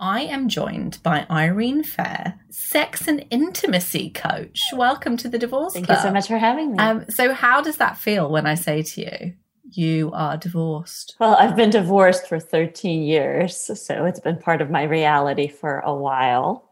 I 0.00 0.20
am 0.22 0.48
joined 0.48 1.02
by 1.02 1.26
Irene 1.28 1.82
Fehr, 1.82 2.38
sex 2.50 3.08
and 3.08 3.26
intimacy 3.30 4.10
coach. 4.10 4.62
Welcome 4.72 5.16
to 5.16 5.28
the 5.28 5.38
Divorce 5.38 5.72
Thank 5.72 5.86
Club. 5.86 5.98
you 5.98 6.02
so 6.02 6.12
much 6.12 6.28
for 6.28 6.38
having 6.38 6.72
me. 6.72 6.78
Um, 6.78 7.04
so, 7.08 7.32
how 7.32 7.60
does 7.60 7.78
that 7.78 7.98
feel 7.98 8.30
when 8.30 8.46
I 8.46 8.54
say 8.54 8.82
to 8.82 9.00
you, 9.00 9.32
you 9.72 10.12
are 10.12 10.36
divorced? 10.36 11.16
well, 11.18 11.34
I've 11.34 11.56
been 11.56 11.70
divorced 11.70 12.28
for 12.28 12.38
13 12.38 13.02
years, 13.02 13.56
so 13.56 14.04
it's 14.04 14.20
been 14.20 14.38
part 14.38 14.62
of 14.62 14.70
my 14.70 14.84
reality 14.84 15.48
for 15.48 15.80
a 15.80 15.92
while. 15.92 16.70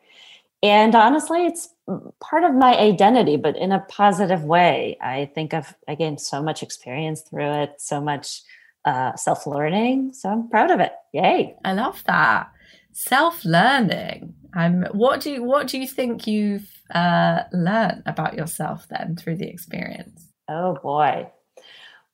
And 0.62 0.94
honestly, 0.94 1.46
it's 1.46 1.74
part 2.20 2.44
of 2.44 2.54
my 2.54 2.78
identity, 2.78 3.36
but 3.36 3.56
in 3.56 3.72
a 3.72 3.80
positive 3.88 4.44
way. 4.44 4.98
I 5.00 5.32
think 5.34 5.52
I've 5.52 5.74
I 5.88 5.96
gained 5.96 6.20
so 6.20 6.40
much 6.40 6.62
experience 6.62 7.22
through 7.22 7.50
it, 7.62 7.74
so 7.78 8.00
much 8.00 8.42
uh, 8.84 9.16
self 9.16 9.48
learning. 9.48 10.12
So 10.12 10.28
I'm 10.28 10.48
proud 10.48 10.70
of 10.70 10.78
it. 10.78 10.92
Yay! 11.12 11.56
I 11.64 11.72
love 11.72 12.04
that 12.06 12.52
self 12.96 13.44
learning. 13.44 14.34
Um, 14.54 14.86
what 14.92 15.20
do 15.20 15.30
you, 15.30 15.42
what 15.42 15.68
do 15.68 15.78
you 15.78 15.86
think 15.86 16.26
you've 16.26 16.68
uh, 16.94 17.42
learned 17.52 18.02
about 18.06 18.34
yourself 18.34 18.86
then 18.88 19.16
through 19.16 19.36
the 19.36 19.48
experience? 19.48 20.28
Oh 20.48 20.78
boy. 20.82 21.30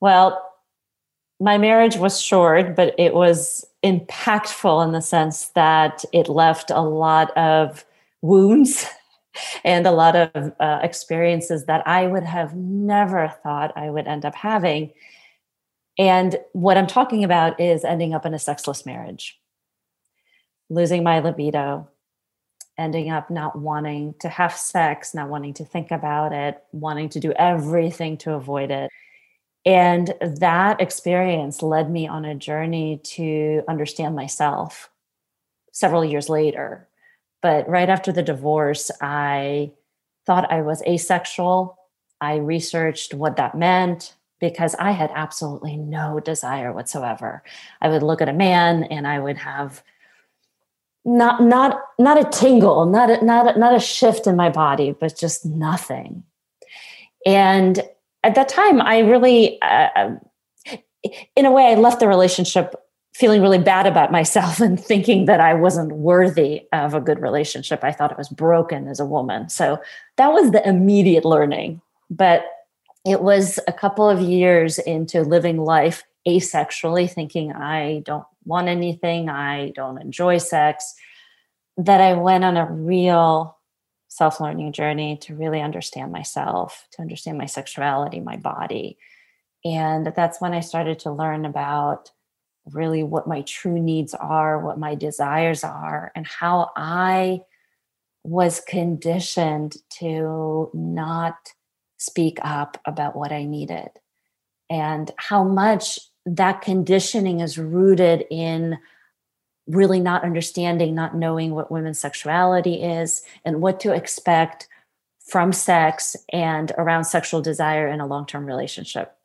Well, 0.01 0.43
my 1.39 1.57
marriage 1.57 1.95
was 1.95 2.21
short, 2.21 2.75
but 2.75 2.93
it 2.97 3.13
was 3.13 3.65
impactful 3.83 4.83
in 4.83 4.91
the 4.91 5.01
sense 5.01 5.47
that 5.49 6.03
it 6.11 6.27
left 6.27 6.69
a 6.69 6.81
lot 6.81 7.35
of 7.37 7.85
wounds 8.21 8.85
and 9.63 9.87
a 9.87 9.91
lot 9.91 10.15
of 10.17 10.53
uh, 10.59 10.79
experiences 10.83 11.65
that 11.65 11.87
I 11.87 12.07
would 12.07 12.23
have 12.23 12.55
never 12.55 13.33
thought 13.41 13.71
I 13.77 13.89
would 13.89 14.07
end 14.07 14.25
up 14.25 14.35
having. 14.35 14.91
And 15.97 16.37
what 16.51 16.77
I'm 16.77 16.87
talking 16.87 17.23
about 17.23 17.59
is 17.59 17.85
ending 17.85 18.13
up 18.13 18.25
in 18.25 18.33
a 18.33 18.39
sexless 18.39 18.85
marriage, 18.85 19.39
losing 20.73 21.03
my 21.03 21.19
libido, 21.19 21.87
ending 22.77 23.11
up 23.11 23.29
not 23.29 23.57
wanting 23.57 24.15
to 24.19 24.27
have 24.27 24.55
sex, 24.55 25.13
not 25.13 25.29
wanting 25.29 25.53
to 25.53 25.65
think 25.65 25.91
about 25.91 26.33
it, 26.33 26.63
wanting 26.71 27.09
to 27.09 27.19
do 27.19 27.31
everything 27.33 28.17
to 28.17 28.33
avoid 28.33 28.71
it. 28.71 28.89
And 29.65 30.13
that 30.21 30.81
experience 30.81 31.61
led 31.61 31.89
me 31.89 32.07
on 32.07 32.25
a 32.25 32.35
journey 32.35 32.99
to 33.03 33.63
understand 33.67 34.15
myself 34.15 34.89
several 35.71 36.03
years 36.03 36.27
later. 36.27 36.87
But 37.41 37.69
right 37.69 37.89
after 37.89 38.11
the 38.11 38.23
divorce, 38.23 38.89
I 38.99 39.71
thought 40.25 40.51
I 40.51 40.61
was 40.61 40.81
asexual. 40.83 41.77
I 42.19 42.37
researched 42.37 43.13
what 43.13 43.35
that 43.37 43.55
meant 43.55 44.15
because 44.39 44.75
I 44.75 44.91
had 44.91 45.11
absolutely 45.13 45.77
no 45.77 46.19
desire 46.19 46.73
whatsoever. 46.73 47.43
I 47.79 47.89
would 47.89 48.03
look 48.03 48.21
at 48.21 48.29
a 48.29 48.33
man 48.33 48.83
and 48.85 49.07
I 49.07 49.19
would 49.19 49.37
have 49.37 49.83
not 51.05 51.41
not 51.41 51.81
not 51.99 52.19
a 52.19 52.29
tingle, 52.29 52.85
not 52.85 53.09
a, 53.09 53.23
not 53.23 53.55
a, 53.55 53.59
not 53.59 53.75
a 53.75 53.79
shift 53.79 54.27
in 54.27 54.35
my 54.35 54.49
body, 54.49 54.95
but 54.97 55.17
just 55.17 55.45
nothing. 55.45 56.23
And 57.25 57.81
at 58.23 58.35
that 58.35 58.49
time, 58.49 58.81
I 58.81 58.99
really, 58.99 59.61
uh, 59.61 60.15
in 61.35 61.45
a 61.45 61.51
way, 61.51 61.71
I 61.71 61.75
left 61.75 61.99
the 61.99 62.07
relationship 62.07 62.75
feeling 63.13 63.41
really 63.41 63.59
bad 63.59 63.85
about 63.85 64.11
myself 64.11 64.59
and 64.61 64.79
thinking 64.79 65.25
that 65.25 65.39
I 65.39 65.53
wasn't 65.53 65.91
worthy 65.91 66.63
of 66.71 66.93
a 66.93 67.01
good 67.01 67.21
relationship. 67.21 67.83
I 67.83 67.91
thought 67.91 68.11
it 68.11 68.17
was 68.17 68.29
broken 68.29 68.87
as 68.87 68.99
a 68.99 69.05
woman. 69.05 69.49
So 69.49 69.79
that 70.17 70.31
was 70.31 70.51
the 70.51 70.67
immediate 70.67 71.25
learning. 71.25 71.81
But 72.09 72.45
it 73.05 73.21
was 73.21 73.59
a 73.67 73.73
couple 73.73 74.09
of 74.09 74.21
years 74.21 74.79
into 74.79 75.23
living 75.23 75.57
life 75.57 76.03
asexually, 76.27 77.09
thinking 77.09 77.51
I 77.51 78.01
don't 78.05 78.25
want 78.45 78.67
anything, 78.67 79.29
I 79.29 79.71
don't 79.75 80.01
enjoy 80.01 80.37
sex, 80.37 80.93
that 81.77 82.01
I 82.01 82.13
went 82.13 82.43
on 82.43 82.57
a 82.57 82.71
real 82.71 83.57
self 84.07 84.39
learning 84.39 84.73
journey 84.73 85.17
to 85.23 85.35
really 85.35 85.61
understand 85.61 86.11
myself, 86.11 86.87
to 86.91 87.01
understand 87.01 87.37
my 87.37 87.47
sexuality, 87.47 88.19
my 88.19 88.37
body. 88.37 88.97
And 89.65 90.13
that's 90.15 90.39
when 90.39 90.53
I 90.53 90.59
started 90.59 90.99
to 90.99 91.11
learn 91.11 91.45
about 91.45 92.11
really 92.71 93.03
what 93.03 93.27
my 93.27 93.41
true 93.41 93.79
needs 93.79 94.13
are, 94.13 94.59
what 94.59 94.77
my 94.77 94.95
desires 94.95 95.63
are, 95.63 96.11
and 96.15 96.27
how 96.27 96.71
I 96.75 97.41
was 98.23 98.61
conditioned 98.61 99.75
to 99.99 100.69
not 100.73 101.35
speak 101.97 102.37
up 102.41 102.77
about 102.85 103.15
what 103.15 103.31
I 103.31 103.45
needed, 103.45 103.89
and 104.69 105.09
how 105.17 105.43
much 105.43 105.99
that 106.25 106.61
conditioning 106.61 107.39
is 107.39 107.57
rooted 107.57 108.25
in 108.29 108.77
really 109.67 109.99
not 109.99 110.23
understanding, 110.23 110.93
not 110.93 111.15
knowing 111.15 111.53
what 111.53 111.71
women's 111.71 111.99
sexuality 111.99 112.83
is 112.83 113.23
and 113.45 113.61
what 113.61 113.79
to 113.79 113.93
expect 113.93 114.67
from 115.25 115.53
sex 115.53 116.15
and 116.31 116.71
around 116.77 117.05
sexual 117.05 117.41
desire 117.41 117.87
in 117.87 118.01
a 118.01 118.07
long 118.07 118.25
term 118.25 118.45
relationship. 118.45 119.15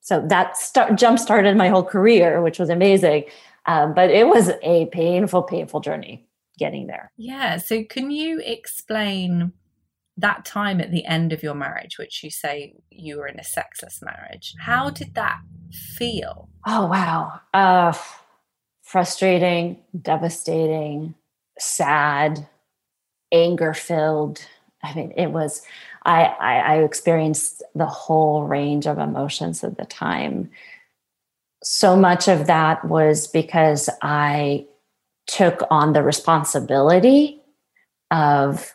So 0.00 0.24
that 0.28 0.56
start, 0.56 0.96
jump 0.96 1.18
started 1.18 1.56
my 1.56 1.68
whole 1.68 1.84
career, 1.84 2.42
which 2.42 2.58
was 2.58 2.70
amazing. 2.70 3.24
Um, 3.66 3.94
but 3.94 4.10
it 4.10 4.26
was 4.26 4.50
a 4.62 4.86
painful, 4.86 5.44
painful 5.44 5.80
journey 5.80 6.26
getting 6.58 6.86
there. 6.86 7.12
Yeah. 7.16 7.58
So, 7.58 7.84
can 7.84 8.10
you 8.10 8.40
explain 8.44 9.52
that 10.16 10.44
time 10.44 10.80
at 10.80 10.90
the 10.90 11.04
end 11.06 11.32
of 11.32 11.42
your 11.42 11.54
marriage, 11.54 11.98
which 11.98 12.22
you 12.22 12.30
say 12.30 12.74
you 12.90 13.18
were 13.18 13.26
in 13.26 13.40
a 13.40 13.44
sexless 13.44 14.00
marriage? 14.02 14.54
How 14.60 14.90
did 14.90 15.14
that 15.14 15.40
feel? 15.96 16.48
Oh, 16.66 16.86
wow. 16.86 17.40
Uh, 17.54 17.92
frustrating, 18.82 19.78
devastating, 20.00 21.14
sad, 21.58 22.46
anger 23.32 23.72
filled. 23.72 24.46
I 24.82 24.94
mean, 24.94 25.12
it 25.16 25.28
was, 25.28 25.62
I, 26.04 26.24
I, 26.24 26.54
I 26.58 26.76
experienced 26.82 27.62
the 27.74 27.86
whole 27.86 28.44
range 28.44 28.86
of 28.86 28.98
emotions 28.98 29.64
at 29.64 29.78
the 29.78 29.86
time. 29.86 30.50
So 31.62 31.96
much 31.96 32.28
of 32.28 32.46
that 32.48 32.84
was 32.84 33.28
because 33.28 33.88
I 34.02 34.66
took 35.26 35.62
on 35.70 35.92
the 35.92 36.02
responsibility 36.02 37.40
of 38.10 38.74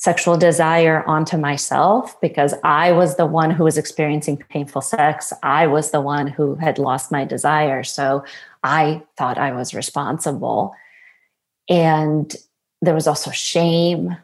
sexual 0.00 0.38
desire 0.38 1.04
onto 1.06 1.36
myself 1.36 2.18
because 2.22 2.54
I 2.64 2.90
was 2.90 3.16
the 3.16 3.26
one 3.26 3.50
who 3.50 3.64
was 3.64 3.76
experiencing 3.76 4.38
painful 4.38 4.80
sex. 4.80 5.30
I 5.42 5.66
was 5.66 5.90
the 5.90 6.00
one 6.00 6.26
who 6.26 6.54
had 6.54 6.78
lost 6.78 7.12
my 7.12 7.26
desire. 7.26 7.84
So 7.84 8.24
I 8.64 9.02
thought 9.18 9.36
I 9.36 9.52
was 9.52 9.74
responsible. 9.74 10.74
And 11.68 12.34
there 12.80 12.94
was 12.94 13.06
also 13.06 13.30
shame, 13.30 14.16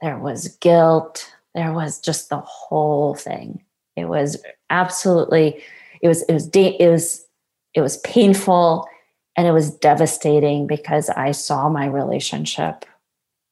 there 0.00 0.18
was 0.18 0.48
guilt, 0.62 1.30
there 1.54 1.74
was 1.74 2.00
just 2.00 2.30
the 2.30 2.40
whole 2.40 3.14
thing. 3.14 3.62
It 3.96 4.06
was 4.06 4.42
absolutely 4.70 5.62
it 6.00 6.08
was 6.08 6.22
it 6.22 6.32
was 6.32 6.48
it 6.54 6.88
was 6.88 7.26
it 7.74 7.82
was 7.82 7.98
painful 7.98 8.88
and 9.36 9.46
it 9.46 9.52
was 9.52 9.70
devastating 9.70 10.66
because 10.66 11.10
I 11.10 11.32
saw 11.32 11.68
my 11.68 11.84
relationship 11.84 12.86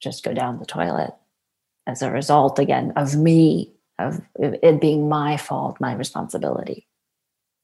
just 0.00 0.24
go 0.24 0.32
down 0.32 0.58
the 0.58 0.64
toilet 0.64 1.12
as 1.86 2.02
a 2.02 2.10
result 2.10 2.58
again 2.58 2.92
of 2.96 3.16
me 3.16 3.72
of 3.98 4.20
it 4.38 4.80
being 4.80 5.08
my 5.08 5.36
fault 5.36 5.80
my 5.80 5.94
responsibility 5.94 6.86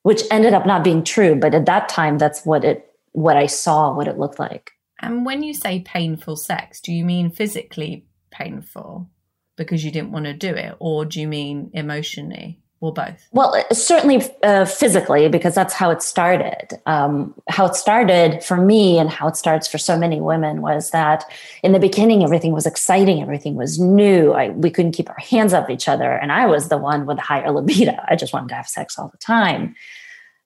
which 0.03 0.23
ended 0.31 0.53
up 0.53 0.67
not 0.67 0.83
being 0.83 1.05
true. 1.05 1.37
But 1.37 1.55
at 1.55 1.67
that 1.67 1.89
time 1.89 2.19
that's 2.19 2.45
what 2.45 2.65
it 2.65 2.89
what 3.13 3.37
i 3.37 3.47
saw 3.47 3.95
what 3.95 4.09
it 4.09 4.19
looked 4.19 4.39
like. 4.39 4.71
And 5.01 5.27
when 5.27 5.43
you 5.43 5.53
say 5.53 5.81
painful 5.81 6.37
sex 6.37 6.81
do 6.81 6.93
you 6.93 7.05
mean 7.05 7.31
physically 7.31 8.07
painful 8.31 9.11
because 9.57 9.85
you 9.85 9.91
didn't 9.91 10.13
want 10.13 10.25
to 10.25 10.33
do 10.33 10.55
it? 10.55 10.75
Or 10.79 11.05
do 11.05 11.21
you 11.21 11.29
mean 11.29 11.71
emotionally 11.75 12.62
or 12.83 12.93
both? 12.93 13.29
Well, 13.31 13.65
certainly 13.73 14.23
uh, 14.43 14.65
physically, 14.65 15.29
because 15.29 15.55
that's 15.55 15.73
how 15.73 15.91
it 15.91 16.03
started. 16.03 16.81
Um, 16.85 17.33
how 17.49 17.65
it 17.67 17.77
started 17.77 18.43
for 18.43 18.57
me 18.57 18.99
and 18.99 19.09
how 19.09 19.29
it 19.29 19.37
starts 19.37 19.69
for 19.69 19.79
so 19.79 19.97
many 19.97 20.21
women 20.21 20.61
was 20.61 20.91
that 20.91 21.25
in 21.63 21.73
the 21.73 21.79
beginning, 21.79 22.25
everything 22.25 22.53
was 22.53 22.67
exciting, 22.67 23.23
everything 23.23 23.55
was 23.55 23.79
new. 23.79 24.33
I, 24.33 24.51
we 24.51 24.69
couldn't 24.69 24.93
keep 24.93 25.09
our 25.09 25.21
hands 25.21 25.53
up 25.53 25.71
each 25.71 25.89
other. 25.89 26.11
And 26.13 26.33
I 26.33 26.47
was 26.47 26.69
the 26.69 26.77
one 26.77 27.07
with 27.07 27.19
the 27.19 27.23
higher 27.23 27.53
libido. 27.53 27.97
I 28.09 28.17
just 28.17 28.33
wanted 28.33 28.49
to 28.49 28.57
have 28.57 28.69
sex 28.69 28.99
all 28.99 29.09
the 29.09 29.19
time. 29.19 29.77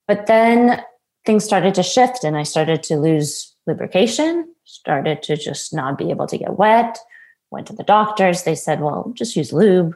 But 0.07 0.27
then 0.27 0.81
things 1.25 1.43
started 1.43 1.73
to 1.75 1.83
shift 1.83 2.23
and 2.23 2.37
I 2.37 2.43
started 2.43 2.83
to 2.83 2.97
lose 2.97 3.55
lubrication, 3.65 4.47
started 4.63 5.23
to 5.23 5.35
just 5.35 5.73
not 5.73 5.97
be 5.97 6.11
able 6.11 6.27
to 6.27 6.37
get 6.37 6.57
wet. 6.57 6.99
Went 7.49 7.65
to 7.67 7.73
the 7.73 7.83
doctors. 7.83 8.43
They 8.43 8.55
said, 8.55 8.81
well, 8.81 9.11
just 9.15 9.35
use 9.35 9.51
lube 9.53 9.95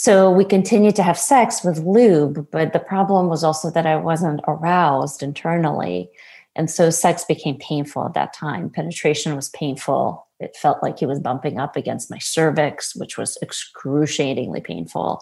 so 0.00 0.30
we 0.30 0.44
continued 0.44 0.94
to 0.94 1.02
have 1.02 1.18
sex 1.18 1.64
with 1.64 1.80
lube, 1.80 2.48
but 2.52 2.72
the 2.72 2.78
problem 2.78 3.28
was 3.28 3.42
also 3.42 3.68
that 3.72 3.84
I 3.84 3.96
wasn't 3.96 4.40
aroused 4.46 5.24
internally. 5.24 6.08
And 6.54 6.70
so 6.70 6.88
sex 6.88 7.24
became 7.24 7.58
painful 7.58 8.06
at 8.06 8.14
that 8.14 8.32
time. 8.32 8.70
Penetration 8.70 9.34
was 9.34 9.48
painful. 9.48 10.28
It 10.38 10.54
felt 10.54 10.84
like 10.84 11.00
he 11.00 11.06
was 11.06 11.18
bumping 11.18 11.58
up 11.58 11.74
against 11.74 12.12
my 12.12 12.18
cervix, 12.18 12.94
which 12.94 13.18
was 13.18 13.38
excruciatingly 13.42 14.60
painful. 14.60 15.20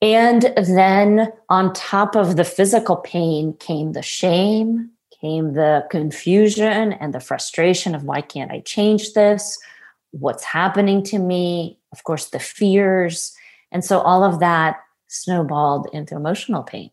And 0.00 0.42
then 0.56 1.32
on 1.48 1.72
top 1.72 2.14
of 2.14 2.36
the 2.36 2.44
physical 2.44 2.94
pain 2.94 3.52
came 3.58 3.94
the 3.94 4.02
shame, 4.02 4.90
came 5.20 5.54
the 5.54 5.88
confusion 5.90 6.92
and 6.92 7.12
the 7.12 7.18
frustration 7.18 7.96
of 7.96 8.04
why 8.04 8.20
can't 8.20 8.52
I 8.52 8.60
change 8.60 9.14
this? 9.14 9.58
What's 10.12 10.44
happening 10.44 11.02
to 11.06 11.18
me? 11.18 11.80
Of 11.90 12.04
course, 12.04 12.26
the 12.26 12.38
fears 12.38 13.36
and 13.72 13.84
so 13.84 14.00
all 14.00 14.24
of 14.24 14.40
that 14.40 14.80
snowballed 15.08 15.88
into 15.92 16.16
emotional 16.16 16.62
pain. 16.62 16.90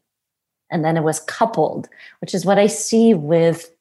And 0.69 0.83
then 0.83 0.97
it 0.97 1.03
was 1.03 1.19
coupled, 1.19 1.87
which 2.21 2.33
is 2.33 2.45
what 2.45 2.57
I 2.57 2.67
see 2.67 3.13
with 3.13 3.71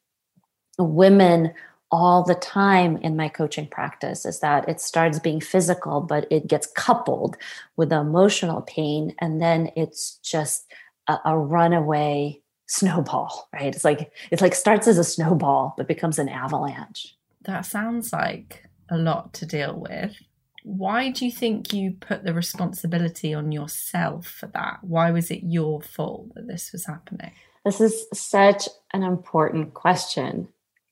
women 0.78 1.52
all 1.90 2.22
the 2.22 2.34
time 2.34 2.96
in 2.98 3.16
my 3.16 3.28
coaching 3.28 3.66
practice 3.66 4.24
is 4.24 4.40
that 4.40 4.66
it 4.68 4.80
starts 4.80 5.18
being 5.18 5.40
physical, 5.40 6.00
but 6.00 6.26
it 6.30 6.46
gets 6.46 6.66
coupled 6.66 7.36
with 7.76 7.92
emotional 7.92 8.62
pain. 8.62 9.14
And 9.18 9.42
then 9.42 9.70
it's 9.76 10.16
just 10.22 10.72
a, 11.06 11.18
a 11.26 11.38
runaway 11.38 12.40
snowball, 12.66 13.48
right? 13.52 13.74
It's 13.74 13.84
like, 13.84 14.12
it's 14.30 14.40
like 14.40 14.54
starts 14.54 14.88
as 14.88 14.96
a 14.96 15.04
snowball, 15.04 15.74
but 15.76 15.88
becomes 15.88 16.18
an 16.18 16.30
avalanche. 16.30 17.14
That 17.42 17.66
sounds 17.66 18.12
like 18.12 18.64
a 18.88 18.96
lot 18.96 19.34
to 19.34 19.46
deal 19.46 19.78
with 19.78 20.16
why 20.64 21.10
do 21.10 21.24
you 21.24 21.32
think 21.32 21.72
you 21.72 21.92
put 21.92 22.24
the 22.24 22.34
responsibility 22.34 23.34
on 23.34 23.52
yourself 23.52 24.26
for 24.26 24.46
that? 24.48 24.78
Why 24.82 25.10
was 25.10 25.30
it 25.30 25.42
your 25.42 25.80
fault 25.82 26.34
that 26.34 26.46
this 26.46 26.72
was 26.72 26.86
happening? 26.86 27.32
This 27.64 27.80
is 27.80 28.06
such 28.12 28.68
an 28.92 29.02
important 29.02 29.74
question. 29.74 30.48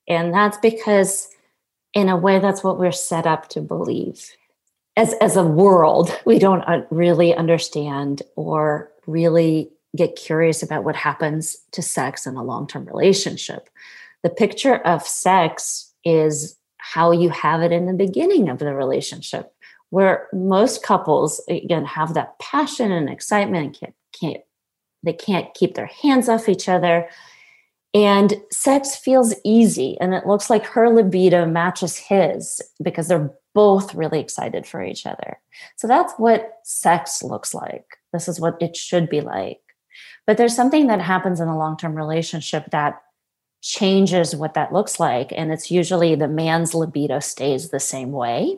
And 0.08 0.32
that's 0.32 0.58
because, 0.58 1.28
in 1.94 2.08
a 2.08 2.16
way, 2.16 2.38
that's 2.38 2.64
what 2.64 2.78
we're 2.78 2.92
set 2.92 3.26
up 3.26 3.48
to 3.50 3.60
believe. 3.60 4.30
As, 4.96 5.14
as 5.14 5.36
a 5.36 5.44
world, 5.44 6.18
we 6.24 6.38
don't 6.38 6.62
uh, 6.62 6.82
really 6.90 7.34
understand 7.34 8.22
or 8.36 8.90
really 9.06 9.70
get 9.96 10.16
curious 10.16 10.62
about 10.62 10.84
what 10.84 10.96
happens 10.96 11.56
to 11.72 11.82
sex 11.82 12.26
in 12.26 12.36
a 12.36 12.44
long 12.44 12.66
term 12.66 12.86
relationship. 12.86 13.68
The 14.22 14.30
picture 14.30 14.76
of 14.76 15.06
sex 15.06 15.92
is 16.04 16.56
how 16.78 17.12
you 17.12 17.30
have 17.30 17.62
it 17.62 17.72
in 17.72 17.86
the 17.86 17.92
beginning 17.92 18.48
of 18.48 18.58
the 18.58 18.74
relationship 18.74 19.52
where 19.90 20.28
most 20.32 20.82
couples 20.82 21.42
again 21.48 21.84
have 21.84 22.14
that 22.14 22.38
passion 22.38 22.90
and 22.90 23.08
excitement 23.08 23.66
and 23.66 23.78
can't, 23.78 23.94
can't 24.18 24.44
they 25.02 25.12
can't 25.12 25.54
keep 25.54 25.74
their 25.74 25.86
hands 25.86 26.28
off 26.28 26.48
each 26.48 26.68
other. 26.68 27.08
And 27.92 28.34
sex 28.52 28.94
feels 28.94 29.34
easy 29.44 29.98
and 30.00 30.14
it 30.14 30.26
looks 30.26 30.48
like 30.48 30.64
her 30.66 30.88
libido 30.88 31.46
matches 31.46 31.96
his 31.96 32.60
because 32.82 33.08
they're 33.08 33.32
both 33.52 33.94
really 33.94 34.20
excited 34.20 34.66
for 34.66 34.82
each 34.82 35.06
other. 35.06 35.38
So 35.76 35.88
that's 35.88 36.12
what 36.16 36.60
sex 36.62 37.22
looks 37.22 37.52
like. 37.52 37.84
This 38.12 38.28
is 38.28 38.38
what 38.38 38.60
it 38.60 38.76
should 38.76 39.08
be 39.08 39.20
like. 39.20 39.60
But 40.26 40.36
there's 40.36 40.54
something 40.54 40.86
that 40.86 41.00
happens 41.00 41.40
in 41.40 41.48
a 41.48 41.58
long-term 41.58 41.94
relationship 41.94 42.70
that 42.70 43.00
changes 43.62 44.36
what 44.36 44.54
that 44.54 44.72
looks 44.72 44.98
like 44.98 45.32
and 45.36 45.52
it's 45.52 45.70
usually 45.70 46.14
the 46.14 46.28
man's 46.28 46.74
libido 46.74 47.18
stays 47.20 47.68
the 47.68 47.80
same 47.80 48.10
way 48.10 48.56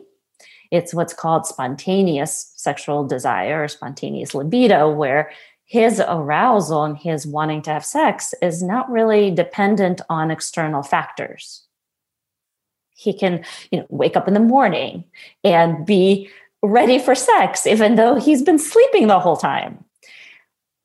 it's 0.73 0.91
what's 0.91 1.13
called 1.13 1.45
spontaneous 1.45 2.51
sexual 2.55 3.05
desire 3.05 3.63
or 3.63 3.67
spontaneous 3.67 4.33
libido, 4.33 4.89
where 4.89 5.31
his 5.65 6.01
arousal 6.07 6.83
and 6.83 6.97
his 6.97 7.27
wanting 7.27 7.61
to 7.61 7.69
have 7.69 7.85
sex 7.85 8.33
is 8.41 8.63
not 8.63 8.89
really 8.89 9.29
dependent 9.29 10.01
on 10.09 10.31
external 10.31 10.81
factors. 10.81 11.67
He 12.95 13.13
can, 13.13 13.45
you 13.71 13.79
know, 13.79 13.85
wake 13.89 14.17
up 14.17 14.27
in 14.27 14.33
the 14.33 14.39
morning 14.39 15.03
and 15.43 15.85
be 15.85 16.31
ready 16.63 16.97
for 16.97 17.13
sex, 17.13 17.67
even 17.67 17.93
though 17.93 18.15
he's 18.15 18.41
been 18.41 18.57
sleeping 18.57 19.05
the 19.05 19.19
whole 19.19 19.37
time. 19.37 19.85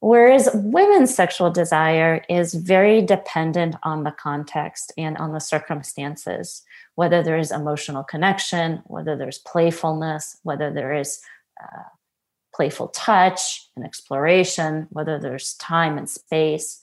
Whereas 0.00 0.50
women's 0.52 1.14
sexual 1.14 1.50
desire 1.50 2.23
is 2.28 2.52
very 2.52 3.00
dependent 3.00 3.76
on 3.83 4.04
the 4.04 4.12
context 4.12 4.92
and 4.99 5.16
on 5.16 5.33
the 5.33 5.40
circumstances 5.40 6.62
whether 6.98 7.22
there 7.22 7.38
is 7.38 7.52
emotional 7.52 8.02
connection, 8.02 8.82
whether 8.88 9.16
there's 9.16 9.38
playfulness, 9.38 10.36
whether 10.42 10.72
there 10.72 10.92
is 10.92 11.20
uh, 11.62 11.84
playful 12.52 12.88
touch 12.88 13.68
and 13.76 13.84
exploration, 13.84 14.88
whether 14.90 15.16
there's 15.16 15.54
time 15.54 15.96
and 15.96 16.10
space. 16.10 16.80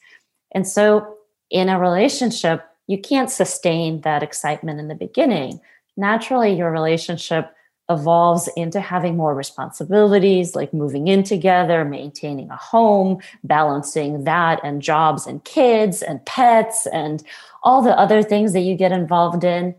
And 0.53 0.65
so, 0.65 1.17
in 1.49 1.67
a 1.67 1.77
relationship, 1.77 2.65
you 2.87 2.97
can't 2.97 3.29
sustain 3.29 3.99
that 4.01 4.23
excitement 4.23 4.79
in 4.79 4.87
the 4.87 4.95
beginning. 4.95 5.59
Naturally, 5.97 6.55
your 6.55 6.71
relationship 6.71 7.53
evolves 7.89 8.47
into 8.55 8.79
having 8.79 9.17
more 9.17 9.35
responsibilities 9.35 10.55
like 10.55 10.73
moving 10.73 11.09
in 11.09 11.23
together, 11.23 11.83
maintaining 11.83 12.49
a 12.51 12.55
home, 12.55 13.17
balancing 13.43 14.23
that 14.23 14.61
and 14.63 14.81
jobs 14.81 15.27
and 15.27 15.43
kids 15.43 16.01
and 16.01 16.25
pets 16.25 16.87
and 16.93 17.21
all 17.63 17.81
the 17.81 17.99
other 17.99 18.23
things 18.23 18.53
that 18.53 18.61
you 18.61 18.75
get 18.75 18.93
involved 18.93 19.43
in 19.43 19.75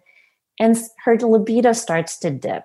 and 0.59 0.77
her 1.05 1.17
libido 1.19 1.73
starts 1.73 2.19
to 2.19 2.31
dip. 2.31 2.65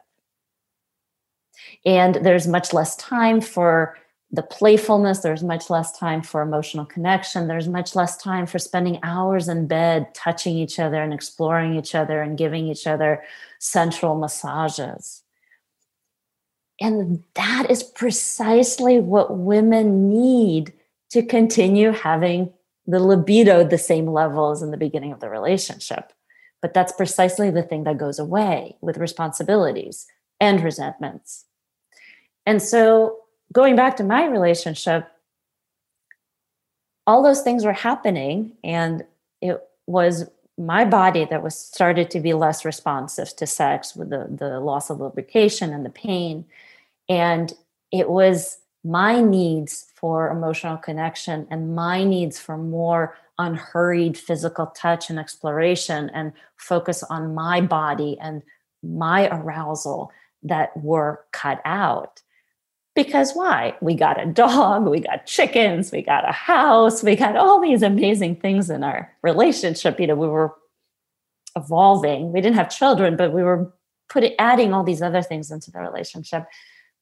And 1.85 2.15
there's 2.15 2.47
much 2.47 2.73
less 2.73 2.95
time 2.95 3.41
for 3.41 3.97
the 4.33 4.43
playfulness, 4.43 5.19
there's 5.19 5.43
much 5.43 5.69
less 5.69 5.97
time 5.97 6.21
for 6.21 6.41
emotional 6.41 6.85
connection, 6.85 7.47
there's 7.47 7.67
much 7.67 7.95
less 7.95 8.15
time 8.15 8.45
for 8.45 8.59
spending 8.59 8.97
hours 9.03 9.49
in 9.49 9.67
bed 9.67 10.13
touching 10.15 10.55
each 10.55 10.79
other 10.79 11.01
and 11.01 11.13
exploring 11.13 11.75
each 11.75 11.95
other 11.95 12.21
and 12.21 12.37
giving 12.37 12.67
each 12.67 12.87
other 12.87 13.23
sensual 13.59 14.15
massages. 14.15 15.23
And 16.79 17.23
that 17.35 17.67
is 17.69 17.83
precisely 17.83 18.99
what 18.99 19.37
women 19.37 20.09
need 20.09 20.73
to 21.11 21.21
continue 21.23 21.91
having 21.91 22.53
the 22.87 22.99
libido 22.99 23.63
the 23.63 23.77
same 23.77 24.07
level 24.07 24.51
as 24.51 24.61
in 24.61 24.71
the 24.71 24.77
beginning 24.77 25.11
of 25.11 25.19
the 25.19 25.29
relationship. 25.29 26.13
But 26.61 26.73
that's 26.73 26.91
precisely 26.91 27.49
the 27.49 27.63
thing 27.63 27.83
that 27.85 27.97
goes 27.97 28.19
away 28.19 28.77
with 28.81 28.97
responsibilities 28.97 30.07
and 30.39 30.63
resentments. 30.63 31.45
And 32.45 32.61
so, 32.61 33.17
going 33.53 33.75
back 33.75 33.95
to 33.97 34.03
my 34.03 34.25
relationship, 34.25 35.07
all 37.07 37.23
those 37.23 37.41
things 37.41 37.65
were 37.65 37.73
happening, 37.73 38.53
and 38.63 39.03
it 39.41 39.61
was 39.87 40.29
my 40.57 40.85
body 40.85 41.25
that 41.25 41.43
was 41.43 41.57
started 41.57 42.11
to 42.11 42.19
be 42.19 42.33
less 42.33 42.63
responsive 42.63 43.35
to 43.35 43.47
sex 43.47 43.95
with 43.95 44.09
the, 44.09 44.27
the 44.29 44.59
loss 44.59 44.89
of 44.89 44.99
lubrication 44.99 45.73
and 45.73 45.85
the 45.85 45.89
pain. 45.89 46.45
And 47.09 47.51
it 47.91 48.09
was 48.09 48.59
my 48.83 49.21
needs 49.21 49.87
for 49.95 50.29
emotional 50.29 50.77
connection 50.77 51.47
and 51.49 51.75
my 51.75 52.03
needs 52.03 52.39
for 52.39 52.57
more 52.57 53.17
unhurried 53.41 54.17
physical 54.17 54.67
touch 54.67 55.09
and 55.09 55.19
exploration 55.19 56.09
and 56.13 56.33
focus 56.57 57.03
on 57.03 57.35
my 57.35 57.61
body 57.61 58.17
and 58.21 58.43
my 58.83 59.27
arousal 59.29 60.11
that 60.43 60.75
were 60.77 61.25
cut 61.31 61.61
out. 61.65 62.21
Because 62.95 63.33
why? 63.33 63.75
We 63.81 63.95
got 63.95 64.21
a 64.21 64.25
dog, 64.25 64.85
we 64.85 64.99
got 64.99 65.25
chickens, 65.25 65.91
we 65.91 66.01
got 66.01 66.27
a 66.27 66.33
house, 66.33 67.03
we 67.03 67.15
got 67.15 67.37
all 67.37 67.61
these 67.61 67.83
amazing 67.83 68.35
things 68.37 68.69
in 68.69 68.83
our 68.83 69.11
relationship. 69.21 69.99
You 69.99 70.07
know, 70.07 70.15
we 70.15 70.27
were 70.27 70.53
evolving. 71.55 72.31
We 72.31 72.41
didn't 72.41 72.57
have 72.57 72.69
children, 72.69 73.15
but 73.15 73.33
we 73.33 73.43
were 73.43 73.73
putting 74.09 74.35
adding 74.39 74.73
all 74.73 74.83
these 74.83 75.01
other 75.01 75.21
things 75.21 75.51
into 75.51 75.71
the 75.71 75.79
relationship. 75.79 76.45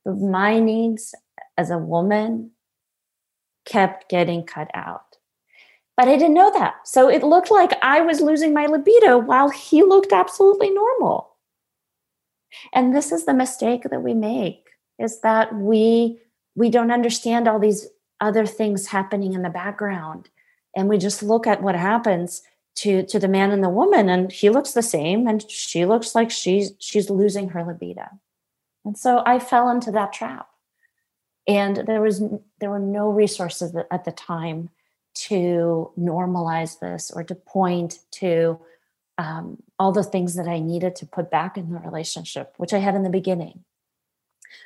But 0.06 0.18
my 0.18 0.60
needs 0.60 1.16
as 1.58 1.72
a 1.72 1.78
woman 1.78 2.52
kept 3.66 4.10
getting 4.10 4.44
cut 4.44 4.70
out. 4.74 5.09
But 6.00 6.08
I 6.08 6.16
didn't 6.16 6.36
know 6.36 6.50
that. 6.54 6.88
So 6.88 7.10
it 7.10 7.24
looked 7.24 7.52
like 7.52 7.74
I 7.82 8.00
was 8.00 8.22
losing 8.22 8.54
my 8.54 8.68
libido 8.68 9.18
while 9.18 9.50
he 9.50 9.84
looked 9.84 10.14
absolutely 10.14 10.70
normal. 10.70 11.36
And 12.72 12.96
this 12.96 13.12
is 13.12 13.26
the 13.26 13.34
mistake 13.34 13.84
that 13.84 14.02
we 14.02 14.14
make 14.14 14.70
is 14.98 15.20
that 15.20 15.54
we 15.54 16.18
we 16.56 16.70
don't 16.70 16.92
understand 16.92 17.50
all 17.50 17.60
these 17.60 17.86
other 18.22 18.46
things 18.46 18.88
happening 18.88 19.34
in 19.34 19.42
the 19.42 19.50
background 19.50 20.30
and 20.74 20.88
we 20.88 20.98
just 20.98 21.22
look 21.22 21.46
at 21.46 21.62
what 21.62 21.76
happens 21.76 22.44
to 22.76 23.04
to 23.08 23.20
the 23.20 23.28
man 23.28 23.52
and 23.52 23.62
the 23.62 23.68
woman 23.68 24.08
and 24.08 24.32
he 24.32 24.50
looks 24.50 24.72
the 24.72 24.82
same 24.82 25.28
and 25.28 25.52
she 25.52 25.86
looks 25.86 26.16
like 26.16 26.32
she's 26.32 26.72
she's 26.80 27.10
losing 27.10 27.50
her 27.50 27.64
libido 27.64 28.08
and 28.86 28.98
so 28.98 29.22
i 29.26 29.38
fell 29.38 29.70
into 29.70 29.92
that 29.92 30.14
trap 30.14 30.48
and 31.46 31.78
there 31.88 32.02
was 32.02 32.24
there 32.60 32.70
were 32.70 32.80
no 32.80 33.10
resources 33.10 33.76
at 33.92 34.06
the 34.06 34.12
time 34.12 34.70
to 35.14 35.92
normalize 36.00 36.80
this 36.80 37.12
or 37.12 37.24
to 37.24 37.36
point 37.36 38.00
to 38.12 38.60
um, 39.18 39.58
all 39.78 39.92
the 39.92 40.04
things 40.04 40.36
that 40.36 40.48
i 40.48 40.60
needed 40.60 40.96
to 40.96 41.06
put 41.06 41.30
back 41.30 41.58
in 41.58 41.72
the 41.72 41.80
relationship 41.80 42.54
which 42.58 42.74
i 42.74 42.78
had 42.78 42.96
in 42.96 43.04
the 43.04 43.10
beginning. 43.10 43.64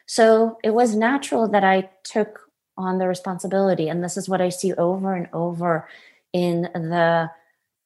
So 0.06 0.58
it 0.64 0.74
was 0.74 0.96
natural 0.96 1.48
that 1.50 1.64
i 1.64 1.90
took 2.04 2.42
on 2.78 2.98
the 2.98 3.08
responsibility 3.08 3.90
and 3.90 4.04
this 4.04 4.18
is 4.18 4.30
what 4.30 4.42
i 4.42 4.50
see 4.50 4.74
over 4.74 5.14
and 5.14 5.28
over 5.34 5.88
in 6.34 6.64
the 6.74 7.30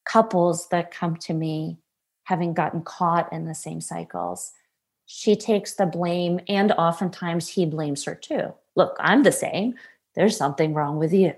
couples 0.06 0.70
that 0.70 0.92
come 0.92 1.16
to 1.18 1.34
me 1.34 1.78
having 2.24 2.54
gotten 2.54 2.82
caught 2.82 3.32
in 3.32 3.46
the 3.46 3.56
same 3.56 3.80
cycles. 3.80 4.52
She 5.06 5.36
takes 5.36 5.76
the 5.76 5.86
blame 5.86 6.42
and 6.50 6.74
oftentimes 6.74 7.48
he 7.48 7.66
blames 7.66 8.04
her 8.04 8.16
too. 8.16 8.54
Look 8.76 8.98
i'm 9.00 9.24
the 9.24 9.32
same. 9.32 9.76
There's 10.16 10.36
something 10.36 10.74
wrong 10.74 10.98
with 10.98 11.14
you 11.14 11.34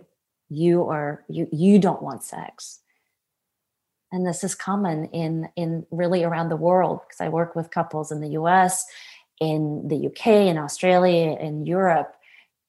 you 0.50 0.84
are 0.84 1.24
you 1.30 1.48
you 1.52 1.80
don't 1.80 2.02
want 2.02 2.24
sex 2.24 2.80
and 4.12 4.26
this 4.26 4.44
is 4.44 4.56
common 4.56 5.06
in 5.06 5.50
in 5.56 5.86
really 5.92 6.24
around 6.24 6.50
the 6.50 6.56
world 6.56 7.02
because 7.08 7.22
i 7.22 7.30
work 7.30 7.56
with 7.56 7.72
couples 7.72 8.12
in 8.12 8.22
the 8.22 8.30
us 8.30 8.86
in 9.40 9.88
the 9.88 10.08
uk 10.08 10.28
in 10.28 10.58
australia 10.58 11.38
in 11.40 11.66
europe 11.66 12.16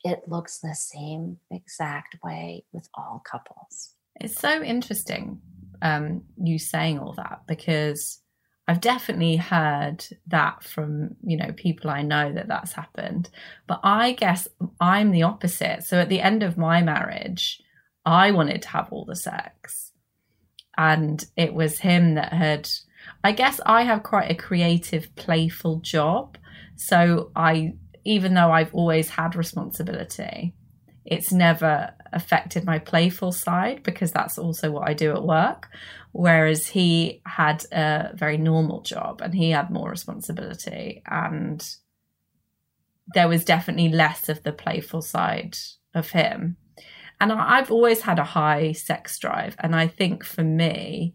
it 0.04 0.22
looks 0.28 0.58
the 0.58 0.74
same 0.74 1.38
exact 1.50 2.16
way 2.22 2.64
with 2.72 2.88
all 2.94 3.22
couples 3.24 3.94
it's 4.16 4.38
so 4.38 4.62
interesting 4.62 5.40
um, 5.82 6.24
you 6.42 6.58
saying 6.58 6.98
all 6.98 7.14
that 7.14 7.40
because 7.46 8.20
I've 8.70 8.80
definitely 8.80 9.34
heard 9.34 10.04
that 10.28 10.62
from 10.62 11.16
you 11.24 11.36
know 11.36 11.52
people 11.56 11.90
I 11.90 12.02
know 12.02 12.32
that 12.32 12.46
that's 12.46 12.72
happened. 12.72 13.28
But 13.66 13.80
I 13.82 14.12
guess 14.12 14.46
I'm 14.80 15.10
the 15.10 15.24
opposite. 15.24 15.82
So 15.82 15.98
at 15.98 16.08
the 16.08 16.20
end 16.20 16.44
of 16.44 16.56
my 16.56 16.80
marriage, 16.80 17.60
I 18.04 18.30
wanted 18.30 18.62
to 18.62 18.68
have 18.68 18.88
all 18.90 19.04
the 19.04 19.16
sex, 19.16 19.92
and 20.76 21.24
it 21.36 21.54
was 21.54 21.80
him 21.80 22.14
that 22.14 22.32
had. 22.32 22.68
I 23.24 23.32
guess 23.32 23.60
I 23.64 23.82
have 23.82 24.02
quite 24.02 24.30
a 24.30 24.34
creative, 24.34 25.14
playful 25.16 25.80
job. 25.80 26.36
So 26.76 27.30
I, 27.34 27.74
even 28.04 28.34
though 28.34 28.52
I've 28.52 28.74
always 28.74 29.08
had 29.08 29.36
responsibility, 29.36 30.54
it's 31.04 31.32
never 31.32 31.94
affected 32.12 32.64
my 32.64 32.78
playful 32.78 33.32
side 33.32 33.82
because 33.82 34.12
that's 34.12 34.38
also 34.38 34.70
what 34.70 34.88
I 34.88 34.94
do 34.94 35.12
at 35.12 35.22
work. 35.22 35.68
Whereas 36.12 36.66
he 36.66 37.22
had 37.24 37.64
a 37.72 38.10
very 38.14 38.36
normal 38.36 38.82
job 38.82 39.20
and 39.22 39.34
he 39.34 39.50
had 39.50 39.70
more 39.70 39.88
responsibility, 39.90 41.02
and 41.06 41.66
there 43.14 43.28
was 43.28 43.44
definitely 43.44 43.88
less 43.88 44.28
of 44.28 44.42
the 44.42 44.52
playful 44.52 45.02
side 45.02 45.56
of 45.94 46.10
him. 46.10 46.56
And 47.20 47.30
I've 47.32 47.70
always 47.70 48.00
had 48.00 48.18
a 48.18 48.24
high 48.24 48.72
sex 48.72 49.18
drive, 49.18 49.54
and 49.58 49.76
I 49.76 49.86
think 49.86 50.24
for 50.24 50.42
me, 50.42 51.14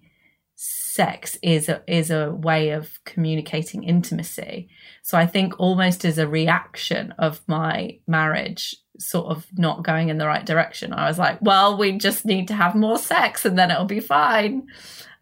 sex 0.55 1.38
is 1.41 1.67
a, 1.67 1.83
is 1.88 2.09
a 2.09 2.31
way 2.31 2.69
of 2.69 3.03
communicating 3.03 3.83
intimacy. 3.83 4.69
So 5.03 5.17
I 5.17 5.25
think 5.25 5.59
almost 5.59 6.05
as 6.05 6.17
a 6.17 6.27
reaction 6.27 7.13
of 7.17 7.41
my 7.47 8.00
marriage 8.07 8.75
sort 8.97 9.27
of 9.27 9.45
not 9.57 9.83
going 9.83 10.07
in 10.07 10.17
the 10.17 10.27
right 10.27 10.45
direction, 10.45 10.93
I 10.93 11.07
was 11.07 11.19
like, 11.19 11.39
well, 11.41 11.77
we 11.77 11.97
just 11.97 12.24
need 12.24 12.47
to 12.47 12.53
have 12.53 12.75
more 12.75 12.97
sex 12.97 13.43
and 13.43 13.57
then 13.57 13.71
it'll 13.71 13.85
be 13.85 14.00
fine. 14.00 14.67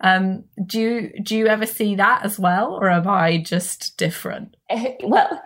Um, 0.01 0.43
do 0.63 0.79
you 0.79 1.23
do 1.23 1.35
you 1.35 1.47
ever 1.47 1.65
see 1.65 1.95
that 1.95 2.25
as 2.25 2.37
well, 2.37 2.73
or 2.73 2.89
am 2.89 3.07
I 3.07 3.37
just 3.37 3.97
different? 3.97 4.55
Well, 5.01 5.41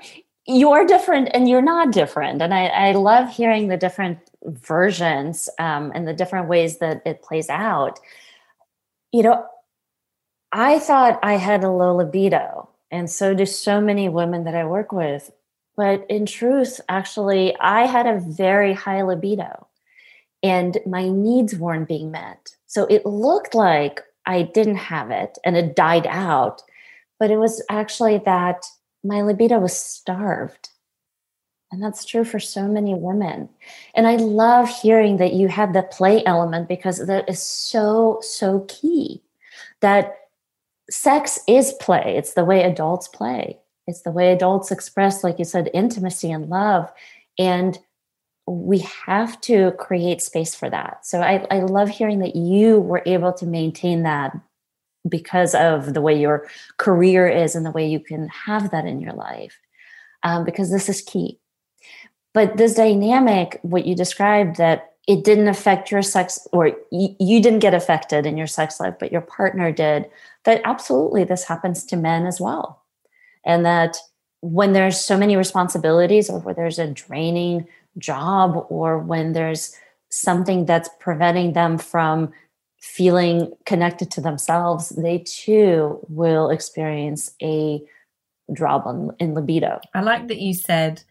you're 0.47 0.85
different 0.85 1.29
and 1.33 1.47
you're 1.47 1.61
not 1.61 1.91
different, 1.91 2.41
and 2.41 2.53
I, 2.53 2.65
I 2.65 2.91
love 2.93 3.29
hearing 3.29 3.67
the 3.67 3.77
different 3.77 4.17
versions 4.45 5.49
um, 5.59 5.91
and 5.95 6.07
the 6.07 6.13
different 6.13 6.47
ways 6.47 6.79
that 6.79 7.01
it 7.05 7.21
plays 7.21 7.49
out. 7.49 7.99
You 9.11 9.23
know, 9.23 9.45
I 10.51 10.79
thought 10.79 11.19
I 11.23 11.33
had 11.33 11.63
a 11.63 11.71
low 11.71 11.95
libido, 11.95 12.69
and 12.91 13.09
so 13.09 13.33
do 13.33 13.45
so 13.45 13.81
many 13.81 14.09
women 14.09 14.43
that 14.45 14.55
I 14.55 14.65
work 14.65 14.91
with. 14.91 15.31
But 15.75 16.05
in 16.09 16.25
truth, 16.25 16.81
actually, 16.89 17.55
I 17.59 17.85
had 17.85 18.07
a 18.07 18.19
very 18.19 18.73
high 18.73 19.03
libido 19.03 19.67
and 20.43 20.77
my 20.85 21.07
needs 21.09 21.55
weren't 21.55 21.87
being 21.87 22.11
met. 22.11 22.55
So 22.65 22.85
it 22.85 23.05
looked 23.05 23.55
like 23.55 24.01
I 24.25 24.43
didn't 24.43 24.75
have 24.75 25.11
it 25.11 25.37
and 25.45 25.55
it 25.55 25.75
died 25.75 26.07
out, 26.07 26.61
but 27.19 27.31
it 27.31 27.37
was 27.37 27.63
actually 27.69 28.19
that 28.19 28.65
my 29.03 29.21
libido 29.21 29.59
was 29.59 29.77
starved. 29.77 30.69
And 31.71 31.83
that's 31.83 32.05
true 32.05 32.23
for 32.23 32.39
so 32.39 32.67
many 32.67 32.93
women. 32.93 33.49
And 33.93 34.07
I 34.07 34.15
love 34.15 34.69
hearing 34.69 35.17
that 35.17 35.33
you 35.33 35.49
have 35.49 35.73
the 35.73 35.83
play 35.83 36.23
element 36.25 36.69
because 36.69 37.05
that 37.05 37.29
is 37.29 37.41
so, 37.41 38.19
so 38.21 38.65
key. 38.69 39.21
That 39.81 40.15
sex 40.89 41.39
is 41.47 41.73
play. 41.73 42.15
It's 42.17 42.33
the 42.33 42.45
way 42.45 42.63
adults 42.63 43.09
play. 43.09 43.59
It's 43.85 44.01
the 44.01 44.11
way 44.11 44.31
adults 44.31 44.71
express, 44.71 45.23
like 45.23 45.39
you 45.39 45.45
said, 45.45 45.69
intimacy 45.73 46.31
and 46.31 46.49
love. 46.49 46.91
And 47.37 47.77
we 48.47 48.79
have 49.05 49.39
to 49.41 49.73
create 49.73 50.21
space 50.21 50.55
for 50.55 50.69
that. 50.69 51.05
So 51.05 51.21
I, 51.21 51.45
I 51.51 51.59
love 51.59 51.89
hearing 51.89 52.19
that 52.19 52.35
you 52.35 52.79
were 52.79 53.03
able 53.05 53.33
to 53.33 53.45
maintain 53.45 54.03
that 54.03 54.37
because 55.07 55.53
of 55.53 55.93
the 55.93 56.01
way 56.01 56.17
your 56.17 56.47
career 56.77 57.27
is 57.27 57.55
and 57.55 57.65
the 57.65 57.71
way 57.71 57.87
you 57.87 57.99
can 57.99 58.29
have 58.29 58.71
that 58.71 58.85
in 58.85 59.01
your 59.01 59.13
life, 59.13 59.59
um, 60.23 60.45
because 60.45 60.71
this 60.71 60.87
is 60.87 61.01
key. 61.01 61.39
But 62.37 62.57
this 62.57 62.75
dynamic, 62.75 63.57
what 63.63 63.87
you 63.87 63.95
described, 63.95 64.57
that 64.57 64.93
it 65.07 65.23
didn't 65.23 65.47
affect 65.47 65.89
your 65.89 66.03
sex 66.03 66.47
or 66.53 66.73
y- 66.91 67.15
you 67.19 67.41
didn't 67.41 67.65
get 67.65 67.73
affected 67.73 68.27
in 68.27 68.37
your 68.37 68.45
sex 68.45 68.79
life, 68.79 68.93
but 68.99 69.11
your 69.11 69.21
partner 69.21 69.71
did 69.71 70.07
that 70.43 70.61
absolutely 70.63 71.23
this 71.23 71.45
happens 71.45 71.83
to 71.85 71.97
men 71.97 72.27
as 72.27 72.39
well. 72.39 72.83
And 73.43 73.65
that 73.65 73.97
when 74.41 74.73
there's 74.73 74.99
so 74.99 75.17
many 75.17 75.35
responsibilities 75.35 76.29
or 76.29 76.37
where 76.39 76.53
there's 76.53 76.77
a 76.77 76.85
draining 76.85 77.67
job 77.97 78.67
or 78.69 78.99
when 78.99 79.33
there's 79.33 79.75
something 80.11 80.67
that's 80.67 80.91
preventing 80.99 81.53
them 81.53 81.79
from 81.79 82.31
feeling 82.79 83.51
connected 83.65 84.11
to 84.11 84.21
themselves, 84.21 84.89
they 84.89 85.23
too 85.25 86.05
will 86.07 86.51
experience 86.51 87.31
a 87.41 87.81
drop 88.53 88.85
in 89.19 89.33
libido. 89.33 89.81
I 89.95 90.01
like 90.01 90.27
that 90.27 90.37
you 90.37 90.53
said 90.53 91.01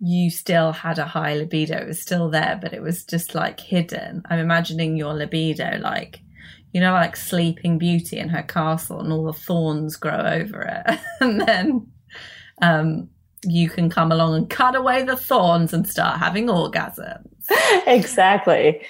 you 0.00 0.30
still 0.30 0.72
had 0.72 0.98
a 0.98 1.06
high 1.06 1.34
libido. 1.34 1.76
It 1.78 1.86
was 1.86 2.00
still 2.00 2.28
there, 2.28 2.58
but 2.60 2.72
it 2.72 2.82
was 2.82 3.04
just 3.04 3.34
like 3.34 3.60
hidden. 3.60 4.22
I'm 4.28 4.38
imagining 4.38 4.96
your 4.96 5.14
libido 5.14 5.78
like, 5.80 6.20
you 6.72 6.80
know, 6.80 6.92
like 6.92 7.16
Sleeping 7.16 7.78
Beauty 7.78 8.18
in 8.18 8.28
her 8.28 8.42
castle 8.42 9.00
and 9.00 9.12
all 9.12 9.24
the 9.24 9.32
thorns 9.32 9.96
grow 9.96 10.18
over 10.18 10.62
it. 10.62 11.00
and 11.20 11.40
then 11.40 11.86
um, 12.60 13.08
you 13.44 13.68
can 13.68 13.88
come 13.88 14.10
along 14.10 14.34
and 14.34 14.50
cut 14.50 14.74
away 14.74 15.02
the 15.02 15.16
thorns 15.16 15.72
and 15.72 15.88
start 15.88 16.18
having 16.18 16.46
orgasms. 16.46 17.28
exactly. 17.86 18.82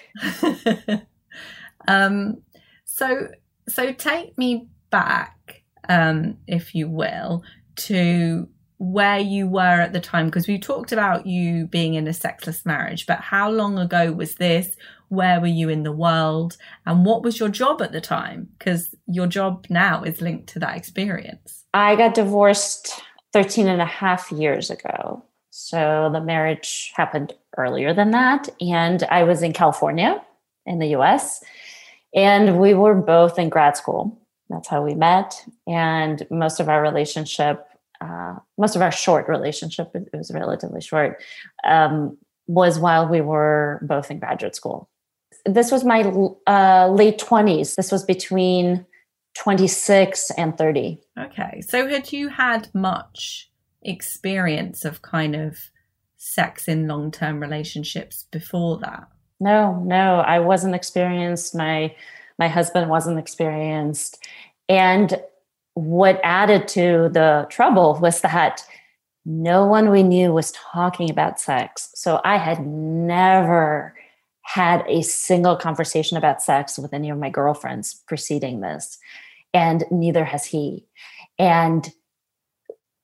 um, 1.89 2.39
so, 2.85 3.29
so 3.69 3.93
take 3.93 4.37
me 4.39 4.69
back, 4.91 5.63
um, 5.89 6.39
if 6.47 6.75
you 6.75 6.89
will, 6.89 7.43
to 7.77 8.49
where 8.85 9.19
you 9.19 9.47
were 9.47 9.81
at 9.81 9.93
the 9.93 10.01
time 10.01 10.27
because 10.27 10.47
we 10.47 10.59
talked 10.59 10.93
about 10.93 11.27
you 11.27 11.67
being 11.67 11.95
in 11.95 12.07
a 12.07 12.13
sexless 12.13 12.67
marriage 12.67 13.07
but 13.07 13.21
how 13.21 13.51
long 13.51 13.79
ago 13.79 14.13
was 14.13 14.37
this? 14.37 14.77
Where 15.09 15.41
were 15.41 15.47
you 15.47 15.69
in 15.69 15.83
the 15.83 15.93
world? 15.93 16.57
And 16.87 17.05
what 17.05 17.23
was 17.23 17.39
your 17.39 17.49
job 17.49 17.81
at 17.83 17.93
the 17.93 18.01
time? 18.01 18.49
Because 18.59 18.95
your 19.07 19.27
job 19.27 19.67
now 19.69 20.03
is 20.03 20.21
linked 20.21 20.49
to 20.49 20.59
that 20.61 20.77
experience. 20.77 21.65
I 21.73 21.97
got 21.97 22.15
divorced 22.15 23.01
13 23.33 23.69
and 23.69 23.81
a 23.81 23.87
half 23.87 24.33
years 24.33 24.71
ago. 24.71 25.25
So 25.51 26.11
the 26.13 26.21
marriage 26.21 26.93
happened 26.95 27.33
earlier 27.57 27.95
than 27.95 28.11
that 28.11 28.49
and 28.61 29.05
i 29.05 29.23
was 29.23 29.41
in 29.41 29.53
california 29.53 30.21
in 30.67 30.81
the 30.81 30.89
us 30.89 31.41
and 32.15 32.61
we 32.61 32.75
were 32.75 32.95
both 32.95 33.39
in 33.39 33.49
grad 33.49 33.77
school. 33.77 34.21
That's 34.49 34.69
how 34.69 34.83
we 34.83 34.95
met 34.95 35.45
and 35.67 36.25
most 36.31 36.61
of 36.61 36.69
our 36.69 36.83
relationship 36.83 37.67
uh, 38.01 38.37
most 38.59 38.77
of 38.77 38.83
our 38.83 38.93
short 38.93 39.29
relationship, 39.29 39.91
it 39.95 40.09
was 40.13 40.31
relatively 40.33 40.81
short, 40.81 41.23
um, 41.65 42.17
was 42.47 42.79
while 42.79 43.09
we 43.09 43.21
were 43.21 43.81
both 43.83 44.11
in 44.11 44.19
graduate 44.19 44.55
school. 44.55 44.89
This 45.47 45.71
was 45.71 45.85
my 45.85 46.03
uh, 46.47 46.89
late 46.89 47.19
20s. 47.19 47.75
This 47.77 47.93
was 47.93 48.05
between 48.05 48.87
26 49.35 50.31
and 50.33 50.57
30. 50.57 51.01
Okay. 51.19 51.61
So, 51.61 51.89
had 51.89 52.13
you 52.13 52.29
had 52.29 52.69
much 52.75 53.51
experience 53.83 54.85
of 54.85 55.03
kind 55.03 55.35
of 55.35 55.59
sex 56.17 56.69
in 56.69 56.89
long 56.89 57.11
term 57.11 57.41
relationships 57.41 58.27
before 58.31 58.79
that? 58.79 59.09
No, 59.41 59.83
no, 59.85 60.21
I 60.21 60.39
wasn't 60.39 60.75
experienced. 60.75 61.55
My 61.55 61.95
my 62.39 62.49
husband 62.49 62.91
wasn't 62.91 63.19
experienced. 63.19 64.25
And 64.69 65.21
what 65.75 66.21
added 66.23 66.69
to 66.69 67.11
the 67.13 67.47
trouble 67.51 67.99
was 68.01 68.21
that 68.23 68.65
no 69.25 69.67
one 69.67 69.91
we 69.91 70.03
knew 70.03 70.33
was 70.33 70.53
talking 70.53 71.11
about 71.11 71.41
sex. 71.41 71.91
So 71.95 72.21
I 72.25 72.37
had 72.37 72.65
never 72.67 73.95
had 74.43 74.85
a 74.87 75.03
single 75.03 75.57
conversation 75.57 76.17
about 76.17 76.43
sex 76.43 76.79
with 76.79 76.93
any 76.93 77.11
of 77.11 77.19
my 77.19 77.31
girlfriends 77.31 78.03
preceding 78.07 78.61
this, 78.61 78.99
and 79.53 79.85
neither 79.91 80.25
has 80.25 80.45
he. 80.45 80.87
And 81.39 81.91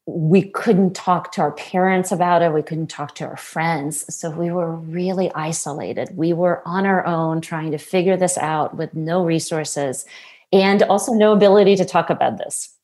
we 0.05 0.43
couldn't 0.43 0.95
talk 0.95 1.31
to 1.31 1.41
our 1.41 1.51
parents 1.51 2.11
about 2.11 2.41
it. 2.41 2.53
We 2.53 2.61
couldn't 2.61 2.87
talk 2.87 3.15
to 3.15 3.25
our 3.25 3.37
friends. 3.37 4.13
So 4.13 4.29
we 4.29 4.51
were 4.51 4.71
really 4.71 5.31
isolated. 5.33 6.09
We 6.15 6.33
were 6.33 6.61
on 6.65 6.85
our 6.85 7.05
own 7.05 7.41
trying 7.41 7.71
to 7.71 7.77
figure 7.77 8.17
this 8.17 8.37
out 8.37 8.75
with 8.75 8.93
no 8.93 9.23
resources 9.23 10.05
and 10.51 10.83
also 10.83 11.13
no 11.13 11.31
ability 11.33 11.75
to 11.77 11.85
talk 11.85 12.09
about 12.09 12.37
this, 12.37 12.75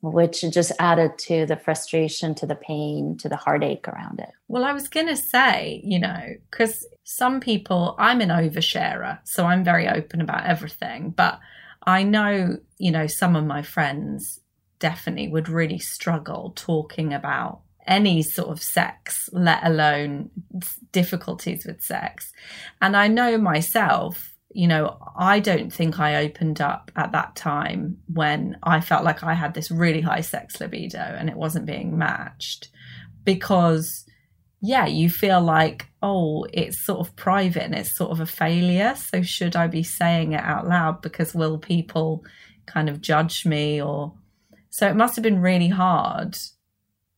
which 0.00 0.44
just 0.52 0.72
added 0.78 1.18
to 1.18 1.46
the 1.46 1.56
frustration, 1.56 2.34
to 2.36 2.46
the 2.46 2.54
pain, 2.54 3.16
to 3.18 3.28
the 3.28 3.36
heartache 3.36 3.88
around 3.88 4.20
it. 4.20 4.30
Well, 4.46 4.64
I 4.64 4.72
was 4.72 4.88
going 4.88 5.08
to 5.08 5.16
say, 5.16 5.80
you 5.84 5.98
know, 5.98 6.34
because 6.50 6.86
some 7.04 7.40
people, 7.40 7.96
I'm 7.98 8.20
an 8.20 8.28
oversharer, 8.28 9.18
so 9.24 9.46
I'm 9.46 9.64
very 9.64 9.88
open 9.88 10.20
about 10.20 10.46
everything, 10.46 11.10
but 11.10 11.40
I 11.82 12.02
know, 12.02 12.58
you 12.78 12.90
know, 12.90 13.06
some 13.06 13.34
of 13.34 13.44
my 13.44 13.62
friends 13.62 14.40
definitely 14.78 15.28
would 15.28 15.48
really 15.48 15.78
struggle 15.78 16.52
talking 16.54 17.12
about 17.12 17.62
any 17.86 18.22
sort 18.22 18.50
of 18.50 18.62
sex, 18.62 19.28
let 19.32 19.64
alone 19.66 20.30
difficulties 20.92 21.64
with 21.66 21.82
sex. 21.82 22.30
And 22.80 22.96
I 22.96 23.08
know 23.08 23.38
myself, 23.38 24.27
you 24.50 24.66
know, 24.66 24.98
I 25.16 25.40
don't 25.40 25.72
think 25.72 26.00
I 26.00 26.24
opened 26.24 26.60
up 26.60 26.90
at 26.96 27.12
that 27.12 27.36
time 27.36 27.98
when 28.06 28.58
I 28.62 28.80
felt 28.80 29.04
like 29.04 29.22
I 29.22 29.34
had 29.34 29.54
this 29.54 29.70
really 29.70 30.00
high 30.00 30.22
sex 30.22 30.60
libido 30.60 30.98
and 30.98 31.28
it 31.28 31.36
wasn't 31.36 31.66
being 31.66 31.98
matched 31.98 32.70
because, 33.24 34.06
yeah, 34.62 34.86
you 34.86 35.10
feel 35.10 35.40
like, 35.40 35.88
oh, 36.02 36.46
it's 36.52 36.84
sort 36.84 37.00
of 37.00 37.14
private 37.14 37.64
and 37.64 37.74
it's 37.74 37.94
sort 37.94 38.10
of 38.10 38.20
a 38.20 38.26
failure. 38.26 38.94
So 38.96 39.20
should 39.22 39.54
I 39.54 39.66
be 39.66 39.82
saying 39.82 40.32
it 40.32 40.42
out 40.42 40.66
loud 40.66 41.02
because 41.02 41.34
will 41.34 41.58
people 41.58 42.24
kind 42.66 42.88
of 42.88 43.00
judge 43.00 43.44
me 43.44 43.82
or. 43.82 44.14
So 44.70 44.88
it 44.88 44.96
must 44.96 45.16
have 45.16 45.22
been 45.22 45.40
really 45.40 45.68
hard 45.68 46.36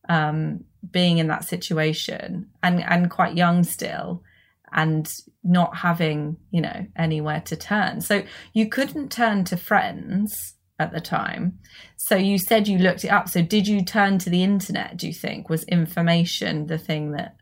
um, 0.09 0.65
being 0.89 1.17
in 1.17 1.27
that 1.27 1.45
situation 1.45 2.49
and, 2.63 2.81
and 2.83 3.09
quite 3.09 3.37
young 3.37 3.63
still 3.63 4.23
and 4.73 5.11
not 5.43 5.77
having, 5.77 6.37
you 6.51 6.61
know, 6.61 6.85
anywhere 6.95 7.41
to 7.41 7.55
turn. 7.55 8.01
So 8.01 8.23
you 8.53 8.69
couldn't 8.69 9.11
turn 9.11 9.43
to 9.45 9.57
friends 9.57 10.55
at 10.79 10.91
the 10.91 11.01
time. 11.01 11.59
So 11.97 12.15
you 12.15 12.37
said 12.37 12.67
you 12.67 12.79
looked 12.79 13.03
it 13.03 13.09
up. 13.09 13.29
So 13.29 13.41
did 13.41 13.67
you 13.67 13.83
turn 13.83 14.17
to 14.19 14.29
the 14.29 14.43
internet, 14.43 14.97
do 14.97 15.07
you 15.07 15.13
think? 15.13 15.49
Was 15.49 15.63
information 15.65 16.67
the 16.67 16.77
thing 16.77 17.11
that 17.11 17.35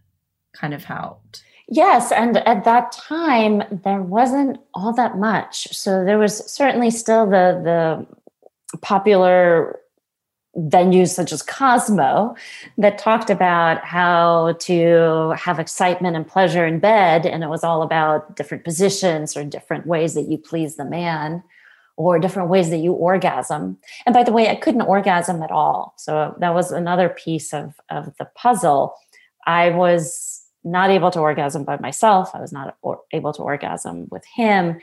kind 0.54 0.74
of 0.74 0.84
helped? 0.84 1.44
Yes, 1.72 2.12
and 2.12 2.38
at 2.38 2.66
that 2.66 2.92
time 2.92 3.62
there 3.84 4.02
wasn't 4.02 4.58
all 4.74 4.92
that 4.94 5.18
much. 5.18 5.68
So 5.72 6.04
there 6.04 6.18
was 6.18 6.52
certainly 6.52 6.90
still 6.90 7.26
the 7.28 8.08
the 8.72 8.78
popular 8.80 9.80
venues 10.68 11.10
such 11.10 11.32
as 11.32 11.42
Cosmo 11.42 12.36
that 12.78 12.98
talked 12.98 13.30
about 13.30 13.84
how 13.84 14.56
to 14.60 15.34
have 15.38 15.60
excitement 15.60 16.16
and 16.16 16.28
pleasure 16.28 16.66
in 16.66 16.80
bed. 16.80 17.26
And 17.26 17.44
it 17.44 17.50
was 17.50 17.64
all 17.64 17.82
about 17.82 18.36
different 18.36 18.64
positions 18.64 19.38
or 19.38 19.44
different 19.44 19.86
ways 19.86 20.14
that 20.16 20.28
you 20.28 20.38
please 20.38 20.76
the 20.76 20.86
man 20.86 21.44
or 21.96 22.18
different 22.20 22.50
ways 22.50 22.70
that 22.70 22.78
you 22.78 22.94
orgasm. 22.94 23.78
And 24.06 24.14
by 24.14 24.24
the 24.24 24.32
way, 24.32 24.50
I 24.50 24.56
couldn't 24.56 24.82
orgasm 24.82 25.44
at 25.44 25.52
all. 25.52 25.94
So 25.98 26.36
that 26.40 26.54
was 26.54 26.72
another 26.72 27.10
piece 27.10 27.54
of, 27.54 27.76
of 27.90 28.16
the 28.18 28.26
puzzle. 28.36 28.96
I 29.46 29.70
was 29.72 30.46
not 30.64 30.90
able 30.90 31.12
to 31.12 31.20
orgasm 31.20 31.64
by 31.64 31.78
myself, 31.78 32.32
I 32.34 32.42
was 32.42 32.52
not 32.52 32.78
or, 32.82 33.02
able 33.12 33.34
to 33.34 33.42
orgasm 33.42 34.08
with 34.12 34.24
him. 34.36 34.80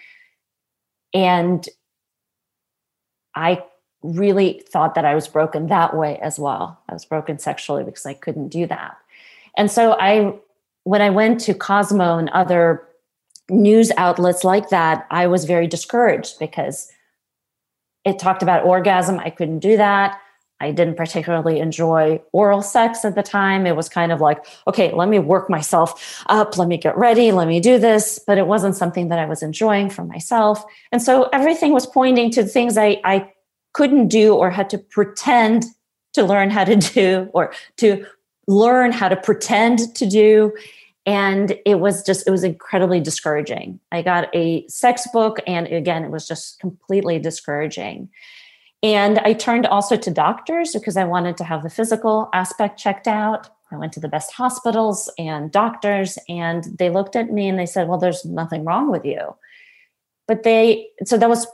And 1.12 1.66
I 3.34 3.62
really 4.14 4.62
thought 4.68 4.94
that 4.94 5.04
I 5.04 5.14
was 5.14 5.28
broken 5.28 5.66
that 5.68 5.96
way 5.96 6.18
as 6.18 6.38
well. 6.38 6.80
I 6.88 6.92
was 6.92 7.04
broken 7.04 7.38
sexually 7.38 7.84
because 7.84 8.06
I 8.06 8.14
couldn't 8.14 8.48
do 8.48 8.66
that. 8.66 8.96
And 9.56 9.70
so 9.70 9.96
I 9.98 10.34
when 10.84 11.02
I 11.02 11.10
went 11.10 11.40
to 11.40 11.54
Cosmo 11.54 12.16
and 12.16 12.28
other 12.30 12.86
news 13.50 13.90
outlets 13.96 14.44
like 14.44 14.68
that, 14.68 15.06
I 15.10 15.26
was 15.26 15.44
very 15.44 15.66
discouraged 15.66 16.38
because 16.38 16.90
it 18.04 18.20
talked 18.20 18.42
about 18.42 18.64
orgasm. 18.64 19.18
I 19.18 19.30
couldn't 19.30 19.58
do 19.58 19.76
that. 19.76 20.20
I 20.60 20.70
didn't 20.70 20.96
particularly 20.96 21.60
enjoy 21.60 22.22
oral 22.32 22.62
sex 22.62 23.04
at 23.04 23.14
the 23.14 23.22
time. 23.22 23.66
It 23.66 23.76
was 23.76 23.88
kind 23.88 24.10
of 24.10 24.20
like, 24.20 24.46
okay, 24.66 24.92
let 24.92 25.08
me 25.08 25.18
work 25.18 25.50
myself 25.50 26.24
up, 26.28 26.56
let 26.56 26.66
me 26.66 26.78
get 26.78 26.96
ready, 26.96 27.30
let 27.30 27.46
me 27.46 27.60
do 27.60 27.78
this. 27.78 28.18
But 28.26 28.38
it 28.38 28.46
wasn't 28.46 28.74
something 28.74 29.08
that 29.08 29.18
I 29.18 29.26
was 29.26 29.42
enjoying 29.42 29.90
for 29.90 30.04
myself. 30.04 30.64
And 30.92 31.02
so 31.02 31.24
everything 31.32 31.72
was 31.72 31.86
pointing 31.86 32.30
to 32.32 32.44
things 32.44 32.78
I, 32.78 33.00
I 33.04 33.30
couldn't 33.76 34.08
do 34.08 34.34
or 34.34 34.48
had 34.48 34.70
to 34.70 34.78
pretend 34.78 35.66
to 36.14 36.24
learn 36.24 36.48
how 36.48 36.64
to 36.64 36.76
do 36.76 37.28
or 37.34 37.52
to 37.76 38.06
learn 38.48 38.90
how 38.90 39.06
to 39.06 39.16
pretend 39.16 39.94
to 39.94 40.06
do. 40.06 40.50
And 41.04 41.58
it 41.66 41.78
was 41.78 42.02
just 42.02 42.26
it 42.26 42.30
was 42.30 42.42
incredibly 42.42 43.00
discouraging. 43.00 43.78
I 43.92 44.00
got 44.00 44.34
a 44.34 44.66
sex 44.66 45.06
book 45.12 45.40
and 45.46 45.66
again 45.66 46.04
it 46.04 46.10
was 46.10 46.26
just 46.26 46.58
completely 46.58 47.18
discouraging. 47.18 48.08
And 48.82 49.18
i 49.20 49.34
turned 49.34 49.66
also 49.66 49.96
to 49.96 50.10
doctors 50.10 50.72
because 50.72 50.96
i 50.96 51.04
wanted 51.04 51.36
to 51.38 51.44
have 51.44 51.62
the 51.62 51.70
physical 51.78 52.30
aspect 52.32 52.78
checked 52.78 53.06
out. 53.06 53.50
I 53.70 53.76
went 53.76 53.92
to 53.92 54.00
the 54.00 54.08
best 54.08 54.32
hospitals 54.32 55.10
and 55.18 55.52
doctors 55.52 56.18
and 56.28 56.64
they 56.78 56.88
looked 56.88 57.14
at 57.14 57.30
me 57.30 57.46
and 57.46 57.58
they 57.58 57.66
said 57.66 57.88
well 57.88 57.98
there's 57.98 58.24
nothing 58.24 58.64
wrong 58.64 58.90
with 58.90 59.04
you. 59.04 59.36
But 60.26 60.44
they 60.44 60.88
so 61.04 61.18
that 61.18 61.28
was 61.28 61.46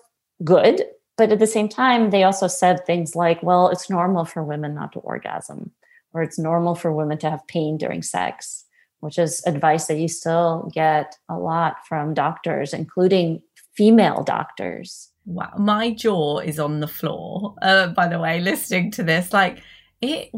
good 0.45 0.83
but 1.16 1.33
at 1.33 1.38
the 1.38 1.46
same 1.46 1.68
time, 1.68 2.11
they 2.11 2.22
also 2.22 2.46
said 2.46 2.85
things 2.85 3.14
like, 3.14 3.42
well, 3.42 3.68
it's 3.68 3.90
normal 3.90 4.25
for 4.25 4.42
women 4.42 4.75
not 4.75 4.92
to 4.92 5.01
orgasm, 5.01 5.70
or 6.12 6.22
it's 6.22 6.38
normal 6.38 6.75
for 6.75 6.92
women 6.92 7.18
to 7.18 7.31
have 7.31 7.46
pain 7.46 7.77
during 7.77 8.03
sex, 8.03 8.64
which 9.01 9.18
is 9.18 9.42
advice 9.46 9.87
that 9.87 9.98
you 9.98 10.09
still 10.09 10.70
get 10.72 11.16
a 11.29 11.37
lot 11.37 11.77
from 11.87 12.14
doctors, 12.14 12.72
including 12.72 13.42
female 13.75 14.22
doctors. 14.22 15.11
Wow, 15.25 15.53
my 15.59 15.90
jaw 15.92 16.38
is 16.38 16.59
on 16.59 16.81
the 16.81 16.88
floor. 16.88 17.55
Uh, 17.62 17.88
by 17.88 18.09
the 18.09 18.18
way, 18.18 18.40
listening 18.40 18.90
to 18.92 19.03
this, 19.03 19.33
like 19.33 19.59
it. 20.01 20.31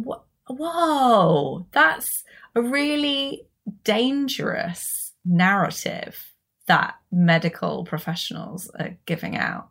Whoa, 0.46 1.66
that's 1.72 2.22
a 2.54 2.60
really 2.60 3.46
dangerous 3.82 5.12
narrative 5.24 6.32
that 6.66 6.96
medical 7.10 7.84
professionals 7.84 8.70
are 8.78 8.96
giving 9.06 9.36
out. 9.36 9.68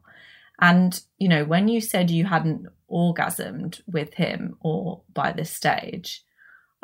And, 0.61 0.99
you 1.17 1.27
know, 1.27 1.45
when 1.45 1.67
you 1.67 1.81
said 1.81 2.11
you 2.11 2.25
hadn't 2.25 2.67
orgasmed 2.89 3.81
with 3.87 4.13
him 4.13 4.55
or 4.61 5.01
by 5.13 5.31
this 5.31 5.49
stage, 5.49 6.23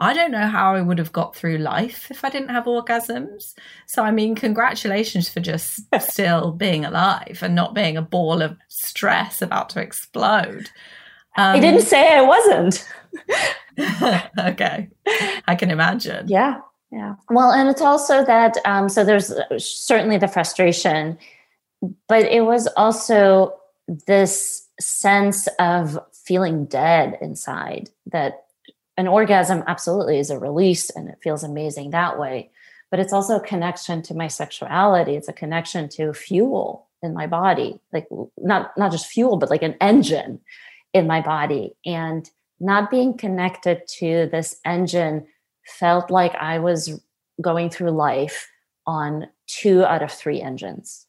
I 0.02 0.14
don't 0.14 0.32
know 0.32 0.48
how 0.48 0.76
I 0.76 0.82
would 0.82 0.98
have 0.98 1.12
got 1.12 1.36
through 1.36 1.58
life 1.58 2.10
if 2.10 2.24
I 2.24 2.30
didn't 2.30 2.50
have 2.50 2.64
orgasms. 2.64 3.54
So, 3.86 4.04
I 4.04 4.12
mean, 4.12 4.34
congratulations 4.34 5.28
for 5.28 5.42
just 5.42 5.82
still 6.00 6.52
being 6.52 6.86
alive 6.86 7.40
and 7.42 7.54
not 7.54 7.76
being 7.76 7.98
a 7.98 8.02
ball 8.02 8.42
of 8.42 8.58
stress 8.70 9.42
about 9.42 9.70
to 9.72 9.82
explode. 9.82 10.70
Um, 11.38 11.58
I 11.58 11.60
didn't 11.60 11.82
say 11.82 12.16
I 12.16 12.22
wasn't. 12.22 12.88
okay. 14.40 14.90
I 15.48 15.56
can 15.56 15.70
imagine. 15.70 16.28
Yeah. 16.30 16.62
Yeah. 16.92 17.16
Well, 17.30 17.52
and 17.52 17.70
it's 17.70 17.82
also 17.82 18.26
that, 18.26 18.58
um, 18.66 18.90
so 18.90 19.04
there's 19.04 19.32
certainly 19.64 20.18
the 20.18 20.28
frustration, 20.28 21.20
but 22.08 22.24
it 22.24 22.46
was 22.46 22.68
also 22.78 23.59
this 24.08 24.68
sense 24.80 25.48
of 25.60 26.00
feeling 26.14 26.66
dead 26.66 27.18
inside 27.22 27.90
that 28.06 28.46
an 28.98 29.08
orgasm 29.08 29.64
absolutely 29.68 30.20
is 30.20 30.30
a 30.30 30.38
release 30.38 30.90
and 30.90 31.10
it 31.10 31.18
feels 31.24 31.44
amazing 31.44 31.90
that 31.90 32.20
way. 32.20 32.52
But 32.92 33.00
it's 33.00 33.14
also 33.14 33.38
a 33.38 33.46
connection 33.46 34.02
to 34.04 34.14
my 34.14 34.28
sexuality. 34.28 35.16
It's 35.16 35.28
a 35.28 35.34
connection 35.34 35.90
to 35.90 36.14
fuel 36.14 36.88
in 37.02 37.14
my 37.14 37.28
body, 37.28 37.80
like 37.94 38.08
not 38.38 38.78
not 38.78 38.92
just 38.92 39.08
fuel, 39.08 39.38
but 39.38 39.50
like 39.50 39.64
an 39.64 39.76
engine 39.80 40.42
in 40.94 41.08
my 41.08 41.22
body. 41.22 41.76
And 41.86 42.30
not 42.60 42.92
being 42.92 43.18
connected 43.18 43.88
to 44.00 44.28
this 44.32 44.60
engine 44.66 45.28
felt 45.66 46.12
like 46.12 46.36
I 46.36 46.60
was 46.60 47.02
going 47.42 47.70
through 47.70 47.92
life 47.92 48.50
on 48.86 49.28
two 49.48 49.84
out 49.84 50.04
of 50.04 50.12
three 50.12 50.42
engines. 50.42 51.06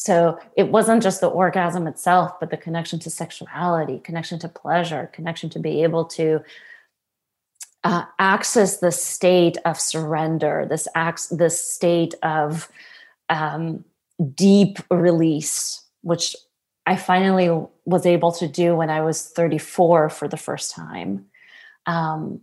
So 0.00 0.38
it 0.56 0.70
wasn't 0.70 1.02
just 1.02 1.20
the 1.20 1.28
orgasm 1.28 1.86
itself, 1.86 2.40
but 2.40 2.48
the 2.48 2.56
connection 2.56 2.98
to 3.00 3.10
sexuality, 3.10 3.98
connection 3.98 4.38
to 4.38 4.48
pleasure, 4.48 5.10
connection 5.12 5.50
to 5.50 5.58
be 5.58 5.82
able 5.82 6.06
to 6.06 6.40
uh, 7.84 8.04
access 8.18 8.78
the 8.78 8.92
state 8.92 9.58
of 9.66 9.78
surrender, 9.78 10.66
this 10.66 10.88
acts, 10.94 11.26
this 11.26 11.60
state 11.62 12.14
of 12.22 12.70
um, 13.28 13.84
deep 14.34 14.78
release, 14.90 15.82
which 16.00 16.34
I 16.86 16.96
finally 16.96 17.50
was 17.84 18.06
able 18.06 18.32
to 18.32 18.48
do 18.48 18.74
when 18.74 18.88
I 18.88 19.02
was 19.02 19.28
34 19.28 20.08
for 20.08 20.28
the 20.28 20.38
first 20.38 20.74
time. 20.74 21.26
Um, 21.84 22.40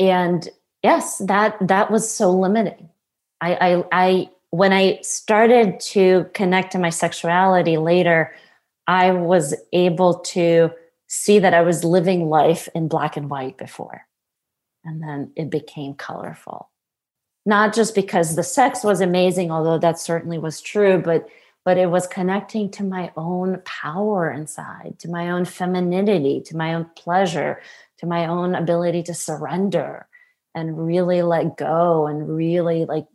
and 0.00 0.48
yes, 0.82 1.18
that 1.18 1.58
that 1.68 1.92
was 1.92 2.10
so 2.10 2.32
limiting. 2.32 2.88
I, 3.40 3.54
I, 3.54 3.84
I 3.92 4.30
when 4.50 4.72
I 4.72 5.00
started 5.02 5.80
to 5.80 6.28
connect 6.34 6.72
to 6.72 6.78
my 6.78 6.90
sexuality 6.90 7.76
later, 7.76 8.34
I 8.86 9.10
was 9.10 9.54
able 9.72 10.20
to 10.20 10.70
see 11.06 11.38
that 11.38 11.54
I 11.54 11.62
was 11.62 11.84
living 11.84 12.28
life 12.28 12.68
in 12.74 12.88
black 12.88 13.16
and 13.16 13.28
white 13.28 13.58
before. 13.58 14.06
And 14.84 15.02
then 15.02 15.32
it 15.36 15.50
became 15.50 15.94
colorful. 15.94 16.70
Not 17.44 17.74
just 17.74 17.94
because 17.94 18.36
the 18.36 18.42
sex 18.42 18.84
was 18.84 19.00
amazing, 19.00 19.50
although 19.50 19.78
that 19.78 19.98
certainly 19.98 20.38
was 20.38 20.60
true, 20.60 20.98
but 20.98 21.28
but 21.64 21.76
it 21.76 21.90
was 21.90 22.06
connecting 22.06 22.70
to 22.70 22.82
my 22.82 23.12
own 23.14 23.60
power 23.66 24.30
inside, 24.30 24.94
to 25.00 25.08
my 25.08 25.30
own 25.30 25.44
femininity, 25.44 26.40
to 26.46 26.56
my 26.56 26.72
own 26.72 26.86
pleasure, 26.96 27.60
to 27.98 28.06
my 28.06 28.24
own 28.24 28.54
ability 28.54 29.02
to 29.02 29.12
surrender 29.12 30.08
and 30.54 30.86
really 30.86 31.20
let 31.20 31.58
go 31.58 32.06
and 32.06 32.34
really 32.34 32.86
like 32.86 33.06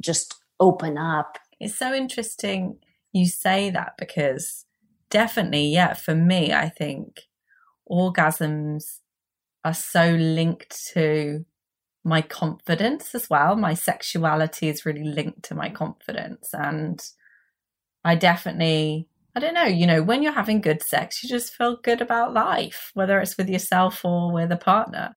just 0.00 0.37
open 0.60 0.98
up. 0.98 1.38
It's 1.60 1.76
so 1.76 1.94
interesting 1.94 2.78
you 3.12 3.26
say 3.26 3.70
that 3.70 3.94
because 3.98 4.64
definitely, 5.10 5.66
yeah, 5.68 5.94
for 5.94 6.14
me, 6.14 6.52
I 6.52 6.68
think 6.68 7.22
orgasms 7.90 9.00
are 9.64 9.74
so 9.74 10.10
linked 10.12 10.76
to 10.92 11.44
my 12.04 12.22
confidence 12.22 13.14
as 13.14 13.28
well. 13.28 13.56
My 13.56 13.74
sexuality 13.74 14.68
is 14.68 14.86
really 14.86 15.04
linked 15.04 15.42
to 15.44 15.54
my 15.54 15.68
confidence. 15.68 16.50
And 16.52 17.00
I 18.04 18.14
definitely, 18.14 19.08
I 19.34 19.40
don't 19.40 19.54
know, 19.54 19.64
you 19.64 19.86
know, 19.86 20.02
when 20.02 20.22
you're 20.22 20.32
having 20.32 20.60
good 20.60 20.82
sex, 20.82 21.22
you 21.22 21.28
just 21.28 21.54
feel 21.54 21.76
good 21.76 22.00
about 22.00 22.32
life, 22.32 22.90
whether 22.94 23.20
it's 23.20 23.36
with 23.36 23.48
yourself 23.48 24.04
or 24.04 24.32
with 24.32 24.52
a 24.52 24.56
partner. 24.56 25.16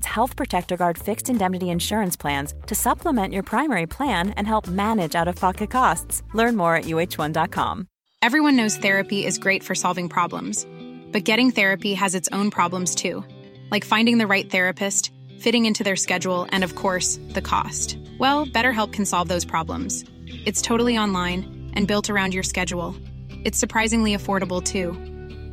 provides 0.00 0.14
Health 0.14 0.36
Protector 0.36 0.76
Guard 0.76 0.98
fixed 0.98 1.30
indemnity 1.30 1.70
insurance 1.70 2.16
plans 2.16 2.54
to 2.66 2.74
supplement 2.74 3.32
your 3.32 3.42
primary 3.42 3.86
plan 3.86 4.34
and 4.36 4.46
help 4.46 4.68
manage 4.68 5.16
out 5.16 5.28
of 5.28 5.36
pocket 5.36 5.70
costs. 5.70 6.22
Learn 6.34 6.56
more 6.56 6.76
at 6.76 6.84
uh1.com. 6.84 7.86
Everyone 8.22 8.56
knows 8.56 8.78
therapy 8.78 9.26
is 9.26 9.38
great 9.38 9.64
for 9.64 9.74
solving 9.74 10.08
problems, 10.08 10.66
but 11.12 11.24
getting 11.24 11.52
therapy 11.52 11.94
has 11.94 12.14
its 12.14 12.28
own 12.32 12.50
problems 12.50 12.94
too, 12.94 13.24
like 13.70 13.84
finding 13.84 14.18
the 14.18 14.26
right 14.26 14.50
therapist, 14.50 15.10
fitting 15.40 15.66
into 15.66 15.84
their 15.84 15.96
schedule, 15.96 16.46
and 16.52 16.64
of 16.64 16.74
course, 16.74 17.18
the 17.34 17.42
cost. 17.42 17.98
Well, 18.18 18.46
BetterHelp 18.46 18.92
can 18.92 19.06
solve 19.06 19.28
those 19.28 19.46
problems. 19.46 20.04
It's 20.46 20.62
totally 20.62 20.98
online 20.98 21.72
and 21.76 21.88
built 21.88 22.10
around 22.10 22.34
your 22.34 22.44
schedule. 22.44 22.94
It's 23.44 23.58
surprisingly 23.58 24.14
affordable 24.14 24.62
too. 24.62 24.92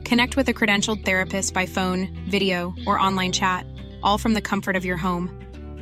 Connect 0.03 0.35
with 0.35 0.49
a 0.49 0.53
credentialed 0.53 1.05
therapist 1.05 1.53
by 1.53 1.65
phone, 1.65 2.09
video, 2.29 2.73
or 2.85 2.99
online 2.99 3.31
chat 3.31 3.65
all 4.07 4.17
from 4.17 4.33
the 4.33 4.41
comfort 4.41 4.77
of 4.77 4.85
your 4.85 4.95
home. 4.97 5.29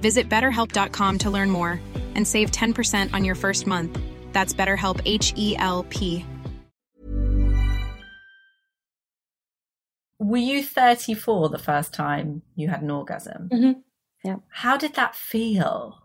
Visit 0.01 0.27
betterhelp.com 0.27 1.19
to 1.19 1.29
learn 1.29 1.51
more 1.51 1.79
and 2.15 2.27
save 2.27 2.51
10% 2.51 3.13
on 3.13 3.23
your 3.23 3.35
first 3.35 3.67
month. 3.67 3.99
That's 4.33 4.51
BetterHelp 4.51 4.99
H 5.05 5.31
E 5.37 5.55
L 5.57 5.83
P. 5.89 6.25
Were 10.17 10.37
you 10.37 10.63
34 10.63 11.49
the 11.49 11.59
first 11.59 11.93
time 11.93 12.41
you 12.55 12.67
had 12.67 12.81
an 12.81 12.89
orgasm? 12.89 13.49
Mm-hmm. 13.51 13.79
Yeah. 14.23 14.37
How 14.49 14.75
did 14.75 14.95
that 14.95 15.15
feel 15.15 16.01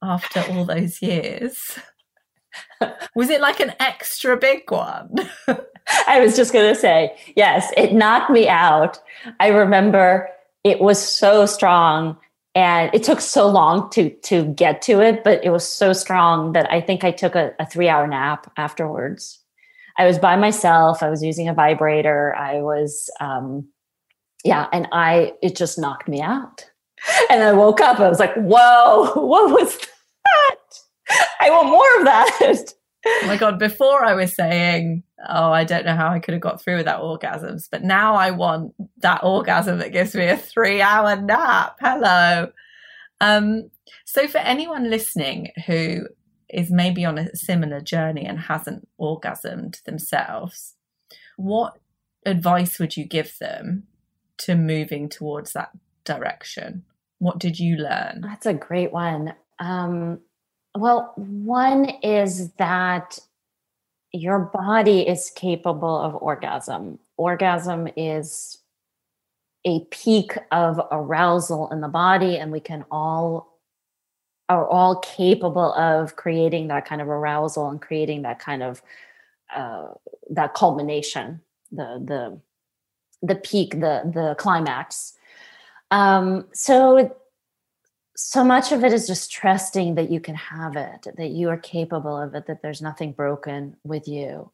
after 0.00 0.44
all 0.48 0.64
those 0.64 1.02
years? 1.02 1.78
was 3.16 3.30
it 3.30 3.40
like 3.40 3.58
an 3.58 3.72
extra 3.80 4.36
big 4.36 4.70
one? 4.70 5.10
I 6.06 6.20
was 6.20 6.36
just 6.36 6.52
going 6.52 6.72
to 6.72 6.80
say, 6.80 7.16
yes, 7.34 7.72
it 7.76 7.92
knocked 7.92 8.30
me 8.30 8.48
out. 8.48 9.00
I 9.40 9.48
remember 9.48 10.28
it 10.66 10.80
was 10.80 11.00
so 11.00 11.46
strong 11.46 12.16
and 12.56 12.92
it 12.92 13.04
took 13.04 13.20
so 13.20 13.48
long 13.48 13.88
to 13.90 14.10
to 14.22 14.44
get 14.54 14.82
to 14.82 15.00
it 15.00 15.22
but 15.22 15.44
it 15.44 15.50
was 15.50 15.66
so 15.66 15.92
strong 15.92 16.52
that 16.52 16.70
i 16.72 16.80
think 16.80 17.04
i 17.04 17.12
took 17.12 17.36
a, 17.36 17.52
a 17.60 17.66
three 17.66 17.88
hour 17.88 18.06
nap 18.06 18.52
afterwards. 18.56 19.40
I 19.98 20.04
was 20.06 20.18
by 20.18 20.36
myself. 20.36 21.02
I 21.02 21.08
was 21.08 21.22
using 21.22 21.48
a 21.48 21.54
vibrator. 21.54 22.34
I 22.36 22.60
was 22.60 23.08
um 23.20 23.68
yeah 24.44 24.66
and 24.72 24.86
i 24.92 25.32
it 25.42 25.56
just 25.56 25.78
knocked 25.78 26.08
me 26.08 26.20
out. 26.20 26.64
And 27.30 27.42
i 27.42 27.52
woke 27.52 27.80
up. 27.80 28.00
I 28.00 28.08
was 28.08 28.20
like 28.20 28.34
whoa 28.34 29.12
what 29.32 29.50
was 29.50 29.78
that? 29.78 30.60
I 31.40 31.50
want 31.50 31.68
more 31.68 31.98
of 31.98 32.04
that 32.04 32.74
oh 33.06 33.24
my 33.26 33.36
god 33.36 33.58
before 33.58 34.04
i 34.04 34.14
was 34.14 34.34
saying 34.34 35.02
oh, 35.28 35.52
I 35.52 35.64
don't 35.64 35.86
know 35.86 35.96
how 35.96 36.10
I 36.10 36.18
could 36.18 36.34
have 36.34 36.40
got 36.40 36.62
through 36.62 36.76
without 36.76 37.02
orgasms. 37.02 37.68
But 37.70 37.82
now 37.82 38.14
I 38.14 38.30
want 38.30 38.74
that 38.98 39.22
orgasm 39.22 39.78
that 39.78 39.92
gives 39.92 40.14
me 40.14 40.26
a 40.26 40.36
three 40.36 40.80
hour 40.80 41.16
nap. 41.16 41.76
Hello. 41.80 42.50
Um, 43.20 43.70
so, 44.04 44.28
for 44.28 44.38
anyone 44.38 44.90
listening 44.90 45.52
who 45.66 46.06
is 46.48 46.70
maybe 46.70 47.04
on 47.04 47.18
a 47.18 47.34
similar 47.34 47.80
journey 47.80 48.24
and 48.24 48.38
hasn't 48.38 48.88
orgasmed 49.00 49.82
themselves, 49.84 50.74
what 51.36 51.78
advice 52.24 52.78
would 52.78 52.96
you 52.96 53.04
give 53.04 53.38
them 53.38 53.84
to 54.38 54.54
moving 54.54 55.08
towards 55.08 55.52
that 55.52 55.70
direction? 56.04 56.84
What 57.18 57.38
did 57.38 57.58
you 57.58 57.76
learn? 57.76 58.20
That's 58.22 58.46
a 58.46 58.54
great 58.54 58.92
one. 58.92 59.34
Um, 59.58 60.20
well, 60.76 61.12
one 61.16 61.86
is 62.02 62.50
that 62.52 63.18
your 64.12 64.38
body 64.38 65.06
is 65.06 65.30
capable 65.34 65.98
of 65.98 66.14
orgasm. 66.16 66.98
Orgasm 67.16 67.88
is 67.96 68.58
a 69.64 69.80
peak 69.90 70.38
of 70.52 70.80
arousal 70.90 71.70
in 71.70 71.80
the 71.80 71.88
body, 71.88 72.38
and 72.38 72.52
we 72.52 72.60
can 72.60 72.84
all 72.90 73.58
are 74.48 74.68
all 74.68 75.00
capable 75.00 75.74
of 75.74 76.14
creating 76.14 76.68
that 76.68 76.86
kind 76.86 77.00
of 77.00 77.08
arousal 77.08 77.68
and 77.68 77.82
creating 77.82 78.22
that 78.22 78.38
kind 78.38 78.62
of 78.62 78.80
uh, 79.54 79.88
that 80.30 80.54
culmination, 80.54 81.40
the 81.72 82.00
the 82.04 82.40
the 83.22 83.34
peak, 83.34 83.72
the 83.72 84.10
the 84.14 84.36
climax. 84.38 85.14
Um, 85.90 86.46
so 86.52 87.14
so 88.16 88.42
much 88.42 88.72
of 88.72 88.82
it 88.82 88.94
is 88.94 89.06
just 89.06 89.30
trusting 89.30 89.96
that 89.96 90.10
you 90.10 90.20
can 90.20 90.34
have 90.34 90.74
it, 90.76 91.06
that 91.18 91.30
you 91.30 91.50
are 91.50 91.58
capable 91.58 92.16
of 92.16 92.34
it, 92.34 92.46
that 92.46 92.62
there's 92.62 92.80
nothing 92.80 93.12
broken 93.12 93.76
with 93.84 94.08
you. 94.08 94.50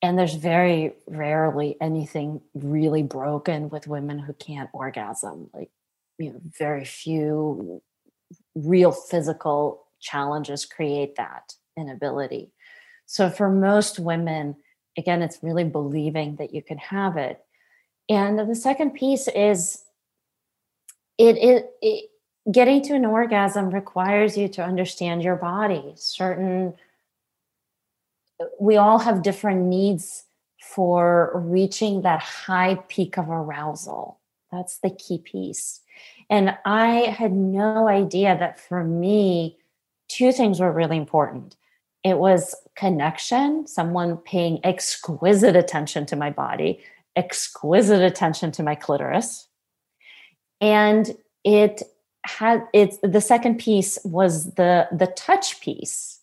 And 0.00 0.16
there's 0.16 0.34
very 0.34 0.94
rarely 1.06 1.76
anything 1.80 2.40
really 2.54 3.02
broken 3.02 3.68
with 3.68 3.88
women 3.88 4.18
who 4.18 4.32
can't 4.32 4.70
orgasm. 4.72 5.50
Like, 5.52 5.70
you 6.18 6.32
know, 6.32 6.40
very 6.58 6.84
few 6.84 7.82
real 8.54 8.92
physical 8.92 9.84
challenges 10.00 10.64
create 10.64 11.16
that 11.16 11.54
inability. 11.76 12.52
So 13.06 13.28
for 13.28 13.50
most 13.50 13.98
women, 13.98 14.56
again, 14.96 15.22
it's 15.22 15.38
really 15.42 15.64
believing 15.64 16.36
that 16.36 16.54
you 16.54 16.62
can 16.62 16.78
have 16.78 17.16
it. 17.16 17.40
And 18.08 18.38
the 18.38 18.54
second 18.54 18.92
piece 18.94 19.26
is 19.28 19.82
it, 21.18 21.36
it, 21.38 21.70
it 21.80 22.10
getting 22.50 22.82
to 22.82 22.94
an 22.94 23.04
orgasm 23.04 23.70
requires 23.70 24.36
you 24.36 24.48
to 24.48 24.64
understand 24.64 25.22
your 25.22 25.36
body. 25.36 25.92
Certain 25.96 26.74
we 28.58 28.76
all 28.76 28.98
have 28.98 29.22
different 29.22 29.62
needs 29.66 30.24
for 30.60 31.30
reaching 31.34 32.02
that 32.02 32.20
high 32.20 32.76
peak 32.88 33.16
of 33.16 33.30
arousal. 33.30 34.18
That's 34.50 34.78
the 34.78 34.90
key 34.90 35.18
piece. 35.18 35.80
And 36.28 36.56
i 36.64 37.14
had 37.16 37.32
no 37.32 37.88
idea 37.88 38.36
that 38.38 38.58
for 38.58 38.82
me 38.82 39.58
two 40.08 40.32
things 40.32 40.60
were 40.60 40.72
really 40.72 40.96
important. 40.96 41.56
It 42.04 42.18
was 42.18 42.54
connection 42.74 43.66
someone 43.66 44.16
paying 44.16 44.58
exquisite 44.64 45.54
attention 45.54 46.06
to 46.06 46.16
my 46.16 46.30
body 46.30 46.80
exquisite 47.16 48.00
attention 48.00 48.50
to 48.52 48.62
my 48.62 48.74
clitoris 48.74 49.46
and 50.60 51.14
it 51.44 51.82
had 52.24 52.66
it's 52.72 52.98
the 53.02 53.20
second 53.20 53.58
piece 53.58 53.98
was 54.04 54.54
the 54.54 54.88
the 54.92 55.06
touch 55.08 55.60
piece. 55.60 56.20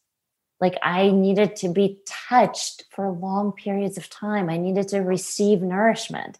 Like 0.62 0.78
i 0.82 1.12
needed 1.12 1.56
to 1.58 1.70
be 1.70 2.00
touched 2.06 2.86
for 2.92 3.10
long 3.12 3.52
periods 3.52 3.98
of 3.98 4.10
time. 4.10 4.50
I 4.50 4.58
needed 4.58 4.88
to 4.90 5.00
receive 5.00 5.62
nourishment. 5.62 6.38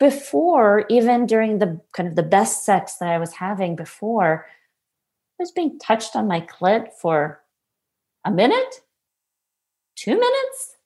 Before 0.00 0.84
even 0.90 1.26
during 1.26 1.58
the 1.58 1.80
kind 1.92 2.08
of 2.08 2.16
the 2.16 2.22
best 2.22 2.64
sex 2.64 2.96
that 2.96 3.08
i 3.08 3.18
was 3.18 3.34
having 3.34 3.76
before 3.76 4.46
i 5.38 5.42
was 5.42 5.52
being 5.52 5.78
touched 5.78 6.16
on 6.16 6.28
my 6.28 6.40
clit 6.40 6.92
for 6.92 7.40
a 8.24 8.30
minute? 8.30 8.80
Two 9.96 10.14
minutes? 10.14 10.76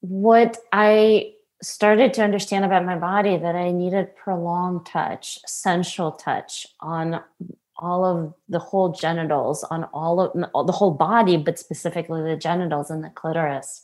What 0.00 0.58
i 0.72 1.32
started 1.62 2.12
to 2.14 2.22
understand 2.22 2.64
about 2.64 2.84
my 2.84 2.96
body 2.96 3.36
that 3.36 3.56
I 3.56 3.70
needed 3.70 4.14
prolonged 4.16 4.86
touch, 4.86 5.38
sensual 5.46 6.12
touch 6.12 6.66
on 6.80 7.22
all 7.78 8.04
of 8.04 8.34
the 8.48 8.58
whole 8.58 8.92
genitals, 8.92 9.64
on 9.64 9.84
all 9.84 10.20
of 10.20 10.66
the 10.66 10.72
whole 10.72 10.92
body, 10.92 11.36
but 11.36 11.58
specifically 11.58 12.22
the 12.22 12.36
genitals 12.36 12.90
and 12.90 13.04
the 13.04 13.10
clitoris. 13.10 13.82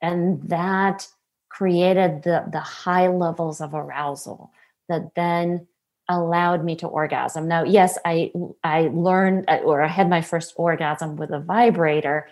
And 0.00 0.42
that 0.48 1.08
created 1.48 2.22
the, 2.22 2.44
the 2.50 2.60
high 2.60 3.08
levels 3.08 3.60
of 3.60 3.74
arousal 3.74 4.52
that 4.88 5.14
then 5.14 5.66
allowed 6.08 6.64
me 6.64 6.76
to 6.76 6.86
orgasm. 6.86 7.48
Now, 7.48 7.64
yes, 7.64 7.98
I 8.04 8.30
I 8.62 8.90
learned 8.92 9.46
or 9.64 9.82
I 9.82 9.88
had 9.88 10.08
my 10.08 10.20
first 10.20 10.54
orgasm 10.56 11.16
with 11.16 11.30
a 11.30 11.40
vibrator, 11.40 12.28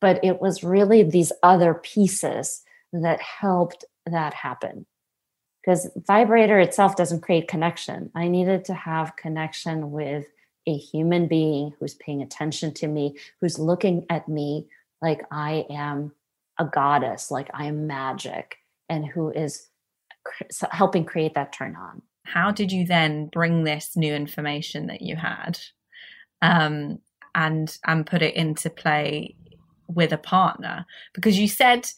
but 0.00 0.24
it 0.24 0.40
was 0.40 0.64
really 0.64 1.02
these 1.02 1.32
other 1.42 1.74
pieces 1.74 2.62
that 2.92 3.20
helped 3.20 3.84
that 4.06 4.34
happen. 4.34 4.86
Because 5.62 5.90
vibrator 6.06 6.58
itself 6.58 6.96
doesn't 6.96 7.20
create 7.20 7.46
connection. 7.46 8.10
I 8.14 8.28
needed 8.28 8.64
to 8.66 8.74
have 8.74 9.16
connection 9.16 9.92
with 9.92 10.26
a 10.66 10.76
human 10.76 11.28
being 11.28 11.72
who's 11.78 11.94
paying 11.94 12.22
attention 12.22 12.72
to 12.72 12.86
me 12.86 13.16
who's 13.40 13.58
looking 13.58 14.06
at 14.08 14.28
me 14.28 14.64
like 15.00 15.20
i 15.32 15.66
am 15.68 16.12
a 16.60 16.64
goddess 16.64 17.32
like 17.32 17.50
i 17.52 17.64
am 17.64 17.88
magic 17.88 18.58
and 18.88 19.04
who 19.04 19.30
is 19.30 19.70
helping 20.70 21.04
create 21.04 21.34
that 21.34 21.52
turn 21.52 21.76
on. 21.76 22.02
How 22.24 22.50
did 22.50 22.70
you 22.70 22.86
then 22.86 23.26
bring 23.26 23.64
this 23.64 23.96
new 23.96 24.14
information 24.14 24.86
that 24.86 25.02
you 25.02 25.16
had 25.16 25.58
um, 26.40 26.98
and 27.34 27.76
and 27.86 28.06
put 28.06 28.22
it 28.22 28.34
into 28.34 28.70
play 28.70 29.34
with 29.88 30.12
a 30.12 30.18
partner? 30.18 30.86
Because 31.14 31.38
you 31.38 31.48
said 31.48 31.88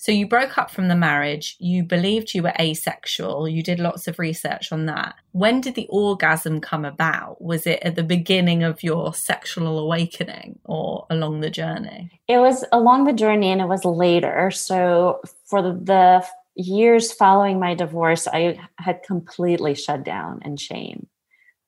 so 0.00 0.12
you 0.12 0.28
broke 0.28 0.56
up 0.56 0.70
from 0.70 0.86
the 0.86 0.94
marriage, 0.94 1.56
you 1.58 1.82
believed 1.82 2.32
you 2.32 2.44
were 2.44 2.54
asexual, 2.60 3.48
you 3.48 3.64
did 3.64 3.80
lots 3.80 4.06
of 4.06 4.20
research 4.20 4.70
on 4.70 4.86
that. 4.86 5.16
When 5.32 5.60
did 5.60 5.74
the 5.74 5.88
orgasm 5.90 6.60
come 6.60 6.84
about? 6.84 7.42
Was 7.42 7.66
it 7.66 7.80
at 7.82 7.96
the 7.96 8.04
beginning 8.04 8.62
of 8.62 8.84
your 8.84 9.12
sexual 9.12 9.76
awakening 9.76 10.60
or 10.64 11.04
along 11.10 11.40
the 11.40 11.50
journey? 11.50 12.12
It 12.28 12.38
was 12.38 12.64
along 12.70 13.04
the 13.04 13.12
journey 13.12 13.50
and 13.50 13.60
it 13.60 13.66
was 13.66 13.84
later. 13.84 14.52
So 14.52 15.20
for 15.44 15.62
the, 15.62 16.24
years 16.54 17.12
following 17.12 17.60
my 17.60 17.74
divorce, 17.74 18.26
I 18.26 18.58
had 18.78 19.02
completely 19.04 19.74
shut 19.74 20.04
down 20.04 20.40
in 20.44 20.56
shame. 20.56 21.06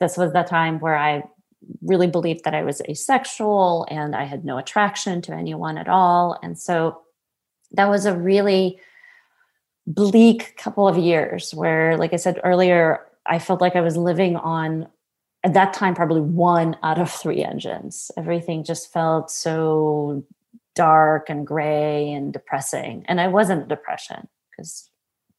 This 0.00 0.16
was 0.16 0.32
the 0.32 0.42
time 0.42 0.80
where 0.80 0.96
I 0.96 1.22
really 1.82 2.08
believed 2.08 2.44
that 2.44 2.54
I 2.54 2.62
was 2.62 2.80
asexual 2.88 3.86
and 3.90 4.16
I 4.16 4.24
had 4.24 4.44
no 4.44 4.58
attraction 4.58 5.22
to 5.22 5.32
anyone 5.32 5.78
at 5.78 5.88
all. 5.88 6.38
And 6.42 6.58
so 6.58 7.02
that 7.72 7.88
was 7.88 8.06
a 8.06 8.16
really 8.16 8.78
bleak 9.86 10.56
couple 10.56 10.86
of 10.86 10.96
years 10.96 11.54
where, 11.54 11.96
like 11.96 12.12
I 12.12 12.16
said 12.16 12.40
earlier, 12.44 13.06
I 13.26 13.38
felt 13.38 13.60
like 13.60 13.76
I 13.76 13.80
was 13.80 13.96
living 13.96 14.36
on, 14.36 14.88
at 15.44 15.54
that 15.54 15.72
time, 15.72 15.94
probably 15.94 16.20
one 16.20 16.76
out 16.82 17.00
of 17.00 17.10
three 17.10 17.44
engines. 17.44 18.10
Everything 18.16 18.64
just 18.64 18.92
felt 18.92 19.30
so 19.30 20.24
dark 20.74 21.28
and 21.28 21.46
gray 21.46 22.12
and 22.12 22.32
depressing. 22.32 23.04
And 23.08 23.20
I 23.20 23.28
wasn't 23.28 23.68
depression 23.68 24.28
because 24.50 24.90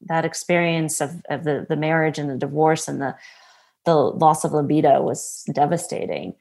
that 0.01 0.25
experience 0.25 1.01
of, 1.01 1.21
of 1.29 1.43
the, 1.43 1.65
the 1.69 1.75
marriage 1.75 2.17
and 2.17 2.29
the 2.29 2.37
divorce 2.37 2.87
and 2.87 3.01
the, 3.01 3.15
the 3.85 3.95
loss 3.95 4.43
of 4.43 4.53
libido 4.53 5.01
was 5.01 5.43
devastating. 5.53 6.33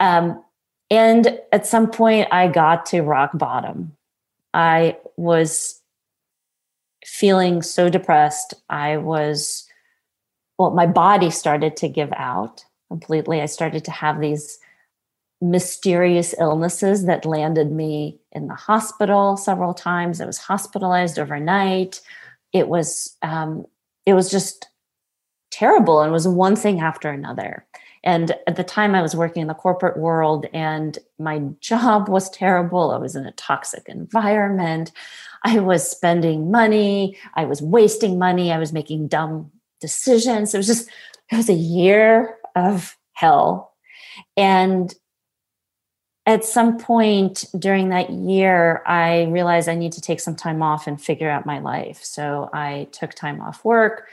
Um, 0.00 0.42
and 0.90 1.38
at 1.52 1.66
some 1.66 1.90
point, 1.90 2.28
I 2.32 2.48
got 2.48 2.86
to 2.86 3.02
rock 3.02 3.30
bottom 3.34 3.96
I 4.54 4.98
was 5.16 5.80
feeling 7.04 7.62
so 7.62 7.88
depressed. 7.88 8.54
I 8.68 8.96
was, 8.96 9.66
well, 10.58 10.70
my 10.70 10.86
body 10.86 11.30
started 11.30 11.76
to 11.78 11.88
give 11.88 12.12
out 12.16 12.64
completely. 12.88 13.40
I 13.40 13.46
started 13.46 13.84
to 13.86 13.90
have 13.90 14.20
these 14.20 14.58
mysterious 15.40 16.34
illnesses 16.38 17.06
that 17.06 17.24
landed 17.24 17.72
me 17.72 18.20
in 18.30 18.46
the 18.46 18.54
hospital 18.54 19.36
several 19.36 19.74
times. 19.74 20.20
I 20.20 20.26
was 20.26 20.38
hospitalized 20.38 21.18
overnight. 21.18 22.00
It 22.52 22.68
was, 22.68 23.16
um, 23.22 23.66
it 24.06 24.14
was 24.14 24.30
just 24.30 24.68
terrible 25.50 26.00
and 26.00 26.12
was 26.12 26.28
one 26.28 26.54
thing 26.54 26.80
after 26.80 27.10
another. 27.10 27.66
And 28.04 28.34
at 28.46 28.56
the 28.56 28.64
time, 28.64 28.94
I 28.94 29.02
was 29.02 29.14
working 29.14 29.42
in 29.42 29.48
the 29.48 29.54
corporate 29.54 29.98
world, 29.98 30.46
and 30.52 30.98
my 31.18 31.38
job 31.60 32.08
was 32.08 32.30
terrible. 32.30 32.90
I 32.90 32.98
was 32.98 33.16
in 33.16 33.26
a 33.26 33.32
toxic 33.32 33.88
environment. 33.88 34.92
I 35.44 35.58
was 35.58 35.88
spending 35.88 36.50
money. 36.50 37.16
I 37.34 37.44
was 37.44 37.62
wasting 37.62 38.18
money. 38.18 38.52
I 38.52 38.58
was 38.58 38.72
making 38.72 39.08
dumb 39.08 39.50
decisions. 39.80 40.54
It 40.54 40.58
was 40.58 40.66
just, 40.66 40.88
it 41.30 41.36
was 41.36 41.48
a 41.48 41.54
year 41.54 42.36
of 42.54 42.96
hell. 43.12 43.72
And 44.36 44.94
at 46.26 46.44
some 46.44 46.78
point 46.78 47.46
during 47.58 47.88
that 47.88 48.10
year, 48.10 48.82
I 48.86 49.24
realized 49.24 49.68
I 49.68 49.74
need 49.74 49.92
to 49.92 50.00
take 50.00 50.20
some 50.20 50.36
time 50.36 50.62
off 50.62 50.86
and 50.86 51.00
figure 51.00 51.28
out 51.28 51.46
my 51.46 51.58
life. 51.58 52.02
So 52.04 52.48
I 52.52 52.88
took 52.92 53.14
time 53.14 53.40
off 53.40 53.64
work 53.64 54.08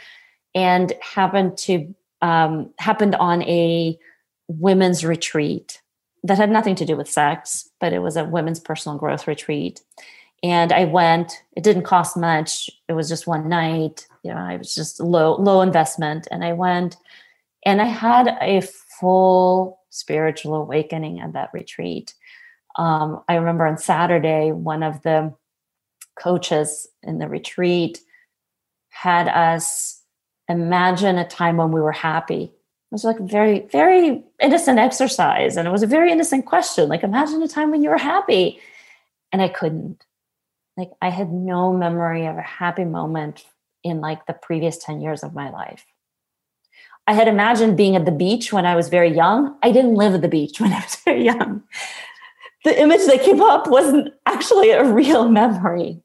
and 0.56 0.92
happened 1.02 1.58
to 1.60 1.94
um, 2.22 2.74
happened 2.78 3.16
on 3.16 3.44
a 3.44 3.98
women's 4.48 5.06
retreat 5.06 5.82
that 6.24 6.38
had 6.38 6.50
nothing 6.50 6.76
to 6.76 6.86
do 6.86 6.98
with 6.98 7.10
sex, 7.10 7.70
but 7.80 7.94
it 7.94 8.00
was 8.00 8.18
a 8.18 8.26
women's 8.26 8.60
personal 8.60 8.98
growth 8.98 9.28
retreat. 9.28 9.82
And 10.42 10.72
I 10.72 10.86
went. 10.86 11.44
It 11.56 11.64
didn't 11.64 11.84
cost 11.84 12.16
much. 12.16 12.70
It 12.88 12.94
was 12.94 13.10
just 13.10 13.28
one 13.28 13.50
night. 13.50 14.08
You 14.24 14.34
know, 14.34 14.40
I 14.40 14.58
was 14.58 14.74
just 14.74 15.00
low 15.00 15.36
low 15.36 15.62
investment, 15.62 16.28
and 16.32 16.44
I 16.44 16.54
went, 16.54 16.98
and 17.66 17.82
I 17.82 17.86
had 17.86 18.38
a 18.42 18.62
full 19.00 19.80
spiritual 19.90 20.56
awakening 20.56 21.20
at 21.20 21.34
that 21.34 21.50
retreat. 21.54 22.14
Um, 22.78 23.22
I 23.28 23.36
remember 23.36 23.66
on 23.66 23.78
Saturday, 23.78 24.52
one 24.52 24.84
of 24.84 25.02
the 25.02 25.34
coaches 26.18 26.88
in 27.04 27.18
the 27.18 27.28
retreat 27.28 28.00
had 28.90 29.28
us 29.28 29.99
imagine 30.50 31.18
a 31.18 31.28
time 31.28 31.58
when 31.58 31.72
we 31.72 31.80
were 31.80 31.92
happy. 31.92 32.44
It 32.44 32.92
was 32.92 33.04
like 33.04 33.20
a 33.20 33.24
very, 33.24 33.68
very 33.72 34.24
innocent 34.42 34.80
exercise. 34.80 35.56
And 35.56 35.68
it 35.68 35.72
was 35.72 35.84
a 35.84 35.88
very 35.88 36.12
innocent 36.12 36.48
question. 36.48 36.90
Like, 36.90 37.04
imagine 37.04 37.42
a 37.44 37.48
time 37.48 37.70
when 37.70 37.84
you 37.84 37.90
were 37.90 37.98
happy. 37.98 38.60
And 39.32 39.42
I 39.42 39.48
couldn't. 39.48 40.06
Like, 40.76 40.90
I 41.02 41.10
had 41.10 41.32
no 41.32 41.72
memory 41.72 42.26
of 42.26 42.38
a 42.38 42.42
happy 42.42 42.86
moment 42.86 43.46
in 43.84 44.02
like 44.02 44.26
the 44.26 44.34
previous 44.34 44.78
10 44.78 45.02
years 45.02 45.24
of 45.24 45.34
my 45.34 45.50
life. 45.52 45.86
I 47.06 47.14
had 47.14 47.28
imagined 47.28 47.78
being 47.78 47.96
at 47.96 48.06
the 48.06 48.12
beach 48.12 48.52
when 48.52 48.66
I 48.66 48.76
was 48.76 48.90
very 48.90 49.14
young. 49.14 49.56
I 49.64 49.72
didn't 49.72 49.96
live 49.96 50.14
at 50.14 50.22
the 50.22 50.28
beach 50.28 50.60
when 50.60 50.74
I 50.74 50.80
was 50.80 50.96
very 51.06 51.24
young. 51.24 51.64
The 52.66 52.80
image 52.80 53.06
that 53.06 53.22
came 53.22 53.42
up 53.42 53.68
wasn't 53.68 54.14
actually 54.26 54.72
a 54.72 54.84
real 54.84 55.30
memory. 55.30 56.02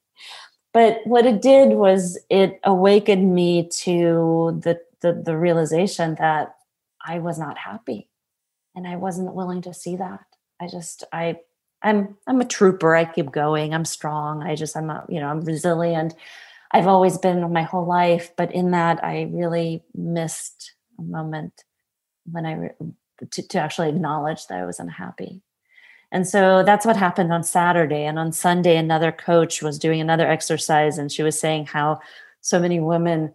But 0.74 1.00
what 1.04 1.24
it 1.24 1.40
did 1.40 1.70
was 1.70 2.18
it 2.28 2.60
awakened 2.64 3.32
me 3.32 3.68
to 3.68 4.60
the, 4.62 4.80
the, 5.00 5.12
the 5.12 5.36
realization 5.38 6.16
that 6.16 6.56
I 7.02 7.20
was 7.20 7.38
not 7.38 7.56
happy 7.56 8.08
and 8.74 8.86
I 8.86 8.96
wasn't 8.96 9.34
willing 9.34 9.62
to 9.62 9.72
see 9.72 9.94
that. 9.96 10.20
I 10.60 10.66
just, 10.66 11.04
I, 11.12 11.38
I'm, 11.82 12.16
I'm 12.26 12.40
a 12.40 12.44
trooper. 12.44 12.96
I 12.96 13.04
keep 13.04 13.30
going. 13.30 13.72
I'm 13.72 13.84
strong. 13.84 14.42
I 14.42 14.56
just, 14.56 14.76
I'm, 14.76 14.90
a, 14.90 15.06
you 15.08 15.20
know, 15.20 15.28
I'm 15.28 15.42
resilient. 15.42 16.14
I've 16.72 16.88
always 16.88 17.18
been 17.18 17.52
my 17.52 17.62
whole 17.62 17.86
life, 17.86 18.32
but 18.36 18.52
in 18.52 18.72
that 18.72 19.04
I 19.04 19.30
really 19.32 19.84
missed 19.94 20.74
a 20.98 21.02
moment 21.02 21.62
when 22.24 22.46
I 22.46 22.70
to, 23.30 23.48
to 23.48 23.58
actually 23.58 23.90
acknowledge 23.90 24.48
that 24.48 24.58
I 24.58 24.66
was 24.66 24.80
unhappy. 24.80 25.42
And 26.14 26.28
so 26.28 26.62
that's 26.62 26.86
what 26.86 26.96
happened 26.96 27.32
on 27.32 27.42
Saturday. 27.42 28.04
And 28.04 28.20
on 28.20 28.30
Sunday, 28.30 28.76
another 28.76 29.10
coach 29.10 29.60
was 29.60 29.80
doing 29.80 30.00
another 30.00 30.28
exercise, 30.28 30.96
and 30.96 31.10
she 31.10 31.24
was 31.24 31.38
saying 31.38 31.66
how 31.66 31.98
so 32.40 32.60
many 32.60 32.78
women 32.78 33.34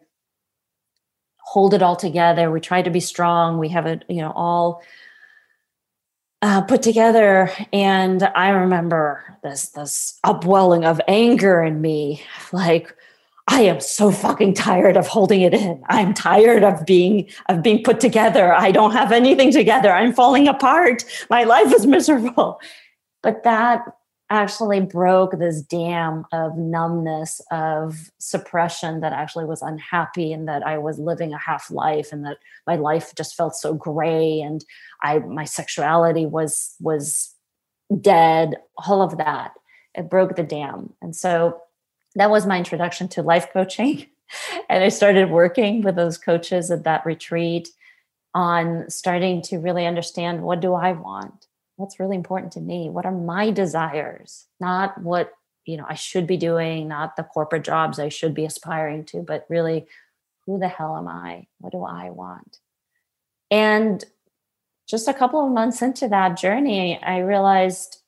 hold 1.40 1.74
it 1.74 1.82
all 1.82 1.98
together. 1.98 2.50
We 2.50 2.62
try 2.62 2.82
to 2.82 2.90
be 2.90 3.02
strong. 3.02 3.58
We 3.58 3.68
have 3.70 3.86
it, 3.86 4.06
you 4.08 4.22
know, 4.22 4.32
all 4.34 4.82
uh, 6.42 6.62
put 6.62 6.82
together. 6.82 7.52
And 7.74 8.24
I 8.24 8.52
remember 8.52 9.38
this 9.44 9.70
this 9.70 10.18
upwelling 10.24 10.86
of 10.86 11.02
anger 11.06 11.62
in 11.62 11.82
me, 11.82 12.24
like 12.54 12.96
I 13.52 13.62
am 13.62 13.82
so 13.82 14.12
fucking 14.12 14.54
tired 14.54 14.96
of 14.96 15.08
holding 15.08 15.42
it 15.42 15.56
in. 15.56 15.82
I'm 15.90 16.14
tired 16.14 16.64
of 16.64 16.86
being 16.86 17.28
of 17.50 17.64
being 17.64 17.84
put 17.84 18.00
together. 18.00 18.54
I 18.54 18.72
don't 18.72 18.92
have 18.92 19.12
anything 19.12 19.52
together. 19.52 19.92
I'm 19.92 20.14
falling 20.14 20.48
apart. 20.48 21.04
My 21.32 21.44
life 21.44 21.74
is 21.74 21.88
miserable. 21.88 22.62
But 23.24 23.44
that 23.44 23.84
actually 24.30 24.82
broke 24.82 25.40
this 25.40 25.64
dam 25.64 26.26
of 26.32 26.56
numbness 26.58 27.42
of 27.52 28.12
suppression 28.20 29.00
that 29.00 29.14
actually 29.14 29.46
was 29.46 29.64
unhappy 29.64 30.32
and 30.32 30.48
that 30.48 30.62
I 30.62 30.78
was 30.78 31.00
living 31.00 31.34
a 31.34 31.40
half 31.40 31.72
life 31.72 32.10
and 32.12 32.24
that 32.26 32.38
my 32.68 32.76
life 32.76 33.16
just 33.16 33.36
felt 33.36 33.56
so 33.56 33.74
gray 33.74 34.40
and 34.40 34.64
I 35.02 35.20
my 35.20 35.46
sexuality 35.46 36.28
was 36.28 36.76
was 36.80 37.34
dead 38.00 38.58
all 38.88 39.02
of 39.02 39.18
that 39.18 39.54
it 39.96 40.12
broke 40.12 40.36
the 40.36 40.44
dam 40.44 40.94
and 41.02 41.16
so 41.16 41.60
that 42.20 42.30
was 42.30 42.46
my 42.46 42.58
introduction 42.58 43.08
to 43.08 43.24
life 43.24 43.52
coaching. 43.54 44.06
and 44.70 44.84
I 44.84 44.90
started 44.90 45.32
working 45.32 45.82
with 45.82 45.96
those 45.96 46.18
coaches 46.18 46.70
at 46.70 46.84
that 46.84 47.06
retreat 47.06 47.70
on 48.34 48.90
starting 48.90 49.42
to 49.44 49.58
really 49.58 49.86
understand 49.86 50.44
what 50.44 50.60
do 50.60 50.74
I 50.74 50.92
want? 50.92 51.48
What's 51.78 52.00
really 52.00 52.18
important 52.18 52.52
to 52.54 52.62
me? 52.62 52.90
What 52.90 53.06
are 53.06 53.12
my 53.12 53.52
desires? 53.52 54.46
Not 54.60 55.02
what, 55.02 55.32
you 55.66 55.78
know, 55.78 55.86
I 55.88 55.94
should 55.94 56.28
be 56.28 56.36
doing, 56.36 56.90
not 56.90 57.16
the 57.16 57.24
corporate 57.24 57.64
jobs 57.64 58.00
I 58.00 58.10
should 58.10 58.34
be 58.34 58.44
aspiring 58.44 59.06
to, 59.06 59.22
but 59.22 59.46
really 59.50 59.88
who 60.46 60.60
the 60.60 60.68
hell 60.68 60.98
am 60.98 61.08
I? 61.08 61.48
What 61.60 61.72
do 61.72 61.84
I 61.84 62.10
want? 62.10 62.60
And 63.50 64.04
just 64.90 65.08
a 65.08 65.14
couple 65.14 65.46
of 65.46 65.54
months 65.54 65.82
into 65.82 66.10
that 66.10 66.38
journey, 66.38 67.00
I 67.02 67.20
realized, 67.20 68.02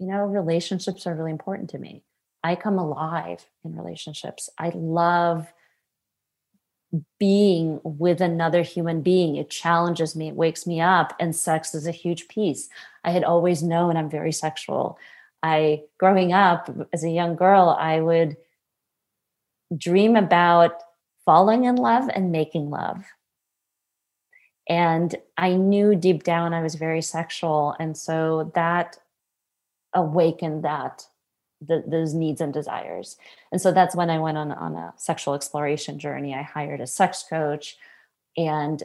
you 0.00 0.08
know, 0.08 0.24
relationships 0.24 1.06
are 1.06 1.14
really 1.14 1.30
important 1.30 1.70
to 1.70 1.78
me. 1.78 2.02
I 2.44 2.54
come 2.56 2.78
alive 2.78 3.44
in 3.64 3.74
relationships. 3.74 4.50
I 4.58 4.70
love 4.74 5.50
being 7.18 7.80
with 7.82 8.20
another 8.20 8.62
human 8.62 9.00
being. 9.00 9.36
It 9.36 9.50
challenges 9.50 10.14
me, 10.14 10.28
it 10.28 10.36
wakes 10.36 10.66
me 10.66 10.80
up, 10.80 11.14
and 11.18 11.34
sex 11.34 11.74
is 11.74 11.86
a 11.86 11.90
huge 11.90 12.28
piece. 12.28 12.68
I 13.02 13.10
had 13.10 13.24
always 13.24 13.62
known 13.62 13.96
I'm 13.96 14.10
very 14.10 14.30
sexual. 14.30 14.98
I, 15.42 15.84
growing 15.98 16.32
up 16.32 16.70
as 16.92 17.02
a 17.02 17.10
young 17.10 17.34
girl, 17.34 17.70
I 17.70 18.00
would 18.00 18.36
dream 19.76 20.14
about 20.14 20.82
falling 21.24 21.64
in 21.64 21.76
love 21.76 22.08
and 22.14 22.30
making 22.30 22.70
love. 22.70 23.04
And 24.68 25.14
I 25.36 25.54
knew 25.54 25.94
deep 25.94 26.22
down 26.22 26.54
I 26.54 26.62
was 26.62 26.74
very 26.74 27.02
sexual. 27.02 27.74
And 27.80 27.96
so 27.96 28.52
that 28.54 28.98
awakened 29.94 30.64
that 30.64 31.06
the, 31.66 31.82
those 31.86 32.14
needs 32.14 32.40
and 32.40 32.52
desires. 32.52 33.16
And 33.52 33.60
so 33.60 33.72
that's 33.72 33.94
when 33.94 34.10
I 34.10 34.18
went 34.18 34.38
on, 34.38 34.52
on 34.52 34.74
a 34.74 34.94
sexual 34.96 35.34
exploration 35.34 35.98
journey. 35.98 36.34
I 36.34 36.42
hired 36.42 36.80
a 36.80 36.86
sex 36.86 37.24
coach. 37.28 37.76
And 38.36 38.82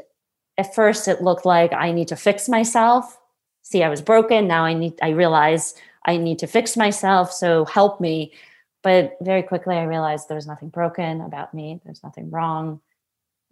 at 0.57 0.75
first 0.75 1.07
it 1.07 1.21
looked 1.21 1.45
like 1.45 1.73
I 1.73 1.91
need 1.91 2.07
to 2.09 2.15
fix 2.15 2.49
myself. 2.49 3.19
See, 3.61 3.83
I 3.83 3.89
was 3.89 4.01
broken. 4.01 4.47
Now 4.47 4.65
I 4.65 4.73
need, 4.73 4.93
I 5.01 5.09
realize 5.09 5.75
I 6.05 6.17
need 6.17 6.39
to 6.39 6.47
fix 6.47 6.77
myself. 6.77 7.31
So 7.31 7.65
help 7.65 7.99
me. 7.99 8.33
But 8.81 9.17
very 9.21 9.43
quickly 9.43 9.75
I 9.75 9.83
realized 9.83 10.29
there's 10.29 10.47
nothing 10.47 10.69
broken 10.69 11.21
about 11.21 11.53
me. 11.53 11.81
There's 11.83 12.03
nothing 12.03 12.29
wrong. 12.31 12.81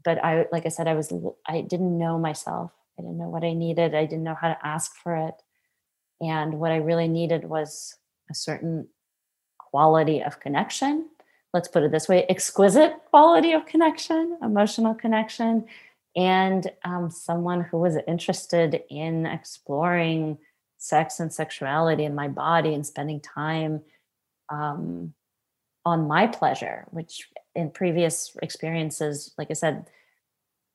But 0.04 0.24
I, 0.24 0.46
like 0.52 0.66
I 0.66 0.70
said, 0.70 0.88
I 0.88 0.94
was, 0.94 1.14
I 1.48 1.62
didn't 1.62 1.98
know 1.98 2.18
myself. 2.18 2.72
I 2.98 3.02
didn't 3.02 3.18
know 3.18 3.30
what 3.30 3.44
I 3.44 3.54
needed. 3.54 3.94
I 3.94 4.06
didn't 4.06 4.24
know 4.24 4.38
how 4.40 4.48
to 4.50 4.66
ask 4.66 4.96
for 4.96 5.16
it. 5.16 5.36
And 6.20 6.60
what 6.60 6.72
I 6.72 6.78
really 6.78 7.08
needed 7.08 7.46
was 7.46 7.96
a 8.30 8.34
certain 8.34 8.88
quality 9.70 10.22
of 10.22 10.40
connection. 10.40 11.10
Let's 11.54 11.68
put 11.68 11.84
it 11.84 11.92
this 11.92 12.08
way 12.08 12.26
exquisite 12.30 12.94
quality 13.10 13.54
of 13.54 13.66
connection, 13.66 14.38
emotional 14.42 14.94
connection, 14.94 15.66
and 16.16 16.70
um, 16.84 17.10
someone 17.10 17.62
who 17.62 17.78
was 17.78 17.98
interested 18.08 18.82
in 18.90 19.26
exploring 19.26 20.38
sex 20.78 21.20
and 21.20 21.34
sexuality 21.34 22.04
in 22.04 22.16
my 22.16 22.28
body 22.28 22.74
and 22.74 22.86
spending 22.86 23.20
time 23.20 23.82
um, 24.50 25.14
on 25.86 26.08
my 26.08 26.28
pleasure, 26.28 26.86
which 26.92 27.30
in 27.56 27.72
previous 27.72 28.36
experiences, 28.42 29.34
like 29.38 29.50
I 29.50 29.54
said, 29.54 29.88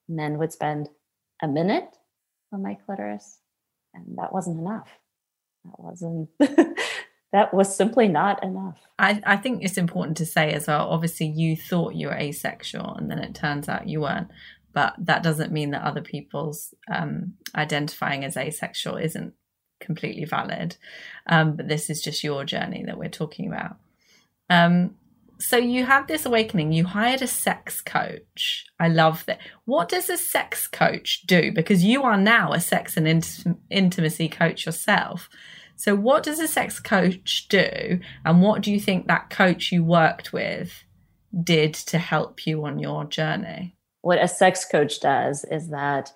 men 0.09 0.38
would 0.38 0.52
spend 0.52 0.88
a 1.42 1.48
minute 1.48 1.96
on 2.52 2.62
my 2.62 2.74
clitoris, 2.74 3.38
and 3.94 4.18
that 4.18 4.33
wasn't 4.33 4.59
enough. 4.59 4.88
That 5.64 5.78
wasn't 5.78 6.28
that 7.33 7.53
was 7.53 7.75
simply 7.75 8.09
not 8.09 8.42
enough. 8.42 8.79
I, 8.99 9.21
I 9.25 9.37
think 9.37 9.64
it's 9.64 9.79
important 9.79 10.16
to 10.18 10.27
say 10.27 10.53
as 10.53 10.66
well. 10.66 10.88
Obviously, 10.90 11.27
you 11.27 11.57
thought 11.57 11.95
you 11.95 12.09
were 12.09 12.14
asexual, 12.14 12.95
and 12.95 13.11
then 13.11 13.18
it 13.18 13.35
turns 13.35 13.68
out 13.68 13.88
you 13.88 14.01
weren't. 14.03 14.29
But 14.73 14.95
that 14.99 15.23
doesn't 15.23 15.53
mean 15.53 15.71
that 15.71 15.83
other 15.83 16.01
people's 16.01 16.75
um, 16.90 17.35
identifying 17.55 18.25
as 18.25 18.37
asexual 18.37 18.97
isn't 18.97 19.35
completely 19.81 20.25
valid. 20.25 20.77
Um, 21.27 21.57
but 21.57 21.68
this 21.68 21.90
is 21.90 22.01
just 22.01 22.25
your 22.25 22.45
journey 22.45 22.85
that 22.87 22.99
we're 22.99 23.09
talking 23.09 23.49
about. 23.49 23.77
Um, 24.49 24.97
so 25.38 25.57
you 25.57 25.85
had 25.85 26.07
this 26.07 26.25
awakening. 26.25 26.73
You 26.73 26.85
hired 26.85 27.21
a 27.21 27.27
sex 27.27 27.81
coach. 27.81 28.67
I 28.79 28.88
love 28.88 29.25
that. 29.27 29.40
What 29.65 29.88
does 29.88 30.09
a 30.09 30.17
sex 30.17 30.69
coach 30.69 31.23
do? 31.27 31.50
Because 31.52 31.85
you 31.85 32.04
are 32.04 32.17
now 32.17 32.52
a 32.52 32.61
sex 32.61 32.96
and 32.96 33.09
int- 33.09 33.44
intimacy 33.69 34.29
coach 34.29 34.65
yourself. 34.67 35.29
So, 35.83 35.96
what 35.96 36.22
does 36.22 36.38
a 36.38 36.46
sex 36.46 36.78
coach 36.78 37.48
do? 37.48 37.98
And 38.24 38.40
what 38.40 38.62
do 38.62 38.70
you 38.70 38.78
think 38.78 39.08
that 39.08 39.30
coach 39.30 39.72
you 39.72 39.83
worked 39.83 40.33
with 40.33 40.85
did 41.42 41.74
to 41.74 41.98
help 41.98 42.46
you 42.46 42.64
on 42.64 42.78
your 42.78 43.04
journey? 43.04 43.74
What 44.02 44.22
a 44.22 44.28
sex 44.28 44.64
coach 44.64 45.00
does 45.00 45.44
is 45.50 45.70
that 45.70 46.12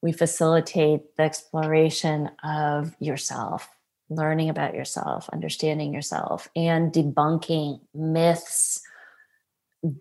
we 0.00 0.12
facilitate 0.12 1.16
the 1.16 1.24
exploration 1.24 2.30
of 2.44 2.94
yourself, 3.00 3.68
learning 4.10 4.48
about 4.48 4.76
yourself, 4.76 5.28
understanding 5.32 5.92
yourself, 5.92 6.48
and 6.54 6.92
debunking 6.92 7.80
myths 7.92 8.80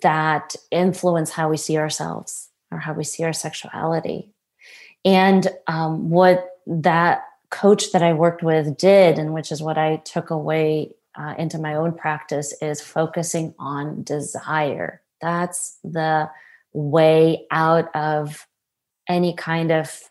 that 0.04 0.56
influence 0.70 1.32
how 1.32 1.50
we 1.50 1.58
see 1.58 1.80
ourselves 1.80 2.50
or 2.72 2.78
how 2.78 2.94
we 2.94 3.04
see 3.04 3.24
our 3.24 3.34
sexuality. 3.34 4.30
And 5.04 5.48
um, 5.66 6.12
what 6.12 6.48
that 6.68 7.24
coach 7.50 7.92
that 7.92 8.04
I 8.04 8.14
worked 8.14 8.44
with 8.44 8.78
did, 8.78 9.18
and 9.18 9.34
which 9.34 9.52
is 9.52 9.62
what 9.62 9.78
I 9.78 9.98
took 9.98 10.30
away 10.30 10.96
uh, 11.16 11.36
into 11.38 11.58
my 11.58 11.76
own 11.76 11.94
practice, 11.94 12.54
is 12.62 12.82
focusing 12.82 13.54
on 13.60 14.04
desire. 14.04 15.02
That's 15.22 15.78
the 15.84 16.30
way 16.74 17.46
out 17.52 17.94
of 17.96 18.48
any 19.08 19.34
kind 19.34 19.72
of 19.72 20.02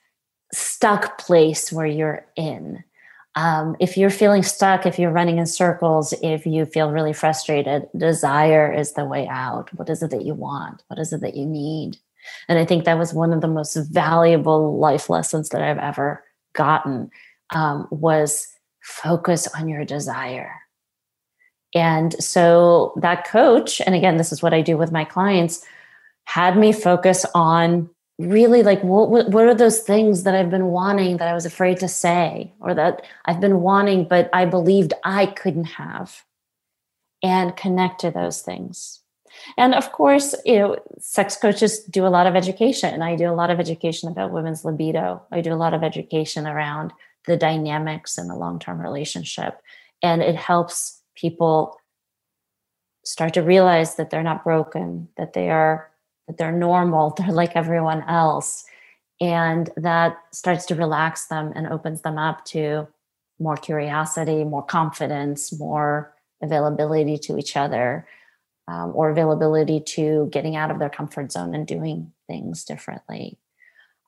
stuck 0.53 1.19
place 1.19 1.73
where 1.73 1.87
you're 1.87 2.27
in. 2.37 2.83
Um, 3.37 3.77
if 3.79 3.97
you're 3.97 4.11
feeling 4.11 4.43
stuck, 4.43 4.85
if 4.85 4.99
you're 4.99 5.13
running 5.13 5.39
in 5.39 5.47
circles, 5.47 6.13
if 6.23 6.45
you 6.45 6.65
feel 6.65 6.91
really 6.91 7.13
frustrated, 7.13 7.89
desire 7.97 8.73
is 8.73 8.95
the 8.95 9.05
way 9.05 9.29
out. 9.29 9.73
What 9.75 9.89
is 9.89 10.03
it 10.03 10.11
that 10.11 10.25
you 10.25 10.35
want? 10.35 10.83
What 10.89 10.99
is 10.99 11.13
it 11.13 11.21
that 11.21 11.37
you 11.37 11.47
need? 11.47 11.99
And 12.49 12.59
I 12.59 12.65
think 12.65 12.85
that 12.85 12.99
was 12.99 13.15
one 13.15 13.33
of 13.33 13.41
the 13.41 13.47
most 13.49 13.77
valuable 13.77 14.79
life 14.79 15.09
lessons 15.09 15.51
that 15.51 15.63
I've 15.63 15.79
ever 15.79 16.25
gotten 16.53 17.11
um, 17.55 17.87
was 17.91 18.47
focus 18.83 19.49
on 19.55 19.69
your 19.69 19.85
desire. 19.85 20.55
And 21.75 22.21
so 22.23 22.95
that 23.01 23.27
coach, 23.27 23.81
and 23.81 23.95
again, 23.95 24.17
this 24.17 24.33
is 24.33 24.43
what 24.43 24.55
I 24.55 24.63
do 24.63 24.77
with 24.77 24.93
my 24.93 25.05
clients, 25.05 25.65
had 26.25 26.57
me 26.57 26.73
focus 26.73 27.27
on 27.35 27.91
really 28.19 28.63
like 28.63 28.83
what, 28.83 29.11
what 29.11 29.45
are 29.45 29.55
those 29.55 29.81
things 29.81 30.25
that 30.25 30.35
I've 30.35 30.51
been 30.51 30.67
wanting 30.67 31.19
that 31.19 31.29
I 31.29 31.35
was 31.35 31.47
afraid 31.47 31.79
to 31.81 31.89
say 31.89 32.53
or 32.61 32.75
that 32.75 33.07
I've 33.27 33.41
been 33.41 33.61
wanting 33.61 34.09
but 34.09 34.29
I 34.33 34.45
believed 34.45 34.93
I 35.05 35.27
couldn't 35.27 35.65
have 35.65 36.25
and 37.23 37.57
connect 37.57 38.01
to 38.01 38.11
those 38.11 38.43
things. 38.43 39.01
And 39.57 39.75
of 39.75 39.93
course, 39.93 40.35
you 40.45 40.59
know, 40.59 40.77
sex 40.99 41.37
coaches 41.37 41.81
do 41.85 42.07
a 42.07 42.09
lot 42.09 42.27
of 42.27 42.35
education. 42.35 43.03
I 43.03 43.15
do 43.15 43.31
a 43.31 43.35
lot 43.35 43.51
of 43.51 43.61
education 43.61 44.09
about 44.09 44.33
women's 44.33 44.65
libido. 44.65 45.23
I 45.31 45.41
do 45.41 45.53
a 45.53 45.57
lot 45.57 45.75
of 45.75 45.85
education 45.85 46.47
around 46.47 46.93
the 47.29 47.37
dynamics 47.37 48.19
in 48.19 48.29
a 48.31 48.37
long-term 48.37 48.81
relationship 48.81 49.61
and 50.03 50.23
it 50.23 50.37
helps 50.37 51.03
people 51.17 51.81
start 53.05 53.35
to 53.35 53.43
realize 53.43 53.95
that 53.95 54.11
they're 54.11 54.23
not 54.23 54.45
broken, 54.45 55.09
that 55.17 55.33
they 55.33 55.51
are 55.51 55.91
that 56.27 56.37
they're 56.37 56.53
normal, 56.53 57.11
they're 57.17 57.33
like 57.33 57.57
everyone 57.57 58.03
else. 58.09 58.65
And 59.21 59.71
that 59.77 60.19
starts 60.33 60.67
to 60.67 60.75
relax 60.75 61.27
them 61.27 61.53
and 61.57 61.67
opens 61.67 62.03
them 62.03 62.19
up 62.19 62.45
to 62.47 62.87
more 63.41 63.57
curiosity, 63.57 64.45
more 64.45 64.65
confidence, 64.65 65.59
more 65.59 66.15
availability 66.43 67.19
to 67.19 67.39
each 67.39 67.57
other, 67.57 68.07
um, 68.69 68.93
or 68.95 69.11
availability 69.11 69.81
to 69.81 70.29
getting 70.31 70.55
out 70.55 70.71
of 70.71 70.79
their 70.79 70.91
comfort 70.91 71.33
zone 71.33 71.55
and 71.55 71.67
doing 71.67 72.13
things 72.29 72.65
differently. 72.65 73.39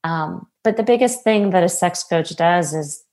Um, 0.04 0.46
but 0.62 0.76
the 0.76 0.82
biggest 0.82 1.24
thing 1.24 1.50
that 1.50 1.64
a 1.64 1.68
sex 1.68 2.04
coach 2.04 2.36
does 2.36 2.74
is, 2.74 3.04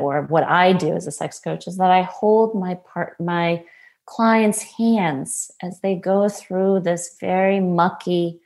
or 0.00 0.22
what 0.22 0.44
I 0.44 0.72
do 0.72 0.94
as 0.94 1.06
a 1.06 1.12
sex 1.12 1.38
coach, 1.38 1.66
is 1.66 1.76
that 1.76 1.90
I 1.90 2.02
hold 2.02 2.54
my 2.54 2.74
part, 2.74 3.18
my 3.20 3.64
clients' 4.06 4.62
hands 4.62 5.50
as 5.62 5.80
they 5.80 5.94
go 5.94 6.28
through 6.28 6.80
this 6.80 7.16
very 7.20 7.60
mucky 7.60 8.40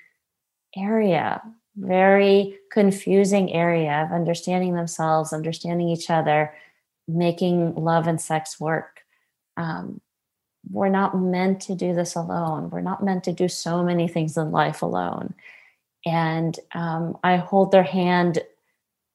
area, 0.76 1.42
very 1.76 2.58
confusing 2.70 3.52
area 3.52 4.02
of 4.04 4.12
understanding 4.12 4.74
themselves, 4.74 5.32
understanding 5.32 5.88
each 5.88 6.10
other, 6.10 6.54
making 7.08 7.74
love 7.74 8.06
and 8.06 8.20
sex 8.20 8.60
work. 8.60 9.00
Um, 9.56 10.00
we're 10.70 10.88
not 10.88 11.16
meant 11.16 11.60
to 11.62 11.74
do 11.74 11.94
this 11.94 12.16
alone. 12.16 12.70
We're 12.70 12.80
not 12.80 13.04
meant 13.04 13.24
to 13.24 13.32
do 13.32 13.48
so 13.48 13.82
many 13.82 14.08
things 14.08 14.36
in 14.36 14.50
life 14.50 14.82
alone. 14.82 15.34
And 16.04 16.58
um, 16.74 17.18
I 17.22 17.36
hold 17.36 17.72
their 17.72 17.82
hand 17.82 18.40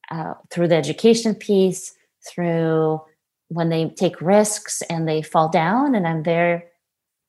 uh, 0.10 0.34
through 0.50 0.70
the 0.70 0.76
education 0.76 1.36
piece, 1.36 1.94
through 2.28 3.02
when 3.50 3.70
they 3.70 3.90
take 3.90 4.22
risks 4.22 4.82
and 4.84 5.08
they 5.08 5.22
fall 5.22 5.50
down, 5.50 5.96
and 5.96 6.08
I'm 6.08 6.24
there 6.24 6.66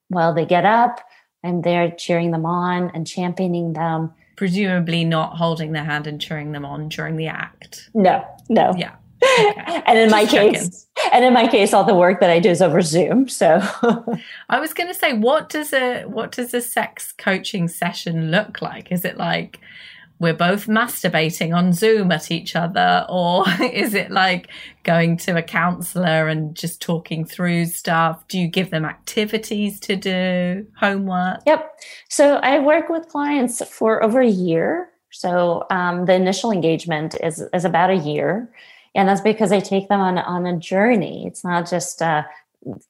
while 0.07 0.33
they 0.33 0.45
get 0.45 0.65
up. 0.65 0.99
I'm 1.43 1.61
there 1.61 1.91
cheering 1.91 2.31
them 2.31 2.45
on 2.45 2.89
and 2.91 3.05
championing 3.05 3.73
them 3.73 4.13
presumably 4.35 5.05
not 5.05 5.37
holding 5.37 5.71
their 5.71 5.83
hand 5.83 6.07
and 6.07 6.19
cheering 6.19 6.51
them 6.51 6.65
on 6.65 6.89
during 6.89 7.17
the 7.17 7.27
act. 7.27 7.89
No, 7.93 8.25
no. 8.49 8.73
Yeah. 8.77 8.95
Okay. 9.23 9.81
and 9.85 9.97
in 9.97 10.09
Just 10.09 10.11
my 10.11 10.25
checking. 10.25 10.53
case, 10.53 10.87
and 11.13 11.23
in 11.23 11.33
my 11.33 11.47
case, 11.47 11.73
all 11.73 11.85
the 11.85 11.95
work 11.95 12.19
that 12.19 12.29
I 12.29 12.39
do 12.39 12.49
is 12.49 12.61
over 12.61 12.81
Zoom. 12.81 13.29
So 13.29 13.61
I 14.49 14.59
was 14.59 14.73
going 14.73 14.89
to 14.89 14.93
say, 14.93 15.13
what 15.13 15.49
does 15.49 15.71
a 15.71 16.03
what 16.03 16.33
does 16.33 16.53
a 16.53 16.61
sex 16.61 17.13
coaching 17.17 17.69
session 17.69 18.31
look 18.31 18.61
like? 18.61 18.91
Is 18.91 19.05
it 19.05 19.17
like 19.17 19.59
we're 20.19 20.33
both 20.33 20.67
masturbating 20.67 21.55
on 21.55 21.73
Zoom 21.73 22.11
at 22.11 22.31
each 22.31 22.55
other? 22.55 23.05
Or 23.09 23.45
is 23.61 23.93
it 23.93 24.11
like 24.11 24.49
going 24.83 25.17
to 25.17 25.37
a 25.37 25.41
counselor 25.41 26.27
and 26.27 26.55
just 26.55 26.81
talking 26.81 27.25
through 27.25 27.65
stuff? 27.65 28.27
Do 28.27 28.39
you 28.39 28.47
give 28.47 28.69
them 28.69 28.85
activities 28.85 29.79
to 29.81 29.95
do, 29.95 30.65
homework? 30.79 31.41
Yep. 31.45 31.79
So 32.09 32.35
I 32.37 32.59
work 32.59 32.89
with 32.89 33.07
clients 33.07 33.65
for 33.67 34.03
over 34.03 34.21
a 34.21 34.27
year. 34.27 34.89
So 35.11 35.65
um, 35.69 36.05
the 36.05 36.13
initial 36.13 36.51
engagement 36.51 37.15
is, 37.21 37.43
is 37.53 37.65
about 37.65 37.89
a 37.89 37.97
year. 37.97 38.49
And 38.95 39.09
that's 39.09 39.21
because 39.21 39.51
I 39.51 39.59
take 39.59 39.89
them 39.89 39.99
on, 39.99 40.17
on 40.17 40.45
a 40.45 40.57
journey. 40.57 41.25
It's 41.25 41.43
not 41.43 41.69
just 41.69 42.01
uh, 42.01 42.23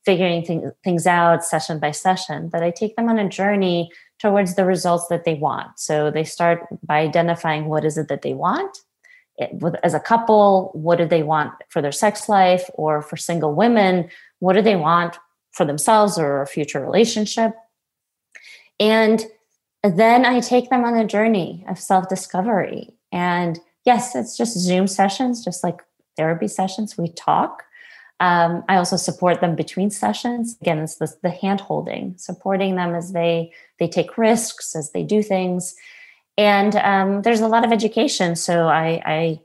figuring 0.05 0.43
th- 0.43 0.61
things 0.84 1.07
out 1.07 1.43
session 1.43 1.80
by 1.80 1.91
session, 1.91 2.49
but 2.49 2.63
I 2.63 2.71
take 2.71 2.95
them 2.95 3.09
on 3.09 3.19
a 3.19 3.28
journey 3.28 3.91
towards 4.24 4.55
the 4.55 4.63
results 4.63 5.07
that 5.09 5.26
they 5.26 5.34
want. 5.34 5.78
So 5.78 6.09
they 6.09 6.24
start 6.24 6.65
by 6.82 6.99
identifying 6.99 7.65
what 7.65 7.84
is 7.84 7.97
it 7.97 8.07
that 8.07 8.21
they 8.21 8.34
want. 8.34 8.78
It, 9.36 9.49
with, 9.55 9.76
as 9.84 9.93
a 9.93 9.99
couple, 9.99 10.71
what 10.74 10.97
do 10.97 11.05
they 11.05 11.24
want 11.24 11.51
for 11.67 11.82
their 11.82 11.91
sex 11.91 12.30
life? 12.30 12.69
Or 12.76 13.01
for 13.01 13.17
single 13.17 13.53
women, 13.53 14.09
what 14.39 14.53
do 14.53 14.61
they 14.61 14.78
want 14.78 15.17
for 15.51 15.65
themselves 15.65 16.17
or 16.17 16.41
a 16.41 16.47
future 16.47 16.80
relationship? 16.80 17.51
And 18.80 19.26
then 19.84 20.26
I 20.26 20.39
take 20.39 20.69
them 20.69 20.86
on 20.86 20.95
a 20.95 21.05
journey 21.05 21.65
of 21.67 21.78
self 21.78 22.07
discovery. 22.07 22.93
And 23.11 23.59
yes, 23.86 24.15
it's 24.15 24.38
just 24.38 24.57
Zoom 24.57 24.88
sessions, 24.88 25.43
just 25.43 25.65
like 25.65 25.82
therapy 26.15 26.47
sessions. 26.47 26.97
We 26.97 27.09
talk. 27.09 27.63
Um, 28.24 28.63
I 28.69 28.78
also 28.78 28.95
support 28.95 29.41
them 29.41 29.53
between 29.53 29.89
sessions. 29.89 30.55
Again, 30.61 30.80
it's 30.80 30.95
the, 30.95 31.13
the 31.24 31.30
hand 31.30 31.59
holding, 31.59 32.15
supporting 32.17 32.76
them 32.76 32.95
as 32.95 33.11
they 33.11 33.51
they 33.80 33.88
take 33.89 34.17
risks, 34.17 34.78
as 34.78 34.93
they 34.93 35.03
do 35.03 35.21
things. 35.21 35.76
And 36.38 36.78
um, 36.78 37.24
there's 37.24 37.41
a 37.41 37.49
lot 37.49 37.65
of 37.65 37.74
education. 37.74 38.38
So 38.38 38.67
I, 38.69 39.01
I, 39.05 39.39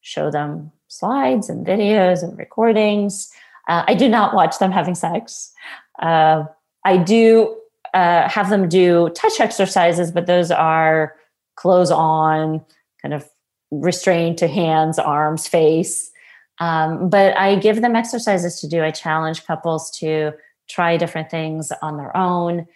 show 0.00 0.30
them 0.30 0.70
slides 0.88 1.48
and 1.48 1.66
videos 1.66 2.22
and 2.22 2.36
recordings. 2.38 3.30
Uh, 3.68 3.84
I 3.86 3.94
do 3.94 4.08
not 4.08 4.34
watch 4.34 4.58
them 4.58 4.72
having 4.72 4.94
sex. 4.94 5.52
Uh, 5.98 6.44
I 6.84 6.96
do 6.96 7.56
uh, 7.92 8.28
have 8.28 8.50
them 8.50 8.68
do 8.68 9.10
touch 9.10 9.38
exercises, 9.40 10.10
but 10.10 10.26
those 10.26 10.50
are 10.50 11.14
clothes 11.56 11.90
on, 11.90 12.64
kind 13.00 13.14
of 13.14 13.28
restrained 13.70 14.38
to 14.38 14.48
hands, 14.48 14.98
arms, 14.98 15.46
face. 15.46 16.10
Um, 16.60 17.08
but 17.08 17.36
I 17.36 17.56
give 17.56 17.80
them 17.82 17.96
exercises 17.96 18.60
to 18.60 18.68
do. 18.68 18.82
I 18.82 18.90
challenge 18.90 19.44
couples 19.44 19.90
to 19.98 20.32
try 20.68 20.96
different 20.96 21.30
things 21.30 21.72
on 21.82 21.96
their 21.96 22.16
own, 22.16 22.66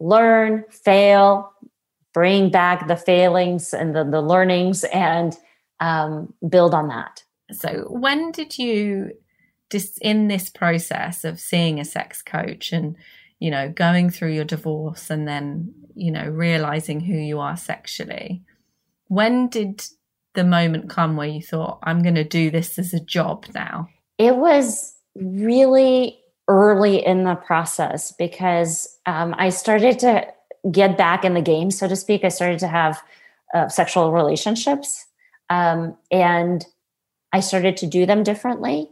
learn, 0.00 0.64
fail, 0.70 1.52
bring 2.12 2.50
back 2.50 2.86
the 2.86 2.96
failings 2.96 3.72
and 3.72 3.94
the, 3.94 4.04
the 4.04 4.20
learnings, 4.20 4.84
and 4.84 5.36
um, 5.80 6.32
build 6.48 6.74
on 6.74 6.88
that. 6.88 7.22
So, 7.52 7.86
when 7.90 8.30
did 8.32 8.58
you, 8.58 9.12
just 9.70 9.98
in 9.98 10.28
this 10.28 10.50
process 10.50 11.24
of 11.24 11.40
seeing 11.40 11.80
a 11.80 11.84
sex 11.84 12.22
coach 12.22 12.72
and 12.72 12.96
you 13.40 13.50
know 13.50 13.68
going 13.68 14.10
through 14.10 14.32
your 14.32 14.44
divorce 14.44 15.10
and 15.10 15.26
then 15.26 15.74
you 15.94 16.10
know 16.10 16.28
realizing 16.28 17.00
who 17.00 17.14
you 17.14 17.40
are 17.40 17.56
sexually, 17.56 18.42
when 19.08 19.48
did 19.48 19.84
the 20.34 20.44
moment 20.44 20.90
come 20.90 21.16
where 21.16 21.28
you 21.28 21.42
thought, 21.42 21.78
I'm 21.82 22.02
going 22.02 22.14
to 22.16 22.24
do 22.24 22.50
this 22.50 22.78
as 22.78 22.92
a 22.92 23.00
job 23.00 23.46
now? 23.54 23.88
It 24.18 24.36
was 24.36 24.94
really 25.14 26.20
early 26.48 27.04
in 27.04 27.24
the 27.24 27.36
process 27.36 28.12
because 28.12 28.98
um, 29.06 29.34
I 29.38 29.48
started 29.48 29.98
to 30.00 30.26
get 30.70 30.98
back 30.98 31.24
in 31.24 31.34
the 31.34 31.42
game, 31.42 31.70
so 31.70 31.88
to 31.88 31.96
speak. 31.96 32.24
I 32.24 32.28
started 32.28 32.58
to 32.60 32.68
have 32.68 33.02
uh, 33.54 33.68
sexual 33.68 34.12
relationships 34.12 35.06
um, 35.50 35.96
and 36.10 36.64
I 37.32 37.40
started 37.40 37.76
to 37.78 37.86
do 37.86 38.06
them 38.06 38.22
differently. 38.22 38.90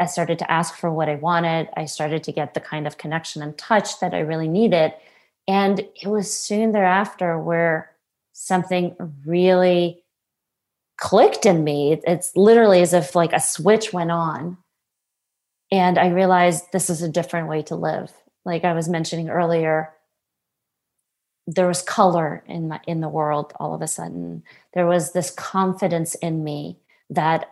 I 0.00 0.06
started 0.06 0.38
to 0.40 0.50
ask 0.50 0.74
for 0.74 0.90
what 0.90 1.08
I 1.08 1.14
wanted. 1.16 1.68
I 1.76 1.84
started 1.84 2.24
to 2.24 2.32
get 2.32 2.54
the 2.54 2.60
kind 2.60 2.86
of 2.86 2.98
connection 2.98 3.42
and 3.42 3.56
touch 3.56 4.00
that 4.00 4.12
I 4.12 4.20
really 4.20 4.48
needed. 4.48 4.92
And 5.46 5.80
it 5.80 6.08
was 6.08 6.34
soon 6.34 6.72
thereafter 6.72 7.38
where 7.38 7.90
something 8.32 8.96
really 9.24 10.03
clicked 10.96 11.46
in 11.46 11.64
me. 11.64 12.00
It's 12.06 12.36
literally 12.36 12.80
as 12.80 12.92
if 12.92 13.14
like 13.14 13.32
a 13.32 13.40
switch 13.40 13.92
went 13.92 14.10
on. 14.10 14.58
And 15.70 15.98
I 15.98 16.08
realized 16.08 16.64
this 16.72 16.90
is 16.90 17.02
a 17.02 17.08
different 17.08 17.48
way 17.48 17.62
to 17.62 17.76
live. 17.76 18.12
Like 18.44 18.64
I 18.64 18.74
was 18.74 18.88
mentioning 18.88 19.28
earlier, 19.28 19.90
there 21.46 21.66
was 21.66 21.82
color 21.82 22.42
in 22.46 22.68
my, 22.68 22.80
in 22.86 23.00
the 23.00 23.08
world 23.08 23.52
all 23.56 23.74
of 23.74 23.82
a 23.82 23.88
sudden. 23.88 24.42
There 24.72 24.86
was 24.86 25.12
this 25.12 25.30
confidence 25.30 26.14
in 26.16 26.44
me 26.44 26.78
that 27.10 27.50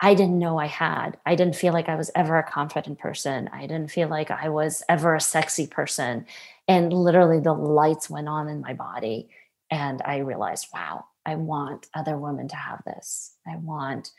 I 0.00 0.14
didn't 0.14 0.38
know 0.38 0.58
I 0.58 0.66
had. 0.66 1.18
I 1.26 1.34
didn't 1.34 1.56
feel 1.56 1.74
like 1.74 1.88
I 1.88 1.96
was 1.96 2.10
ever 2.14 2.38
a 2.38 2.48
confident 2.48 2.98
person. 2.98 3.50
I 3.52 3.62
didn't 3.62 3.90
feel 3.90 4.08
like 4.08 4.30
I 4.30 4.48
was 4.48 4.82
ever 4.88 5.14
a 5.14 5.20
sexy 5.20 5.66
person. 5.66 6.24
And 6.66 6.92
literally 6.92 7.40
the 7.40 7.52
lights 7.52 8.08
went 8.08 8.28
on 8.28 8.48
in 8.48 8.62
my 8.62 8.72
body 8.72 9.28
and 9.70 10.00
I 10.02 10.18
realized, 10.18 10.68
wow, 10.72 11.04
I 11.26 11.34
want 11.36 11.88
other 11.94 12.16
women 12.16 12.48
to 12.48 12.56
have 12.56 12.82
this. 12.84 13.36
I 13.46 13.56
want 13.56 14.10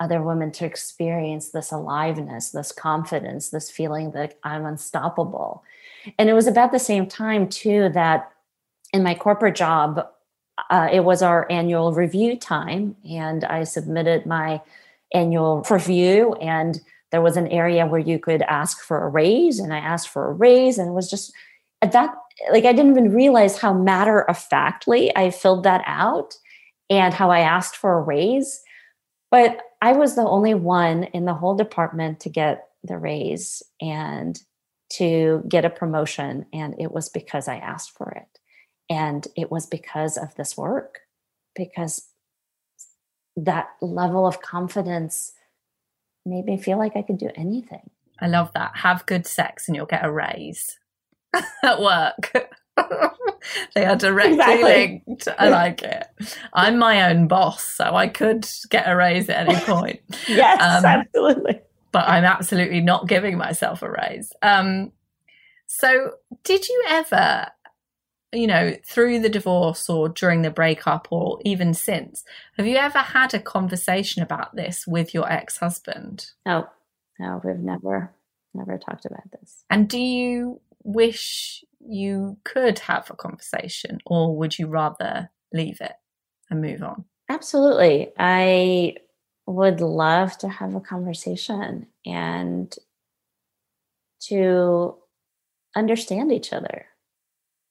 other 0.00 0.22
women 0.22 0.52
to 0.52 0.64
experience 0.64 1.50
this 1.50 1.72
aliveness, 1.72 2.50
this 2.50 2.72
confidence, 2.72 3.50
this 3.50 3.70
feeling 3.70 4.12
that 4.12 4.38
I'm 4.44 4.64
unstoppable. 4.64 5.64
And 6.18 6.30
it 6.30 6.34
was 6.34 6.46
about 6.46 6.72
the 6.72 6.78
same 6.78 7.06
time, 7.06 7.48
too, 7.48 7.90
that 7.94 8.30
in 8.92 9.02
my 9.02 9.14
corporate 9.14 9.56
job, 9.56 10.06
uh, 10.70 10.88
it 10.90 11.00
was 11.00 11.22
our 11.22 11.46
annual 11.50 11.92
review 11.92 12.36
time, 12.36 12.96
and 13.08 13.44
I 13.44 13.64
submitted 13.64 14.24
my 14.24 14.60
annual 15.12 15.64
review. 15.68 16.34
And 16.34 16.80
there 17.10 17.22
was 17.22 17.36
an 17.36 17.48
area 17.48 17.86
where 17.86 18.00
you 18.00 18.18
could 18.18 18.42
ask 18.42 18.80
for 18.80 19.02
a 19.02 19.08
raise, 19.08 19.58
and 19.58 19.72
I 19.74 19.78
asked 19.78 20.08
for 20.08 20.28
a 20.28 20.32
raise, 20.32 20.78
and 20.78 20.88
it 20.88 20.94
was 20.94 21.10
just 21.10 21.32
at 21.82 21.92
that 21.92 22.14
like 22.52 22.64
I 22.64 22.72
didn't 22.72 22.92
even 22.92 23.12
realize 23.12 23.58
how 23.58 23.72
matter 23.72 24.22
of 24.22 24.38
factly 24.38 25.14
I 25.16 25.30
filled 25.30 25.64
that 25.64 25.82
out 25.86 26.34
and 26.90 27.12
how 27.12 27.30
I 27.30 27.40
asked 27.40 27.76
for 27.76 27.98
a 27.98 28.02
raise. 28.02 28.60
But 29.30 29.60
I 29.82 29.92
was 29.92 30.14
the 30.14 30.22
only 30.22 30.54
one 30.54 31.04
in 31.04 31.24
the 31.24 31.34
whole 31.34 31.54
department 31.54 32.20
to 32.20 32.30
get 32.30 32.68
the 32.82 32.96
raise 32.96 33.62
and 33.80 34.38
to 34.94 35.42
get 35.48 35.64
a 35.64 35.70
promotion. 35.70 36.46
And 36.52 36.74
it 36.78 36.92
was 36.92 37.08
because 37.08 37.48
I 37.48 37.56
asked 37.56 37.92
for 37.96 38.10
it. 38.10 38.38
And 38.90 39.26
it 39.36 39.50
was 39.50 39.66
because 39.66 40.16
of 40.16 40.34
this 40.36 40.56
work, 40.56 41.00
because 41.54 42.08
that 43.36 43.68
level 43.82 44.26
of 44.26 44.40
confidence 44.40 45.32
made 46.24 46.46
me 46.46 46.56
feel 46.56 46.78
like 46.78 46.96
I 46.96 47.02
could 47.02 47.18
do 47.18 47.30
anything. 47.34 47.90
I 48.20 48.28
love 48.28 48.52
that. 48.54 48.72
Have 48.76 49.06
good 49.06 49.26
sex 49.26 49.68
and 49.68 49.76
you'll 49.76 49.86
get 49.86 50.04
a 50.04 50.10
raise 50.10 50.77
at 51.62 51.80
work. 51.80 52.32
they 53.74 53.84
are 53.84 53.96
directly 53.96 54.34
exactly. 54.34 54.62
linked. 55.06 55.28
I 55.38 55.48
like 55.50 55.82
it. 55.82 56.06
I'm 56.52 56.78
my 56.78 57.10
own 57.10 57.28
boss, 57.28 57.62
so 57.62 57.94
I 57.94 58.08
could 58.08 58.48
get 58.70 58.88
a 58.88 58.96
raise 58.96 59.28
at 59.28 59.48
any 59.48 59.58
point. 59.60 60.00
yes, 60.28 60.60
um, 60.60 60.84
absolutely. 60.84 61.60
But 61.92 62.08
I'm 62.08 62.24
absolutely 62.24 62.80
not 62.80 63.08
giving 63.08 63.38
myself 63.38 63.82
a 63.82 63.90
raise. 63.90 64.32
Um, 64.42 64.92
so, 65.66 66.12
did 66.44 66.68
you 66.68 66.84
ever, 66.88 67.48
you 68.32 68.46
know, 68.46 68.74
through 68.86 69.20
the 69.20 69.28
divorce 69.28 69.88
or 69.88 70.08
during 70.08 70.42
the 70.42 70.50
breakup 70.50 71.08
or 71.10 71.38
even 71.44 71.74
since, 71.74 72.24
have 72.56 72.66
you 72.66 72.76
ever 72.76 72.98
had 72.98 73.34
a 73.34 73.40
conversation 73.40 74.22
about 74.22 74.54
this 74.54 74.86
with 74.86 75.14
your 75.14 75.30
ex 75.30 75.58
husband? 75.58 76.26
No, 76.46 76.68
no, 77.18 77.40
we've 77.42 77.58
never, 77.58 78.12
never 78.54 78.78
talked 78.78 79.06
about 79.06 79.30
this. 79.32 79.64
And 79.70 79.88
do 79.88 79.98
you 79.98 80.60
wish 80.88 81.62
you 81.80 82.38
could 82.44 82.78
have 82.78 83.10
a 83.10 83.16
conversation, 83.16 83.98
or 84.06 84.34
would 84.34 84.58
you 84.58 84.66
rather 84.66 85.30
leave 85.52 85.80
it 85.82 85.92
and 86.50 86.62
move 86.62 86.82
on? 86.82 87.04
Absolutely. 87.28 88.10
I 88.18 88.96
would 89.46 89.82
love 89.82 90.38
to 90.38 90.48
have 90.48 90.74
a 90.74 90.80
conversation 90.80 91.86
and 92.06 92.74
to 94.20 94.96
understand 95.76 96.32
each 96.32 96.54
other. 96.54 96.86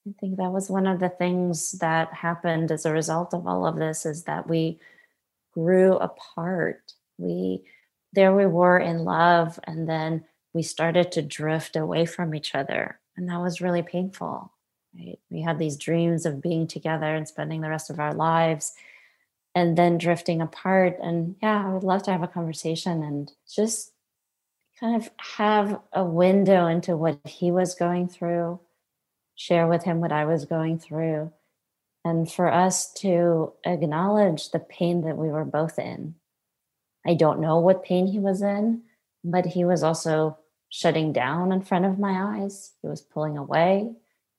I 0.08 0.12
think 0.20 0.38
that 0.38 0.52
was 0.52 0.70
one 0.70 0.86
of 0.86 1.00
the 1.00 1.10
things 1.10 1.72
that 1.74 2.14
happened 2.14 2.72
as 2.72 2.86
a 2.86 2.94
result 2.94 3.34
of 3.34 3.48
all 3.48 3.66
of 3.66 3.78
this 3.78 4.06
is 4.06 4.24
that 4.24 4.48
we 4.48 4.80
grew 5.54 5.98
apart. 5.98 6.94
We 7.18 7.64
there 8.14 8.34
we 8.34 8.46
were 8.46 8.80
in 8.80 9.00
love 9.00 9.60
and 9.66 9.90
then 9.90 10.24
we 10.54 10.64
started 10.64 11.12
to 11.12 11.22
drift 11.22 11.76
away 11.76 12.06
from 12.06 12.34
each 12.34 12.56
other 12.56 13.00
and 13.18 13.30
that 13.30 13.42
was 13.42 13.62
really 13.62 13.82
painful 13.82 14.52
right? 14.98 15.20
We 15.30 15.42
had 15.42 15.60
these 15.60 15.78
dreams 15.78 16.26
of 16.26 16.42
being 16.42 16.68
together 16.68 17.14
and 17.16 17.28
spending 17.28 17.62
the 17.62 17.70
rest 17.70 17.90
of 17.90 18.00
our 18.00 18.14
lives 18.14 18.74
and 19.56 19.78
then 19.78 19.98
drifting 19.98 20.42
apart. 20.42 20.98
And 21.02 21.36
yeah 21.42 21.66
i 21.66 21.74
would 21.74 21.84
love 21.84 22.04
to 22.04 22.12
have 22.12 22.24
a 22.24 22.28
conversation 22.28 23.04
and 23.04 23.32
just 23.54 23.92
kind 24.80 24.96
of 24.96 25.10
have 25.18 25.80
a 25.94 26.04
window 26.04 26.68
into 26.68 26.96
what 26.96 27.20
he 27.26 27.52
was 27.52 27.74
going 27.74 28.08
through 28.08 28.60
share 29.36 29.68
with 29.68 29.84
him 29.84 30.00
what 30.00 30.12
i 30.12 30.26
was 30.26 30.46
going 30.46 30.78
through 30.78 31.32
and 32.06 32.32
for 32.32 32.52
us 32.52 32.94
to 32.94 33.52
acknowledge 33.66 34.52
the 34.52 34.60
pain 34.60 35.02
that 35.02 35.18
we 35.18 35.28
were 35.28 35.44
both 35.44 35.78
in. 35.78 36.16
I 37.06 37.16
don't 37.16 37.42
know 37.42 37.60
what 37.60 37.84
pain 37.84 38.08
he 38.08 38.20
was 38.20 38.42
in 38.42 38.84
but 39.24 39.46
he 39.46 39.66
was 39.66 39.84
also 39.84 40.38
shutting 40.70 41.14
down 41.14 41.52
in 41.52 41.62
front 41.62 41.86
of 41.86 42.00
my 42.00 42.42
eyes. 42.42 42.74
He 42.82 42.88
was 42.88 43.02
pulling 43.02 43.38
away. 43.38 43.92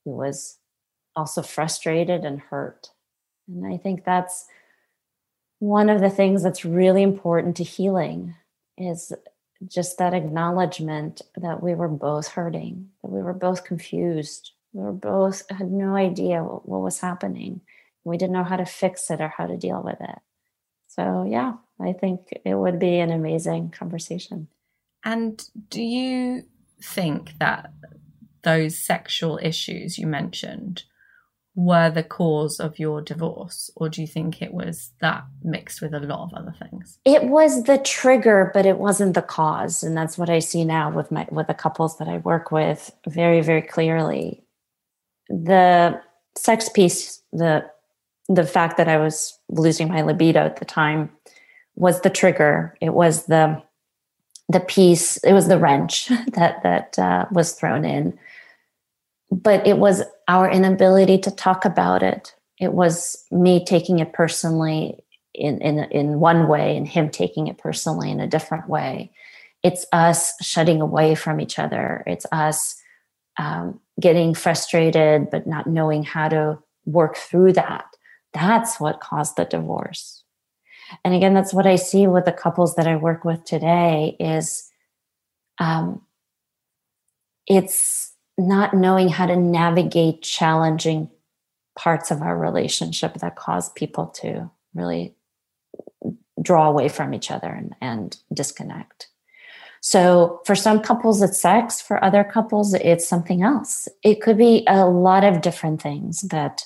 He 0.04 0.10
was 0.10 0.58
also 1.16 1.42
frustrated 1.42 2.24
and 2.24 2.40
hurt. 2.40 2.90
And 3.48 3.66
I 3.66 3.76
think 3.76 4.04
that's 4.04 4.46
one 5.58 5.88
of 5.88 6.00
the 6.00 6.10
things 6.10 6.42
that's 6.42 6.64
really 6.64 7.02
important 7.02 7.56
to 7.56 7.64
healing 7.64 8.34
is 8.76 9.12
just 9.66 9.98
that 9.98 10.14
acknowledgement 10.14 11.22
that 11.36 11.62
we 11.62 11.74
were 11.74 11.88
both 11.88 12.28
hurting, 12.28 12.90
that 13.02 13.10
we 13.10 13.20
were 13.22 13.34
both 13.34 13.64
confused. 13.64 14.52
We 14.72 14.84
were 14.84 14.92
both 14.92 15.42
had 15.50 15.72
no 15.72 15.96
idea 15.96 16.44
what, 16.44 16.68
what 16.68 16.82
was 16.82 17.00
happening. 17.00 17.62
We 18.04 18.16
didn't 18.16 18.34
know 18.34 18.44
how 18.44 18.56
to 18.56 18.64
fix 18.64 19.10
it 19.10 19.20
or 19.20 19.28
how 19.28 19.46
to 19.46 19.56
deal 19.56 19.82
with 19.82 20.00
it. 20.00 20.18
So, 20.86 21.26
yeah, 21.28 21.54
I 21.80 21.92
think 21.92 22.40
it 22.44 22.54
would 22.54 22.78
be 22.78 22.98
an 22.98 23.10
amazing 23.10 23.70
conversation. 23.70 24.48
And 25.04 25.42
do 25.70 25.82
you 25.82 26.44
think 26.82 27.32
that 27.38 27.72
those 28.42 28.78
sexual 28.78 29.38
issues 29.42 29.98
you 29.98 30.06
mentioned 30.06 30.84
were 31.54 31.90
the 31.90 32.04
cause 32.04 32.60
of 32.60 32.78
your 32.78 33.02
divorce 33.02 33.68
or 33.74 33.88
do 33.88 34.00
you 34.00 34.06
think 34.06 34.40
it 34.40 34.54
was 34.54 34.92
that 35.00 35.24
mixed 35.42 35.82
with 35.82 35.92
a 35.92 35.98
lot 35.98 36.30
of 36.30 36.34
other 36.34 36.54
things? 36.56 37.00
It 37.04 37.24
was 37.24 37.64
the 37.64 37.78
trigger 37.78 38.52
but 38.54 38.64
it 38.64 38.78
wasn't 38.78 39.14
the 39.14 39.22
cause. 39.22 39.82
And 39.82 39.96
that's 39.96 40.16
what 40.16 40.30
i 40.30 40.38
see 40.38 40.64
now 40.64 40.90
with 40.90 41.10
my 41.10 41.26
with 41.32 41.48
the 41.48 41.54
couples 41.54 41.98
that 41.98 42.06
i 42.06 42.18
work 42.18 42.52
with 42.52 42.92
very 43.08 43.40
very 43.40 43.62
clearly. 43.62 44.44
The 45.28 46.00
sex 46.36 46.68
piece 46.68 47.22
the 47.32 47.68
the 48.28 48.46
fact 48.46 48.76
that 48.76 48.88
i 48.88 48.96
was 48.96 49.36
losing 49.48 49.88
my 49.88 50.02
libido 50.02 50.40
at 50.44 50.58
the 50.58 50.64
time 50.64 51.10
was 51.74 52.00
the 52.00 52.10
trigger. 52.10 52.76
It 52.80 52.94
was 52.94 53.26
the 53.26 53.62
the 54.48 54.60
piece 54.60 55.18
it 55.18 55.32
was 55.32 55.48
the 55.48 55.58
wrench 55.58 56.08
that 56.32 56.62
that 56.62 56.98
uh, 56.98 57.26
was 57.30 57.52
thrown 57.52 57.84
in. 57.84 58.18
But 59.30 59.66
it 59.66 59.78
was 59.78 60.02
our 60.26 60.50
inability 60.50 61.18
to 61.18 61.30
talk 61.30 61.64
about 61.64 62.02
it. 62.02 62.34
It 62.58 62.72
was 62.72 63.24
me 63.30 63.64
taking 63.64 63.98
it 63.98 64.12
personally 64.12 64.98
in 65.34 65.60
in 65.60 65.84
in 65.90 66.20
one 66.20 66.48
way 66.48 66.76
and 66.76 66.88
him 66.88 67.10
taking 67.10 67.46
it 67.46 67.58
personally 67.58 68.10
in 68.10 68.20
a 68.20 68.26
different 68.26 68.68
way. 68.68 69.12
It's 69.62 69.84
us 69.92 70.32
shutting 70.40 70.80
away 70.80 71.14
from 71.14 71.40
each 71.40 71.58
other. 71.58 72.02
It's 72.06 72.26
us 72.32 72.80
um, 73.38 73.80
getting 74.00 74.34
frustrated 74.34 75.30
but 75.30 75.46
not 75.46 75.66
knowing 75.66 76.04
how 76.04 76.28
to 76.28 76.58
work 76.86 77.16
through 77.16 77.52
that. 77.52 77.84
That's 78.32 78.80
what 78.80 79.00
caused 79.00 79.36
the 79.36 79.44
divorce 79.44 80.17
and 81.04 81.14
again 81.14 81.34
that's 81.34 81.54
what 81.54 81.66
i 81.66 81.76
see 81.76 82.06
with 82.06 82.24
the 82.24 82.32
couples 82.32 82.74
that 82.76 82.86
i 82.86 82.96
work 82.96 83.24
with 83.24 83.44
today 83.44 84.16
is 84.18 84.70
um, 85.60 86.02
it's 87.48 88.12
not 88.36 88.74
knowing 88.74 89.08
how 89.08 89.26
to 89.26 89.36
navigate 89.36 90.22
challenging 90.22 91.10
parts 91.76 92.10
of 92.10 92.22
our 92.22 92.36
relationship 92.36 93.14
that 93.14 93.36
cause 93.36 93.70
people 93.72 94.06
to 94.06 94.50
really 94.74 95.14
draw 96.40 96.68
away 96.68 96.88
from 96.88 97.14
each 97.14 97.30
other 97.30 97.48
and, 97.48 97.74
and 97.80 98.16
disconnect. 98.32 99.08
So 99.80 100.40
for 100.44 100.54
some 100.54 100.80
couples 100.80 101.22
it's 101.22 101.40
sex. 101.40 101.80
For 101.80 102.02
other 102.04 102.24
couples 102.24 102.74
it's 102.74 103.08
something 103.08 103.42
else. 103.42 103.88
It 104.02 104.20
could 104.20 104.38
be 104.38 104.64
a 104.68 104.86
lot 104.86 105.24
of 105.24 105.40
different 105.40 105.80
things 105.80 106.22
that 106.22 106.62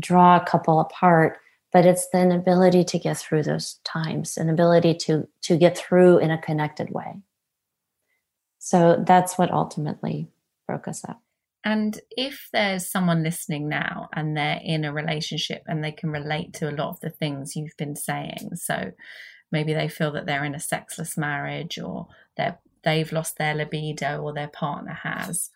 draw 0.00 0.36
a 0.36 0.44
couple 0.44 0.80
apart 0.80 1.38
but 1.72 1.86
it's 1.86 2.08
the 2.08 2.20
inability 2.20 2.84
to 2.84 2.98
get 2.98 3.16
through 3.16 3.42
those 3.42 3.80
times 3.84 4.36
an 4.36 4.48
ability 4.48 4.94
to 4.94 5.28
to 5.42 5.56
get 5.56 5.76
through 5.76 6.18
in 6.18 6.30
a 6.30 6.40
connected 6.40 6.90
way. 6.90 7.22
So 8.58 9.02
that's 9.06 9.36
what 9.36 9.50
ultimately 9.50 10.28
broke 10.66 10.86
us 10.86 11.04
up. 11.08 11.20
And 11.64 12.00
if 12.10 12.48
there's 12.52 12.90
someone 12.90 13.22
listening 13.22 13.68
now 13.68 14.08
and 14.14 14.36
they're 14.36 14.60
in 14.62 14.84
a 14.84 14.92
relationship 14.92 15.62
and 15.66 15.82
they 15.82 15.92
can 15.92 16.10
relate 16.10 16.52
to 16.54 16.68
a 16.68 16.74
lot 16.74 16.90
of 16.90 17.00
the 17.00 17.10
things 17.10 17.54
you've 17.54 17.76
been 17.76 17.94
saying 17.94 18.50
so 18.54 18.90
maybe 19.52 19.72
they 19.72 19.88
feel 19.88 20.10
that 20.12 20.26
they're 20.26 20.44
in 20.44 20.56
a 20.56 20.60
sexless 20.60 21.16
marriage 21.16 21.78
or 21.78 22.08
they're 22.36 22.58
they've 22.82 23.12
lost 23.12 23.38
their 23.38 23.54
libido 23.54 24.20
or 24.20 24.32
their 24.32 24.48
partner 24.48 24.92
has 24.92 25.50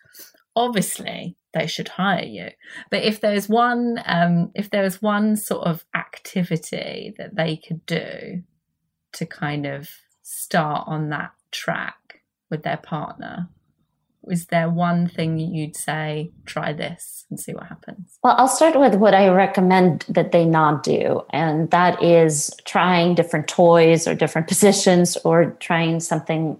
obviously 0.57 1.37
they 1.53 1.67
should 1.67 1.87
hire 1.87 2.25
you. 2.25 2.49
But 2.89 3.03
if 3.03 3.21
there's 3.21 3.47
one, 3.47 4.01
um, 4.05 4.51
if 4.55 4.69
there's 4.69 5.01
one 5.01 5.35
sort 5.35 5.65
of 5.67 5.85
activity 5.95 7.13
that 7.17 7.35
they 7.35 7.57
could 7.57 7.85
do 7.85 8.43
to 9.13 9.25
kind 9.25 9.65
of 9.65 9.89
start 10.23 10.85
on 10.87 11.09
that 11.09 11.31
track 11.51 12.21
with 12.49 12.63
their 12.63 12.77
partner, 12.77 13.49
is 14.29 14.47
there 14.47 14.69
one 14.69 15.07
thing 15.07 15.37
you'd 15.37 15.75
say, 15.75 16.31
try 16.45 16.73
this 16.73 17.25
and 17.29 17.39
see 17.39 17.53
what 17.53 17.67
happens? 17.67 18.17
Well, 18.23 18.35
I'll 18.37 18.47
start 18.47 18.77
with 18.77 18.95
what 18.95 19.13
I 19.13 19.29
recommend 19.29 20.05
that 20.09 20.31
they 20.31 20.43
not 20.43 20.83
do. 20.83 21.21
And 21.31 21.69
that 21.71 22.03
is 22.03 22.51
trying 22.65 23.15
different 23.15 23.47
toys 23.47 24.07
or 24.07 24.15
different 24.15 24.47
positions 24.49 25.17
or 25.23 25.51
trying 25.59 25.99
something 25.99 26.59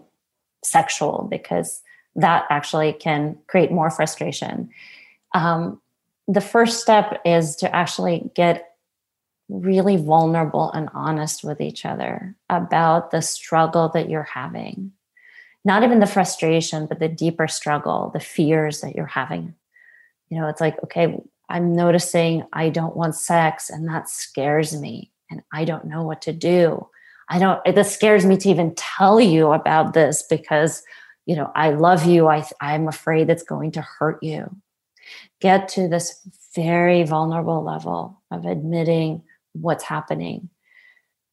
sexual 0.64 1.28
because 1.30 1.82
that 2.18 2.46
actually 2.50 2.94
can 2.94 3.38
create 3.48 3.72
more 3.72 3.90
frustration. 3.90 4.70
Um, 5.34 5.82
the 6.28 6.42
first 6.42 6.82
step 6.82 7.22
is 7.24 7.56
to 7.58 7.74
actually 7.74 8.30
get 8.36 8.74
really 9.50 9.96
vulnerable 9.96 10.72
and 10.72 10.90
honest 10.94 11.44
with 11.44 11.62
each 11.62 11.86
other 11.86 12.36
about 12.50 13.12
the 13.12 13.22
struggle 13.22 13.88
that 13.90 14.10
you're 14.10 14.24
having 14.24 14.92
not 15.68 15.84
even 15.84 16.00
the 16.00 16.08
frustration, 16.08 16.86
but 16.86 17.00
the 17.00 17.10
deeper 17.10 17.46
struggle, 17.46 18.10
the 18.14 18.22
fears 18.22 18.80
that 18.80 18.96
you're 18.96 19.06
having. 19.06 19.54
You 20.30 20.40
know, 20.40 20.48
it's 20.48 20.62
like, 20.62 20.82
okay, 20.86 21.22
I'm 21.50 21.76
noticing 21.76 22.44
I 22.54 22.70
don't 22.70 22.96
want 22.96 23.16
sex 23.16 23.70
and 23.70 23.86
that 23.90 24.10
scares 24.10 24.74
me 24.80 25.12
and 25.30 25.44
I 25.52 25.66
don't 25.66 25.84
know 25.84 26.04
what 26.04 26.22
to 26.22 26.32
do. 26.32 26.88
I 27.28 27.38
don't, 27.38 27.62
this 27.76 27.94
scares 27.94 28.26
me 28.26 28.38
to 28.38 28.50
even 28.50 28.76
tell 28.76 29.20
you 29.20 29.52
about 29.52 29.94
this 29.94 30.24
because, 30.24 30.84
you 31.28 31.36
know, 31.36 31.52
I 31.54 31.72
love 31.72 32.06
you. 32.06 32.28
I, 32.28 32.44
I'm 32.60 32.88
afraid 32.88 33.30
it's 33.30 33.44
going 33.44 33.72
to 33.72 33.82
hurt 33.82 34.24
you. 34.24 34.56
Get 35.40 35.68
to 35.70 35.88
this 35.88 36.28
very 36.56 37.04
vulnerable 37.04 37.64
level 37.64 38.22
of 38.32 38.46
admitting 38.46 39.22
what's 39.54 39.84
happening 39.84 40.50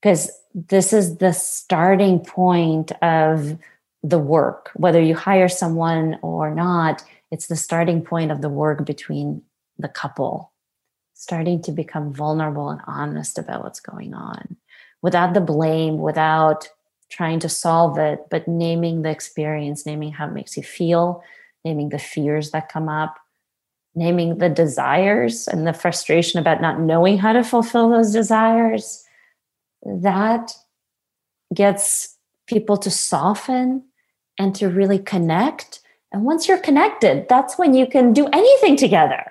because 0.02 0.30
this 0.54 0.92
is 0.92 1.16
the 1.16 1.32
starting 1.32 2.20
point 2.20 2.92
of 3.02 3.56
the 4.02 4.18
work, 4.18 4.70
whether 4.74 5.00
you 5.00 5.14
hire 5.14 5.48
someone 5.48 6.18
or 6.20 6.54
not, 6.54 7.02
it's 7.30 7.46
the 7.46 7.56
starting 7.56 8.02
point 8.02 8.30
of 8.30 8.42
the 8.42 8.50
work 8.50 8.84
between 8.84 9.42
the 9.78 9.88
couple, 9.88 10.52
starting 11.14 11.62
to 11.62 11.72
become 11.72 12.12
vulnerable 12.12 12.68
and 12.68 12.82
honest 12.86 13.38
about 13.38 13.62
what's 13.62 13.80
going 13.80 14.12
on 14.12 14.56
without 15.00 15.34
the 15.34 15.40
blame, 15.40 15.98
without 15.98 16.68
trying 17.14 17.38
to 17.38 17.48
solve 17.48 17.96
it, 17.98 18.26
but 18.28 18.48
naming 18.48 19.02
the 19.02 19.10
experience, 19.10 19.86
naming 19.86 20.10
how 20.12 20.26
it 20.26 20.32
makes 20.32 20.56
you 20.56 20.62
feel, 20.62 21.22
naming 21.64 21.90
the 21.90 21.98
fears 21.98 22.50
that 22.50 22.68
come 22.68 22.88
up, 22.88 23.16
naming 23.94 24.38
the 24.38 24.48
desires 24.48 25.46
and 25.46 25.64
the 25.64 25.72
frustration 25.72 26.40
about 26.40 26.60
not 26.60 26.80
knowing 26.80 27.16
how 27.18 27.32
to 27.32 27.44
fulfill 27.44 27.88
those 27.88 28.12
desires. 28.12 29.04
That 29.84 30.52
gets 31.54 32.16
people 32.48 32.76
to 32.78 32.90
soften 32.90 33.84
and 34.36 34.52
to 34.56 34.68
really 34.68 34.98
connect. 34.98 35.80
And 36.10 36.24
once 36.24 36.48
you're 36.48 36.58
connected, 36.58 37.26
that's 37.28 37.56
when 37.56 37.74
you 37.74 37.86
can 37.86 38.12
do 38.12 38.26
anything 38.32 38.76
together. 38.76 39.30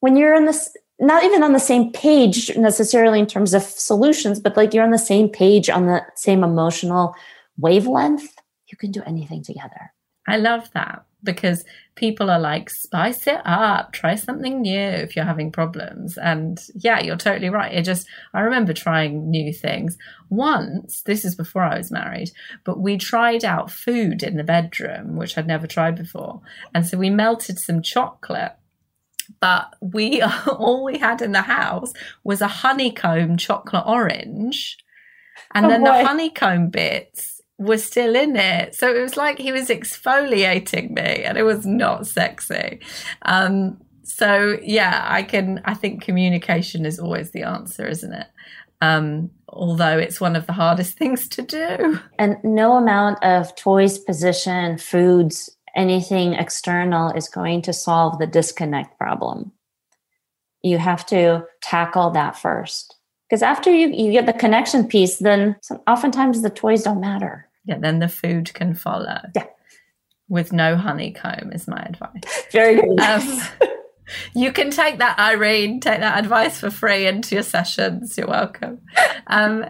When 0.00 0.16
you're 0.16 0.34
in 0.34 0.44
this, 0.44 0.76
not 1.00 1.24
even 1.24 1.42
on 1.42 1.52
the 1.52 1.60
same 1.60 1.92
page 1.92 2.56
necessarily 2.56 3.18
in 3.20 3.26
terms 3.26 3.54
of 3.54 3.62
solutions, 3.62 4.40
but 4.40 4.56
like 4.56 4.74
you're 4.74 4.84
on 4.84 4.90
the 4.90 4.98
same 4.98 5.28
page 5.28 5.70
on 5.70 5.86
the 5.86 6.02
same 6.14 6.42
emotional 6.42 7.14
wavelength, 7.56 8.34
you 8.66 8.76
can 8.76 8.90
do 8.90 9.02
anything 9.06 9.42
together. 9.42 9.92
I 10.26 10.36
love 10.36 10.70
that 10.74 11.04
because 11.22 11.64
people 11.94 12.30
are 12.30 12.38
like, 12.38 12.70
spice 12.70 13.26
it 13.26 13.40
up, 13.44 13.92
try 13.92 14.14
something 14.14 14.60
new 14.60 14.78
if 14.78 15.16
you're 15.16 15.24
having 15.24 15.50
problems. 15.50 16.16
And 16.16 16.60
yeah, 16.74 17.00
you're 17.00 17.16
totally 17.16 17.48
right. 17.48 17.72
It 17.72 17.82
just, 17.82 18.06
I 18.34 18.40
remember 18.40 18.72
trying 18.72 19.30
new 19.30 19.52
things. 19.52 19.98
Once, 20.28 21.02
this 21.02 21.24
is 21.24 21.34
before 21.34 21.62
I 21.62 21.78
was 21.78 21.90
married, 21.90 22.30
but 22.64 22.78
we 22.78 22.98
tried 22.98 23.44
out 23.44 23.70
food 23.70 24.22
in 24.22 24.36
the 24.36 24.44
bedroom, 24.44 25.16
which 25.16 25.36
I'd 25.36 25.46
never 25.46 25.66
tried 25.66 25.96
before. 25.96 26.40
And 26.74 26.86
so 26.86 26.98
we 26.98 27.10
melted 27.10 27.58
some 27.58 27.82
chocolate. 27.82 28.52
But 29.40 29.74
we 29.80 30.22
all 30.46 30.84
we 30.84 30.98
had 30.98 31.22
in 31.22 31.32
the 31.32 31.42
house 31.42 31.92
was 32.24 32.40
a 32.40 32.48
honeycomb 32.48 33.36
chocolate 33.36 33.84
orange. 33.86 34.76
And 35.54 35.66
oh 35.66 35.68
then 35.68 35.84
boy. 35.84 35.86
the 35.86 36.04
honeycomb 36.04 36.70
bits 36.70 37.40
were 37.58 37.78
still 37.78 38.14
in 38.14 38.36
it. 38.36 38.74
So 38.74 38.94
it 38.94 39.00
was 39.00 39.16
like 39.16 39.38
he 39.38 39.52
was 39.52 39.68
exfoliating 39.68 40.90
me 40.90 41.24
and 41.24 41.36
it 41.36 41.42
was 41.42 41.66
not 41.66 42.06
sexy. 42.06 42.80
Um, 43.22 43.78
so 44.04 44.58
yeah, 44.62 45.04
I 45.06 45.22
can, 45.22 45.60
I 45.64 45.74
think 45.74 46.02
communication 46.02 46.86
is 46.86 46.98
always 46.98 47.32
the 47.32 47.42
answer, 47.42 47.86
isn't 47.86 48.12
it? 48.12 48.26
Um, 48.80 49.30
although 49.48 49.98
it's 49.98 50.20
one 50.20 50.36
of 50.36 50.46
the 50.46 50.52
hardest 50.52 50.96
things 50.98 51.28
to 51.28 51.42
do. 51.42 52.00
And 52.18 52.36
no 52.44 52.76
amount 52.76 53.22
of 53.24 53.54
toys, 53.56 53.98
position, 53.98 54.78
foods, 54.78 55.50
anything 55.78 56.34
external 56.34 57.10
is 57.12 57.28
going 57.28 57.62
to 57.62 57.72
solve 57.72 58.18
the 58.18 58.26
disconnect 58.26 58.98
problem. 58.98 59.52
You 60.62 60.76
have 60.78 61.06
to 61.06 61.46
tackle 61.62 62.10
that 62.10 62.36
first. 62.36 62.96
Because 63.28 63.42
after 63.42 63.70
you, 63.70 63.88
you 63.88 64.10
get 64.10 64.26
the 64.26 64.32
connection 64.32 64.88
piece, 64.88 65.18
then 65.18 65.56
oftentimes 65.86 66.42
the 66.42 66.50
toys 66.50 66.82
don't 66.82 67.00
matter. 67.00 67.48
Yeah, 67.64 67.78
then 67.78 68.00
the 68.00 68.08
food 68.08 68.52
can 68.54 68.74
follow. 68.74 69.20
Yeah. 69.36 69.46
With 70.28 70.52
no 70.52 70.76
honeycomb 70.76 71.52
is 71.52 71.68
my 71.68 71.80
advice. 71.80 72.44
Very 72.50 72.80
good. 72.80 73.00
Um, 73.00 73.40
you 74.34 74.52
can 74.52 74.70
take 74.70 74.98
that, 74.98 75.18
Irene, 75.18 75.80
take 75.80 76.00
that 76.00 76.18
advice 76.18 76.58
for 76.58 76.70
free 76.70 77.06
into 77.06 77.36
your 77.36 77.44
sessions. 77.44 78.16
You're 78.18 78.26
welcome. 78.26 78.80
Um, 79.26 79.66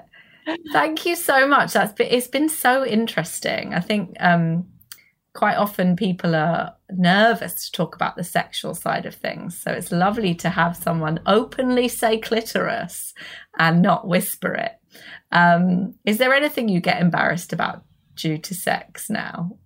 thank 0.73 1.05
you 1.05 1.17
so 1.17 1.47
much. 1.47 1.73
That's 1.75 1.93
been, 1.93 2.09
it's 2.11 2.29
been 2.29 2.49
so 2.49 2.87
interesting. 2.87 3.75
I 3.75 3.81
think 3.81 4.17
um, 4.21 4.67
quite 5.39 5.57
often 5.57 5.95
people 5.95 6.35
are 6.35 6.75
nervous 6.91 7.65
to 7.65 7.71
talk 7.71 7.95
about 7.95 8.17
the 8.17 8.25
sexual 8.25 8.75
side 8.75 9.07
of 9.07 9.15
things. 9.15 9.57
So 9.57 9.71
it's 9.71 9.93
lovely 9.93 10.35
to 10.35 10.49
have 10.49 10.77
someone 10.77 11.21
openly 11.27 11.87
say 11.87 12.19
clitoris 12.19 13.15
and 13.57 13.81
not 13.81 14.09
whisper 14.09 14.53
it. 14.55 14.73
Um, 15.31 15.95
is 16.05 16.19
there 16.19 16.35
anything 16.35 16.69
you 16.69 16.81
get 16.81 17.01
embarrassed 17.01 17.53
about 17.53 17.85
due 18.17 18.37
to 18.39 18.53
sex 18.53 19.09
now? 19.09 19.57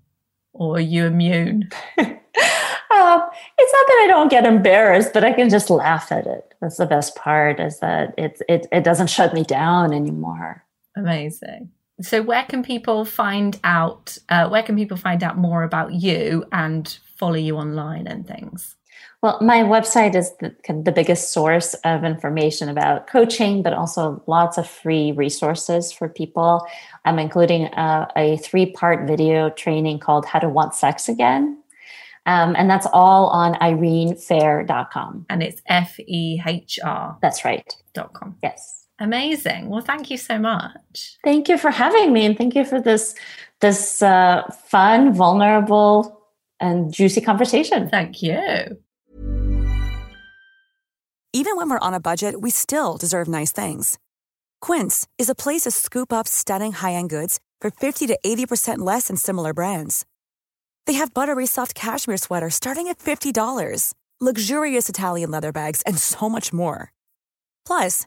Or 0.52 0.76
are 0.76 0.80
you 0.80 1.06
immune? 1.06 1.70
uh, 1.96 2.04
it's 2.04 3.72
not 3.72 3.86
that 3.86 4.02
I 4.04 4.06
don't 4.08 4.30
get 4.30 4.44
embarrassed, 4.44 5.14
but 5.14 5.24
I 5.24 5.32
can 5.32 5.48
just 5.48 5.70
laugh 5.70 6.12
at 6.12 6.26
it. 6.26 6.52
That's 6.60 6.76
the 6.76 6.84
best 6.84 7.16
part 7.16 7.60
is 7.60 7.80
that 7.80 8.12
it, 8.18 8.42
it, 8.46 8.66
it 8.70 8.84
doesn't 8.84 9.08
shut 9.08 9.32
me 9.32 9.42
down 9.42 9.94
anymore. 9.94 10.66
Amazing. 10.98 11.70
So 12.00 12.22
where 12.22 12.44
can 12.44 12.62
people 12.62 13.04
find 13.04 13.58
out, 13.64 14.18
uh, 14.28 14.48
where 14.48 14.62
can 14.62 14.76
people 14.76 14.96
find 14.96 15.22
out 15.22 15.36
more 15.36 15.62
about 15.62 15.92
you 15.92 16.44
and 16.52 16.98
follow 17.16 17.36
you 17.36 17.56
online 17.56 18.06
and 18.06 18.26
things? 18.26 18.76
Well, 19.22 19.38
my 19.40 19.58
website 19.58 20.16
is 20.16 20.32
the, 20.40 20.52
the 20.68 20.90
biggest 20.90 21.32
source 21.32 21.74
of 21.84 22.02
information 22.02 22.68
about 22.68 23.06
coaching, 23.06 23.62
but 23.62 23.72
also 23.72 24.20
lots 24.26 24.58
of 24.58 24.68
free 24.68 25.12
resources 25.12 25.92
for 25.92 26.08
people. 26.08 26.66
I'm 27.04 27.20
including 27.20 27.66
a, 27.66 28.08
a 28.16 28.36
three 28.38 28.72
part 28.72 29.06
video 29.06 29.50
training 29.50 30.00
called 30.00 30.26
How 30.26 30.40
to 30.40 30.48
Want 30.48 30.74
Sex 30.74 31.08
Again. 31.08 31.62
Um, 32.26 32.54
and 32.56 32.68
that's 32.68 32.86
all 32.92 33.28
on 33.28 33.54
irenefehr.com. 33.54 35.26
And 35.28 35.42
it's 35.42 35.62
F 35.66 35.98
E 36.00 36.40
H 36.44 36.78
R. 36.84 37.16
That's 37.22 37.44
right. 37.44 37.76
Dot 37.94 38.12
com. 38.14 38.36
Yes. 38.42 38.81
Amazing. 38.98 39.68
Well, 39.68 39.80
thank 39.80 40.10
you 40.10 40.16
so 40.16 40.38
much. 40.38 41.16
Thank 41.24 41.48
you 41.48 41.58
for 41.58 41.70
having 41.70 42.12
me, 42.12 42.24
and 42.24 42.36
thank 42.36 42.54
you 42.54 42.64
for 42.64 42.80
this 42.80 43.14
this 43.60 44.02
uh, 44.02 44.42
fun, 44.66 45.12
vulnerable, 45.14 46.20
and 46.60 46.92
juicy 46.92 47.20
conversation. 47.20 47.88
Thank 47.88 48.22
you. 48.22 48.78
Even 51.32 51.56
when 51.56 51.70
we're 51.70 51.78
on 51.78 51.94
a 51.94 52.00
budget, 52.00 52.42
we 52.42 52.50
still 52.50 52.98
deserve 52.98 53.26
nice 53.26 53.52
things. 53.52 53.98
Quince 54.60 55.08
is 55.18 55.30
a 55.30 55.34
place 55.34 55.62
to 55.62 55.70
scoop 55.70 56.12
up 56.12 56.28
stunning 56.28 56.72
high 56.72 56.92
end 56.92 57.10
goods 57.10 57.40
for 57.60 57.70
50 57.70 58.06
to 58.08 58.18
80% 58.24 58.78
less 58.78 59.08
than 59.08 59.16
similar 59.16 59.54
brands. 59.54 60.04
They 60.86 60.94
have 60.94 61.14
buttery 61.14 61.46
soft 61.46 61.74
cashmere 61.74 62.18
sweaters 62.18 62.54
starting 62.56 62.88
at 62.88 62.98
$50, 62.98 63.94
luxurious 64.20 64.88
Italian 64.88 65.30
leather 65.30 65.52
bags, 65.52 65.80
and 65.82 65.96
so 65.98 66.28
much 66.28 66.52
more. 66.52 66.92
Plus, 67.64 68.06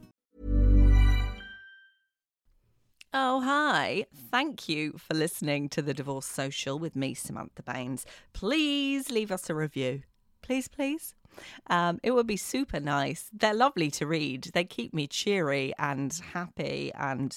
Oh, 3.13 3.41
hi. 3.41 4.05
Thank 4.31 4.69
you 4.69 4.93
for 4.97 5.15
listening 5.15 5.67
to 5.69 5.81
The 5.81 5.93
Divorce 5.93 6.25
Social 6.25 6.79
with 6.79 6.95
me, 6.95 7.13
Samantha 7.13 7.61
Baines. 7.61 8.05
Please 8.31 9.11
leave 9.11 9.33
us 9.33 9.49
a 9.49 9.55
review. 9.55 10.03
Please, 10.41 10.69
please. 10.69 11.13
Um, 11.67 11.99
it 12.03 12.11
would 12.11 12.25
be 12.25 12.37
super 12.37 12.79
nice. 12.79 13.29
They're 13.33 13.53
lovely 13.53 13.91
to 13.91 14.07
read. 14.07 14.51
They 14.53 14.63
keep 14.63 14.93
me 14.93 15.07
cheery 15.07 15.73
and 15.77 16.13
happy 16.31 16.93
and 16.95 17.35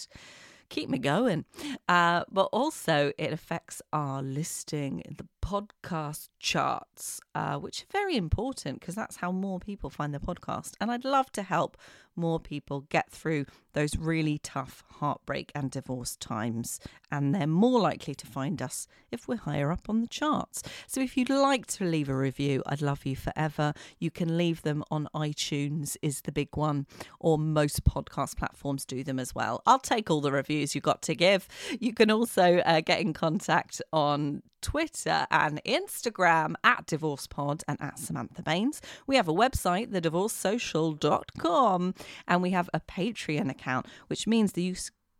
keep 0.68 0.89
me 0.89 0.99
going. 0.99 1.45
Uh, 1.89 2.22
but 2.31 2.45
also, 2.53 3.11
it 3.18 3.33
affects 3.33 3.83
our 3.93 4.22
listing 4.22 5.01
in 5.01 5.16
the 5.16 5.27
podcast 5.45 6.31
charts, 6.41 7.21
uh, 7.35 7.57
which 7.59 7.83
are 7.83 7.93
very 7.93 8.17
important 8.17 8.81
because 8.81 8.95
that's 8.95 9.17
how 9.17 9.31
more 9.31 9.61
people 9.61 9.91
find 9.91 10.15
the 10.15 10.19
podcast. 10.19 10.73
And 10.81 10.91
I'd 10.91 11.05
love 11.05 11.31
to 11.33 11.43
help 11.43 11.77
more 12.17 12.41
people 12.41 12.83
get 12.89 13.11
through 13.11 13.45
those 13.73 13.97
really 13.97 14.39
tough 14.39 14.85
heartbreak 15.01 15.51
and 15.55 15.71
divorce 15.71 16.17
times. 16.17 16.81
And 17.11 17.35
they're 17.35 17.47
more 17.47 17.81
likely 17.81 18.15
to 18.15 18.27
find 18.27 18.63
us 18.63 18.87
if 19.11 19.29
we're 19.29 19.37
higher 19.37 19.71
up 19.71 19.91
on 19.91 20.01
the 20.01 20.07
charts. 20.07 20.63
So 20.87 21.01
if 21.01 21.17
you'd 21.17 21.29
like 21.29 21.67
to 21.67 21.85
leave 21.85 22.09
a 22.09 22.17
review, 22.17 22.63
I'd 22.67 22.81
love 22.81 23.05
you 23.05 23.17
forever. 23.17 23.75
You 23.99 24.11
can 24.11 24.39
leave 24.39 24.63
them 24.63 24.83
on 24.91 25.09
iTunes, 25.15 25.97
is 26.01 26.23
the 26.23 26.33
big 26.33 26.57
one, 26.57 26.87
or 27.21 27.37
most 27.37 27.85
podcast 27.85 28.39
platforms 28.39 28.87
do 28.87 29.05
them 29.05 29.19
as 29.19 29.35
well. 29.35 29.63
I'll 29.67 29.79
take 29.79 30.11
all 30.11 30.21
the 30.23 30.33
reviews 30.33 30.75
you've 30.75 30.85
got 30.85 31.03
to 31.03 31.15
give. 31.15 31.49
You 31.81 31.93
can 31.93 32.11
also 32.11 32.59
uh, 32.59 32.81
get 32.81 33.01
in 33.01 33.13
contact 33.13 33.83
on 33.93 34.43
Twitter 34.65 35.27
and 35.35 35.62
Instagram 35.64 36.55
at 36.62 36.87
DivorcePod 36.87 37.64
and 37.66 37.82
at 37.82 37.99
Samantha 37.99 38.43
Baines. 38.43 38.80
We 39.09 39.16
have 39.16 39.26
a 39.26 39.32
website, 39.32 39.91
thedivorcesocial.com, 39.91 41.95
and 42.28 42.43
we 42.43 42.51
have 42.51 42.70
a 42.72 42.78
Patreon 42.80 43.51
account, 43.51 43.87
which 44.07 44.28
means 44.28 44.53
that 44.53 44.62
you 44.62 44.76